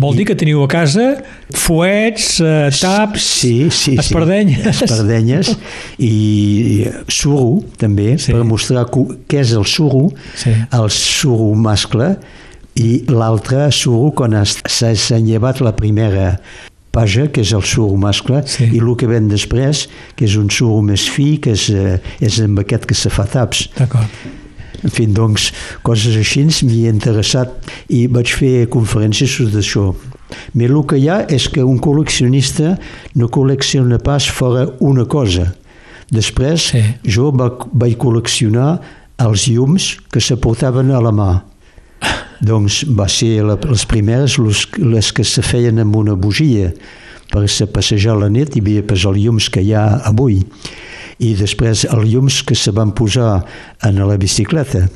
Vol 0.00 0.16
dir 0.16 0.24
que 0.30 0.36
teniu 0.40 0.62
a 0.64 0.68
casa 0.72 1.10
fuets, 1.52 2.38
eh, 2.40 2.70
taps, 2.80 3.26
sí, 3.42 3.54
sí, 3.68 3.98
espardenyes. 4.00 4.62
Sí, 4.64 4.86
espardenyes 4.86 5.50
i, 5.98 6.08
i 6.08 6.76
suro, 7.12 7.60
també, 7.80 8.14
sí. 8.16 8.32
per 8.32 8.46
mostrar 8.48 8.86
què 8.88 9.42
és 9.42 9.52
el 9.58 9.66
suro, 9.68 10.06
sí. 10.40 10.54
el 10.64 10.88
suro 10.92 11.50
mascle, 11.60 12.14
i 12.80 13.04
l'altre 13.12 13.68
suro 13.70 14.08
quan 14.16 14.34
s'ha 14.48 15.20
llevat 15.20 15.60
la 15.62 15.74
primera 15.76 16.38
paja, 16.94 17.26
que 17.28 17.42
és 17.44 17.52
el 17.52 17.66
suro 17.68 17.98
mascle, 18.00 18.40
sí. 18.48 18.70
i 18.72 18.80
el 18.80 18.94
que 18.96 19.10
ven 19.10 19.28
després, 19.28 19.84
que 20.16 20.24
és 20.24 20.38
un 20.40 20.48
suro 20.48 20.80
més 20.86 21.04
fi, 21.10 21.34
que 21.42 21.52
és, 21.52 21.68
eh, 21.68 21.98
és 22.24 22.40
amb 22.46 22.64
aquest 22.64 22.88
que 22.88 22.96
se 22.96 23.12
fa 23.12 23.28
taps. 23.28 23.66
D'acord. 23.76 24.24
En 24.84 24.92
fi, 24.92 25.06
doncs, 25.08 25.50
coses 25.86 26.16
així 26.20 26.44
m'hi 26.44 26.84
he 26.84 26.92
interessat 26.92 27.70
i 27.88 28.04
vaig 28.06 28.34
fer 28.36 28.66
conferències 28.72 29.52
d'això. 29.54 29.92
Però 30.52 30.80
el 30.80 30.86
que 30.88 30.98
hi 31.00 31.08
ha 31.08 31.22
és 31.30 31.48
que 31.52 31.64
un 31.64 31.78
col·leccionista 31.80 32.74
no 33.14 33.30
col·lecciona 33.32 33.98
pas 34.02 34.26
fora 34.28 34.66
una 34.80 35.04
cosa. 35.04 35.52
Després 36.12 36.68
sí. 36.72 36.82
jo 37.16 37.30
va, 37.32 37.48
vaig 37.72 37.96
col·leccionar 38.00 38.76
els 39.24 39.48
llums 39.48 39.94
que 40.12 40.20
se 40.20 40.36
portaven 40.36 40.92
a 40.92 41.00
la 41.00 41.12
mà. 41.14 41.32
doncs 42.44 42.82
va 42.84 43.06
ser 43.08 43.44
la, 43.46 43.56
les 43.56 43.84
primeres 43.88 44.36
les, 44.42 44.66
les 44.76 45.12
que 45.16 45.24
se 45.24 45.40
feien 45.42 45.78
amb 45.80 45.96
una 45.96 46.16
bogia 46.18 46.72
per 47.30 47.46
se 47.48 47.64
passejar 47.70 48.18
la 48.18 48.28
nit 48.28 48.56
i 48.56 48.60
havia 48.60 48.82
pas 48.84 49.06
els 49.08 49.22
llums 49.22 49.48
que 49.48 49.62
hi 49.64 49.72
ha 49.72 49.86
avui 50.10 50.42
i 51.22 51.34
després 51.38 51.84
els 51.90 52.10
llums 52.10 52.42
que 52.46 52.56
se 52.58 52.72
van 52.74 52.94
posar 52.96 53.38
en 53.86 54.00
la 54.02 54.16
bicicleta. 54.20 54.86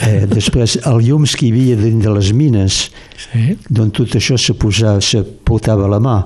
Eh, 0.00 0.24
després, 0.38 0.78
els 0.88 1.06
llums 1.06 1.36
que 1.36 1.46
hi 1.48 1.52
havia 1.52 1.76
dins 1.80 2.04
de 2.04 2.14
les 2.14 2.32
mines, 2.36 2.80
sí. 3.26 3.56
doncs 3.68 3.96
tot 4.00 4.18
això 4.20 4.38
se, 4.40 4.56
posava, 4.58 5.00
se 5.04 5.22
portava 5.22 5.86
a 5.88 5.92
la 5.92 6.00
mà 6.02 6.18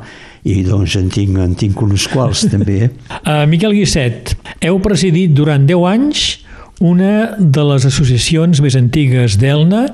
i 0.46 0.61
doncs 0.62 0.94
en 0.98 1.09
tinc, 1.11 1.38
en 1.42 1.54
tinc 1.59 1.80
uns 1.82 2.07
quals 2.12 2.46
també. 2.52 2.90
Uh, 3.22 3.44
Miquel 3.50 3.74
Guisset, 3.76 4.36
heu 4.62 4.78
presidit 4.82 5.34
durant 5.34 5.66
10 5.66 5.88
anys 5.90 6.26
una 6.80 7.34
de 7.38 7.64
les 7.64 7.86
associacions 7.88 8.61
més 8.61 8.76
antigues 8.76 9.38
d'Elna, 9.40 9.86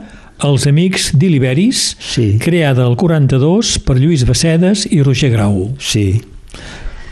els 0.43 0.67
Amics 0.67 1.13
d'Iliberis, 1.15 1.83
sí. 2.03 2.33
creada 2.43 2.89
el 2.89 2.97
42 2.99 3.77
per 3.87 3.97
Lluís 4.01 4.25
Bacedes 4.27 4.89
i 4.91 4.99
Roger 5.07 5.31
Grau. 5.31 5.69
Sí. 5.79 6.19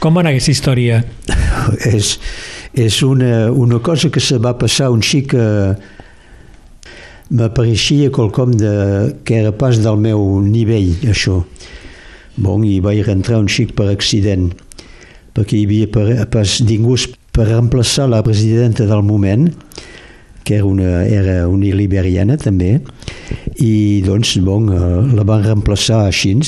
Com 0.01 0.16
va 0.16 0.22
anar 0.22 0.30
aquesta 0.32 0.55
història? 0.55 1.03
és, 1.92 2.14
és 2.72 3.03
una, 3.05 3.51
una 3.53 3.82
cosa 3.84 4.09
que 4.09 4.22
se 4.24 4.38
va 4.40 4.55
passar 4.57 4.88
un 4.94 5.03
xic 5.05 5.34
que 5.34 5.48
m'apareixia 7.36 8.09
qualcom 8.09 8.55
de, 8.57 8.72
que 9.28 9.42
era 9.42 9.53
pas 9.53 9.76
del 9.84 10.01
meu 10.01 10.40
nivell, 10.40 10.94
això. 11.12 11.42
Bon, 12.40 12.64
i 12.64 12.78
vaig 12.80 13.05
rentrar 13.05 13.42
un 13.42 13.53
xic 13.53 13.76
per 13.76 13.90
accident, 13.92 14.48
perquè 15.36 15.61
hi 15.61 15.68
havia 15.68 16.24
pas 16.32 16.57
ningú 16.64 16.96
per 17.36 17.51
reemplaçar 17.53 18.09
la 18.09 18.24
presidenta 18.24 18.88
del 18.88 19.05
moment, 19.05 19.51
que 20.48 20.62
era 20.62 20.64
una, 20.64 21.05
era 21.05 21.44
una 21.53 21.76
liberiana 21.76 22.40
també, 22.40 22.78
i 23.61 24.01
doncs 24.09 24.38
bon, 24.40 24.72
eh, 24.72 24.92
la 25.12 25.28
van 25.28 25.44
reemplaçar 25.44 26.07
així 26.09 26.38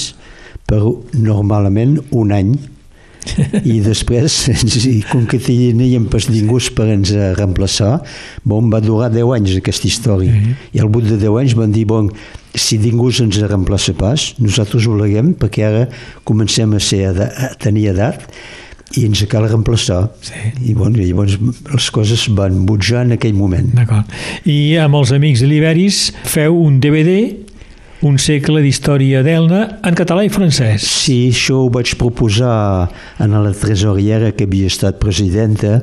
per 0.64 0.80
normalment 1.12 1.98
un 2.16 2.32
any 2.32 2.56
i 3.72 3.78
després, 3.84 4.36
com 5.10 5.24
que 5.30 5.40
teníem 5.42 6.06
pas 6.10 6.28
ningú 6.30 6.58
per 6.76 6.88
ens 6.92 7.12
reemplaçar, 7.38 8.00
bon, 8.44 8.70
va 8.70 8.82
durar 8.84 9.10
10 9.12 9.34
anys 9.38 9.56
aquesta 9.58 9.88
història. 9.88 10.32
Mm 10.32 10.42
-hmm. 10.42 10.54
I 10.72 10.80
al 10.80 10.88
bout 10.88 11.04
de 11.08 11.16
10 11.16 11.38
anys 11.40 11.54
van 11.54 11.72
dir, 11.72 11.86
bon, 11.86 12.10
si 12.54 12.78
ningú 12.78 13.08
ens 13.08 13.40
reemplaça 13.40 13.94
pas, 13.94 14.34
nosaltres 14.38 14.86
ho 14.86 14.96
leguem 14.96 15.34
perquè 15.34 15.64
ara 15.64 15.88
comencem 16.24 16.72
a, 16.72 16.80
ser, 16.80 17.08
a 17.08 17.54
tenir 17.58 17.88
edat 17.88 18.28
i 18.96 19.06
ens 19.06 19.22
cal 19.30 19.46
reemplaçar. 19.48 20.10
Sí. 20.20 20.34
I, 20.68 20.74
bon, 20.74 20.94
I 20.96 21.08
llavors 21.08 21.38
les 21.72 21.90
coses 21.90 22.26
van 22.36 22.66
butjar 22.68 23.06
en 23.06 23.16
aquell 23.16 23.34
moment. 23.34 23.70
D'acord. 23.76 24.10
I 24.44 24.76
amb 24.82 25.00
els 25.00 25.12
amics 25.12 25.44
liberis 25.48 26.10
feu 26.28 26.58
un 26.60 26.78
DVD 26.82 27.32
un 28.02 28.18
segle 28.18 28.62
d'història 28.64 29.22
d'Elna 29.22 29.60
en 29.86 29.96
català 29.98 30.24
i 30.26 30.30
francès. 30.32 30.82
Sí, 31.04 31.30
això 31.30 31.60
ho 31.62 31.68
vaig 31.70 31.94
proposar 32.00 32.56
a 32.90 33.28
la 33.30 33.52
tresoriera 33.54 34.32
que 34.34 34.48
havia 34.48 34.70
estat 34.70 34.98
presidenta, 35.02 35.78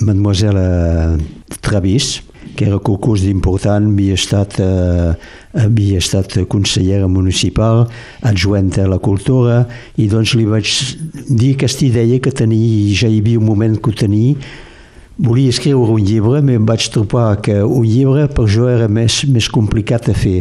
mademoiselle 0.00 1.18
Travis, 1.60 2.22
que 2.56 2.64
era 2.64 2.80
concurs 2.80 3.26
d'important, 3.26 3.90
havia 3.92 4.16
estat, 4.16 4.56
eh, 4.64 5.12
havia 5.60 6.00
estat 6.00 6.38
consellera 6.48 7.08
municipal, 7.08 7.86
adjuenta 8.22 8.84
a 8.84 8.88
la 8.88 8.98
cultura, 8.98 9.66
i 10.00 10.08
doncs 10.08 10.34
li 10.40 10.48
vaig 10.48 10.72
dir 11.28 11.54
aquesta 11.54 11.84
idea 11.84 12.18
que 12.18 12.32
tenia, 12.32 12.96
ja 12.96 13.08
hi 13.08 13.20
havia 13.20 13.38
un 13.38 13.44
moment 13.52 13.76
que 13.76 13.92
ho 13.92 13.94
tenia, 13.94 14.34
volia 15.20 15.52
escriure 15.52 15.92
un 15.92 16.00
llibre, 16.00 16.40
però 16.40 16.56
em 16.56 16.64
vaig 16.64 16.88
trobar 16.88 17.36
que 17.44 17.60
un 17.60 17.84
llibre 17.84 18.28
per 18.32 18.48
jo 18.48 18.68
era 18.72 18.88
més, 18.88 19.26
més 19.28 19.48
complicat 19.52 20.08
de 20.08 20.16
fer 20.16 20.38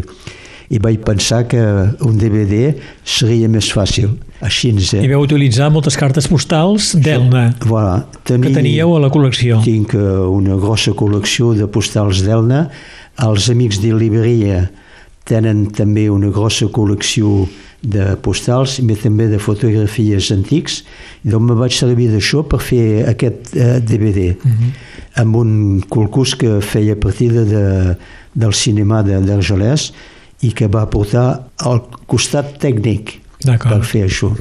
i 0.70 0.78
vaig 0.78 1.00
pensar 1.06 1.44
que 1.50 1.60
un 2.06 2.18
DVD 2.22 2.76
seria 3.04 3.50
més 3.50 3.72
fàcil. 3.74 4.12
Així 4.46 4.70
ens... 4.72 4.92
I 4.94 5.08
vau 5.12 5.24
utilitzar 5.26 5.72
moltes 5.74 5.98
cartes 6.00 6.28
postals 6.30 6.92
d'Elna, 6.96 7.48
Voilà, 7.66 8.04
tenia, 8.24 8.48
que 8.48 8.54
teníeu 8.56 8.94
a 8.96 9.00
la 9.04 9.10
col·lecció. 9.12 9.58
Tinc 9.66 9.96
eh, 9.98 10.04
una 10.30 10.56
grossa 10.62 10.94
col·lecció 10.96 11.56
de 11.58 11.66
postals 11.68 12.22
d'Elna. 12.26 12.68
Els 13.26 13.50
amics 13.52 13.82
de 13.84 13.92
llibreria 13.98 14.68
tenen 15.28 15.66
també 15.76 16.06
una 16.10 16.30
grossa 16.34 16.70
col·lecció 16.74 17.48
de 17.82 18.14
postals 18.24 18.78
i 18.84 18.96
també 19.00 19.28
de 19.32 19.40
fotografies 19.40 20.30
antics. 20.36 20.82
Doncs 21.24 21.46
me 21.50 21.58
vaig 21.60 21.76
servir 21.76 22.10
d'això 22.14 22.44
per 22.48 22.60
fer 22.64 22.86
aquest 23.10 23.54
eh, 23.58 23.80
DVD 23.82 24.34
amb 25.20 25.36
un 25.36 25.52
concurs 25.92 26.36
que 26.40 26.60
feia 26.64 26.96
partida 27.00 27.44
de, 27.48 27.66
del 28.36 28.54
cinema 28.56 29.02
de- 29.04 29.20
d'Argelès 29.26 29.90
i 30.42 30.52
que 30.56 30.68
va 30.72 30.86
portar 30.90 31.50
al 31.58 31.82
costat 32.08 32.58
tècnic 32.62 33.18
per 33.40 33.78
fer 33.88 34.02
això. 34.04 34.34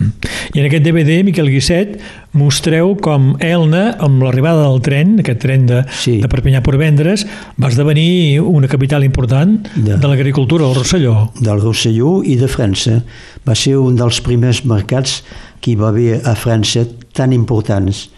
I 0.54 0.58
en 0.58 0.64
aquest 0.66 0.82
DVD, 0.82 1.20
Miquel 1.22 1.46
Guisset, 1.52 2.00
mostreu 2.34 2.96
com 2.98 3.36
Elna, 3.38 3.92
amb 4.02 4.22
l'arribada 4.26 4.64
del 4.64 4.80
tren, 4.82 5.12
aquest 5.22 5.38
tren 5.44 5.66
de, 5.68 5.84
Sí. 5.94 6.16
de 6.20 6.26
Perpinyà 6.28 6.62
per 6.66 6.76
vendre's, 6.80 7.22
va 7.62 7.68
esdevenir 7.68 8.40
una 8.42 8.66
capital 8.66 9.04
important 9.04 9.68
Ja. 9.86 9.96
de 9.96 10.08
l'agricultura, 10.08 10.66
el 10.66 10.74
Rosselló. 10.74 11.30
del 11.40 11.60
Rosselló 11.60 12.22
i 12.24 12.34
de 12.36 12.48
França. 12.48 13.02
Va 13.46 13.54
ser 13.54 13.76
un 13.78 13.94
dels 13.94 14.20
primers 14.20 14.64
mercats 14.64 15.22
que 15.60 15.70
hi 15.72 15.76
va 15.76 15.88
haver 15.88 16.20
a 16.24 16.34
França 16.34 16.84
tan 17.12 17.32
importants 17.32 18.08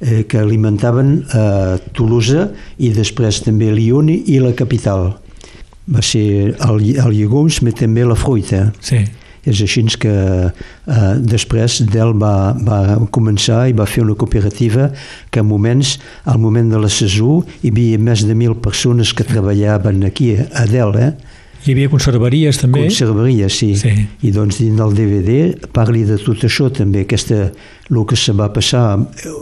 eh, 0.00 0.24
que 0.28 0.38
alimentaven 0.38 1.24
a 1.32 1.78
Toulouse 1.94 2.50
i 2.78 2.90
després 2.90 3.42
també 3.42 3.70
Lyon 3.72 4.08
i 4.10 4.38
la 4.40 4.52
capital. 4.54 5.14
Va 5.94 6.02
ser 6.02 6.56
el, 6.56 6.82
el 6.98 7.14
llegums, 7.14 7.60
però 7.62 7.76
també 7.78 8.04
la 8.06 8.18
fruita. 8.18 8.72
Sí. 8.82 9.04
És 9.46 9.60
així 9.62 9.84
que 10.02 10.12
eh, 10.50 11.12
després 11.22 11.78
d'ell 11.86 12.16
va, 12.18 12.50
va 12.66 12.98
començar 13.14 13.68
i 13.70 13.76
va 13.78 13.86
fer 13.86 14.02
una 14.02 14.16
cooperativa 14.18 14.90
que 15.30 15.40
a 15.40 15.46
moments, 15.46 15.96
al 16.26 16.40
moment 16.42 16.72
de 16.72 16.82
la 16.82 16.90
saison, 16.90 17.46
hi 17.62 17.70
havia 17.70 18.02
més 18.02 18.26
de 18.26 18.34
mil 18.34 18.56
persones 18.58 19.14
que 19.14 19.26
treballaven 19.26 20.02
aquí 20.10 20.34
a 20.34 20.66
Del, 20.66 20.98
eh? 20.98 21.12
Hi 21.66 21.72
havia 21.74 21.90
conservaries 21.90 22.60
també. 22.62 22.84
Conservaria, 22.86 23.48
sí. 23.50 23.72
Sí. 23.78 23.94
I 24.22 24.30
doncs 24.34 24.60
dins 24.60 24.78
del 24.78 24.92
DVD 24.94 25.70
parli 25.74 26.04
de 26.06 26.18
tot 26.22 26.44
això 26.46 26.68
també, 26.70 27.02
aquesta, 27.06 27.48
el 27.90 28.04
que 28.06 28.18
se 28.18 28.34
va 28.38 28.50
passar 28.54 28.84
eh, 28.98 29.34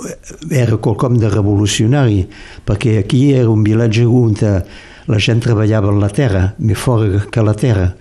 era 0.64 0.78
quelcom 0.80 1.18
de 1.20 1.32
revolucionari, 1.32 2.22
perquè 2.64 2.98
aquí 3.00 3.30
era 3.36 3.50
un 3.52 3.64
vilatge 3.64 4.04
on 4.08 4.36
eh, 4.40 4.58
la 5.10 5.20
gent 5.20 5.42
treballava 5.44 5.92
en 5.92 6.00
la 6.02 6.10
terra, 6.12 6.54
més 6.58 6.78
fora 6.78 7.24
que 7.30 7.44
la 7.44 7.54
terra, 7.58 7.92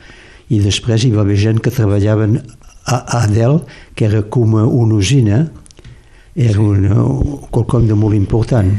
i 0.49 0.59
després 0.63 1.03
hi 1.03 1.11
va 1.13 1.23
haver 1.23 1.39
gent 1.39 1.61
que 1.63 1.73
treballaven 1.73 2.39
a, 2.85 2.97
Adel, 3.23 3.61
que 3.95 4.07
era 4.09 4.23
com 4.23 4.55
una 4.55 4.95
usina, 4.95 5.45
era 6.35 6.59
una, 6.59 7.05
quelcom 7.53 7.87
de 7.87 7.95
molt 7.97 8.17
important. 8.17 8.73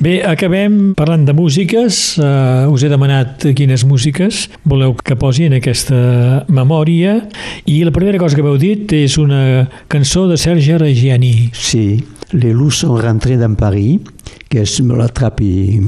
Bé, 0.00 0.22
acabem 0.24 0.94
parlant 0.96 1.26
de 1.28 1.34
músiques. 1.36 2.16
Uh, 2.16 2.72
us 2.72 2.82
he 2.82 2.88
demanat 2.88 3.44
quines 3.54 3.84
músiques 3.84 4.46
voleu 4.64 4.94
que 4.96 5.18
posi 5.20 5.44
en 5.50 5.58
aquesta 5.58 6.46
memòria 6.48 7.18
i 7.68 7.82
la 7.84 7.92
primera 7.92 8.18
cosa 8.18 8.38
que 8.38 8.46
m'heu 8.46 8.56
dit 8.58 8.96
és 8.96 9.18
una 9.20 9.68
cançó 9.92 10.24
de 10.30 10.40
Serge 10.40 10.80
Reggiani. 10.80 11.50
Sí, 11.52 12.00
Les 12.32 12.54
loups 12.54 12.70
sont 12.70 12.94
rentrés 12.94 13.36
dans 13.36 13.54
Paris, 13.54 14.00
que 14.48 14.62
és 14.64 14.78
la 14.88 15.08
trapi 15.12 15.80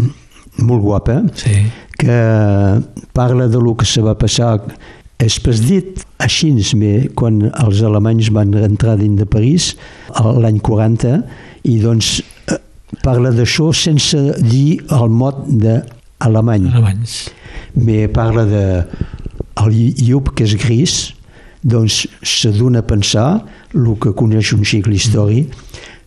molt 0.58 0.82
guapa, 0.82 1.22
Sí. 1.34 1.66
que 1.98 2.80
parla 3.12 3.48
de 3.48 3.58
lo 3.58 3.74
que 3.76 3.84
se 3.86 4.00
va 4.02 4.14
passar 4.18 4.60
és 5.18 5.38
pas 5.40 5.60
dit 5.60 6.02
així, 6.18 6.50
però 6.74 7.14
quan 7.14 7.40
els 7.62 7.82
alemanys 7.82 8.30
van 8.34 8.52
entrar 8.54 8.96
dins 8.98 9.16
de 9.16 9.26
París 9.26 9.76
l'any 10.18 10.58
40 10.60 11.22
i 11.64 11.78
doncs 11.78 12.20
eh, 12.50 12.58
parla 13.02 13.30
d'això 13.30 13.72
sense 13.72 14.18
dir 14.42 14.80
el 14.90 15.08
mot 15.08 15.44
d'alemany 15.48 16.66
Alemanys. 16.72 17.30
me 17.74 18.08
parla 18.08 18.44
de 18.44 18.64
el 19.64 19.94
llup 20.02 20.34
que 20.34 20.44
és 20.44 20.56
gris 20.56 21.14
doncs 21.62 22.06
se 22.22 22.50
dona 22.52 22.80
a 22.80 22.86
pensar 22.86 23.44
el 23.72 23.94
que 24.00 24.12
coneix 24.12 24.52
un 24.52 24.64
xic 24.64 24.86
l'història 24.86 25.46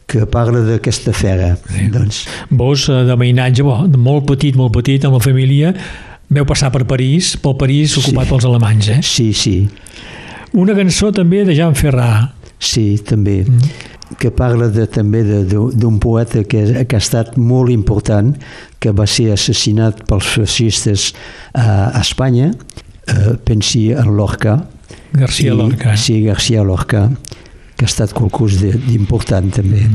que 0.08 0.26
parla 0.26 0.62
d'aquesta 0.64 1.12
fera 1.14 1.58
doncs, 1.92 2.26
Vos, 2.50 2.88
eh, 2.90 3.04
de 3.04 3.16
de 3.88 3.98
molt 3.98 4.26
petit, 4.26 4.56
molt 4.56 4.72
petit, 4.74 5.04
amb 5.06 5.14
la 5.16 5.20
família, 5.20 5.74
veu 6.30 6.46
passar 6.46 6.72
per 6.72 6.86
París, 6.88 7.36
pel 7.38 7.56
París 7.58 7.98
ocupat 7.98 8.26
Sí. 8.26 8.30
pels 8.32 8.46
alemanys, 8.46 8.88
eh? 8.90 9.00
sí, 9.04 9.34
sí 9.34 9.68
Una 10.54 10.74
cançó 10.74 11.12
també 11.12 11.44
de 11.46 11.54
Jean 11.54 11.76
Ferrat. 11.76 12.32
Sí, 12.58 12.98
també. 13.06 13.44
Mm. 13.46 14.16
Que 14.18 14.32
parla 14.32 14.70
de, 14.70 14.88
també 14.88 15.22
de- 15.24 15.44
de- 15.44 15.76
d'un 15.76 16.00
poeta 16.00 16.44
que, 16.46 16.86
que 16.88 16.96
ha 16.96 17.00
estat 17.04 17.36
molt 17.38 17.70
important, 17.70 18.32
que 18.80 18.92
va 18.96 19.06
ser 19.06 19.34
assassinat 19.34 20.06
pels 20.08 20.26
fascistes 20.26 21.14
a, 21.54 21.92
a 21.92 22.00
Espanya, 22.02 22.54
eh, 23.08 23.36
pensi 23.44 23.92
en 23.92 24.16
Lorca. 24.16 24.70
García 25.12 25.52
I- 25.52 25.58
Lorca. 25.58 25.98
Sí, 25.98 26.22
García 26.24 26.64
Lorca, 26.64 27.12
que 27.78 27.86
ha 27.86 27.92
estat 27.92 28.14
qualcú 28.14 28.48
de- 28.50 28.74
d'important 28.88 29.52
també. 29.54 29.86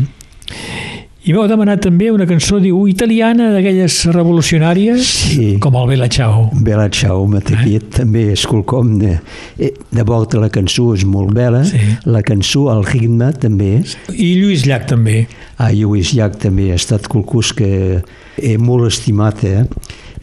I 1.22 1.30
m'heu 1.30 1.44
demanat 1.46 1.84
també 1.84 2.08
una 2.10 2.24
cançó, 2.26 2.56
diu, 2.58 2.80
italiana, 2.90 3.52
d'aquelles 3.54 3.94
revolucionàries, 4.10 5.04
Sí. 5.30 5.44
com 5.62 5.76
el 5.78 5.86
Bella 5.86 6.08
Ciao. 6.10 6.48
Bella 6.52 6.88
Ciao, 6.90 7.28
Mataquí, 7.30 7.76
eh? 7.76 7.80
també 7.94 8.32
és 8.32 8.42
quelcom 8.44 8.96
de... 8.98 9.20
Eh, 9.56 9.70
de 9.92 10.02
volta 10.02 10.40
la 10.42 10.48
cançó 10.50 10.88
és 10.96 11.04
molt 11.06 11.30
bella, 11.32 11.62
Sí. 11.64 11.78
la 12.06 12.22
cançó, 12.22 12.72
el 12.72 12.82
ritme 12.84 13.32
també, 13.38 13.84
I 14.18 14.32
Lluís 14.40 14.66
Llach 14.66 14.86
també. 14.90 15.28
Ah, 15.58 15.70
Lluís 15.70 16.10
Llach 16.12 16.40
també 16.42 16.72
ha 16.72 16.74
estat 16.74 17.06
qualcú 17.06 17.40
que 17.54 18.02
he 18.36 18.58
molt 18.58 18.90
estimat, 18.90 19.44
eh? 19.44 19.64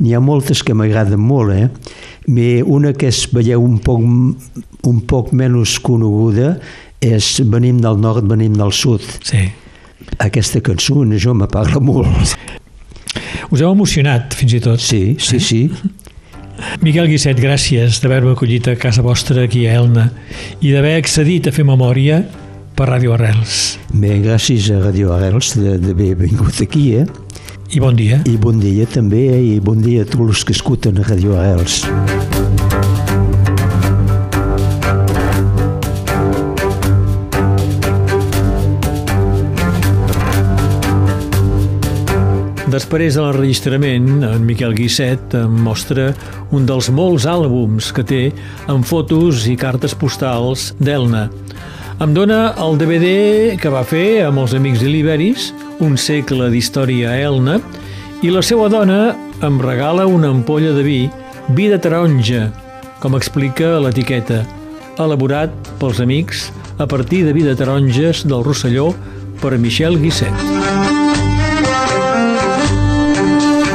N'hi 0.02 0.14
ha 0.16 0.20
moltes 0.20 0.64
que 0.64 0.74
m'agraden 0.74 1.20
molt, 1.20 1.52
eh? 1.56 1.70
Una 2.66 2.92
que 2.94 3.08
es 3.08 3.26
veieu 3.32 3.64
un 3.64 3.80
poc, 3.80 4.02
un 4.02 5.02
poc 5.08 5.32
menys 5.32 5.80
coneguda 5.80 6.60
és 7.02 7.40
Venim 7.46 7.80
del 7.82 8.00
nord, 8.00 8.28
venim 8.28 8.56
del 8.58 8.72
sud. 8.76 9.06
Sí. 9.24 9.46
Aquesta 10.20 10.62
cançó, 10.62 11.02
això 11.06 11.34
me 11.36 11.48
parla 11.48 11.80
molt. 11.80 12.36
Us 13.50 13.62
heu 13.62 13.72
emocionat, 13.72 14.36
fins 14.38 14.54
i 14.54 14.60
tot. 14.64 14.82
Sí, 14.84 15.16
sí, 15.20 15.40
sí. 15.40 15.62
Miquel 16.84 17.08
Guisset, 17.08 17.40
gràcies 17.40 18.02
d'haver-me 18.04 18.36
acollit 18.36 18.68
a 18.68 18.76
casa 18.80 19.02
vostra 19.02 19.46
aquí 19.48 19.66
a 19.68 19.78
Elna 19.80 20.10
i 20.60 20.74
d'haver 20.74 20.98
accedit 21.00 21.48
a 21.48 21.56
fer 21.56 21.64
memòria 21.68 22.20
per 22.76 22.90
Ràdio 22.92 23.16
Arrels. 23.16 23.78
Bé, 23.92 24.20
gràcies 24.24 24.70
a 24.72 24.82
Radio 24.84 25.14
Arrels 25.16 25.56
d'haver 25.58 26.14
vingut 26.20 26.62
aquí, 26.64 26.92
eh? 27.00 27.08
I 27.70 27.80
bon 27.84 27.96
dia. 27.96 28.22
I 28.26 28.36
bon 28.42 28.60
dia 28.60 28.88
també, 28.90 29.28
eh? 29.36 29.42
i 29.56 29.60
bon 29.64 29.84
dia 29.84 30.04
a 30.04 30.10
tots 30.10 30.26
els 30.26 30.46
que 30.48 30.58
escuten 30.58 31.00
a 31.00 31.08
Radio 31.08 31.38
Arrels. 31.38 31.84
Després 42.70 43.16
de 43.16 43.24
l'enregistrament, 43.24 44.20
en 44.22 44.44
Miquel 44.46 44.76
Guisset 44.78 45.34
em 45.40 45.54
mostra 45.66 46.12
un 46.54 46.68
dels 46.70 46.90
molts 46.94 47.26
àlbums 47.26 47.88
que 47.96 48.04
té 48.06 48.20
amb 48.70 48.86
fotos 48.86 49.48
i 49.50 49.56
cartes 49.58 49.96
postals 49.98 50.68
d'Elna. 50.78 51.24
Em 52.04 52.14
dona 52.14 52.54
el 52.62 52.78
DVD 52.78 53.58
que 53.58 53.72
va 53.74 53.82
fer 53.88 54.22
amb 54.28 54.44
els 54.44 54.54
amics 54.54 54.84
Iliberis, 54.86 55.50
un 55.82 55.98
segle 55.98 56.52
d'història 56.54 57.16
a 57.16 57.18
Elna, 57.32 57.58
i 58.22 58.30
la 58.30 58.44
seva 58.46 58.70
dona 58.70 59.16
em 59.46 59.58
regala 59.64 60.06
una 60.06 60.30
ampolla 60.30 60.76
de 60.78 60.86
vi, 60.86 61.00
vi 61.58 61.72
de 61.74 61.80
taronja, 61.82 62.52
com 63.02 63.18
explica 63.18 63.80
l'etiqueta, 63.82 64.44
elaborat 65.02 65.74
pels 65.82 66.04
amics 66.06 66.50
a 66.78 66.86
partir 66.86 67.26
de 67.26 67.34
vi 67.34 67.48
de 67.48 67.58
taronges 67.58 68.28
del 68.30 68.46
Rosselló 68.46 68.92
per 69.42 69.58
Michel 69.58 69.98
Guisset. 70.04 70.89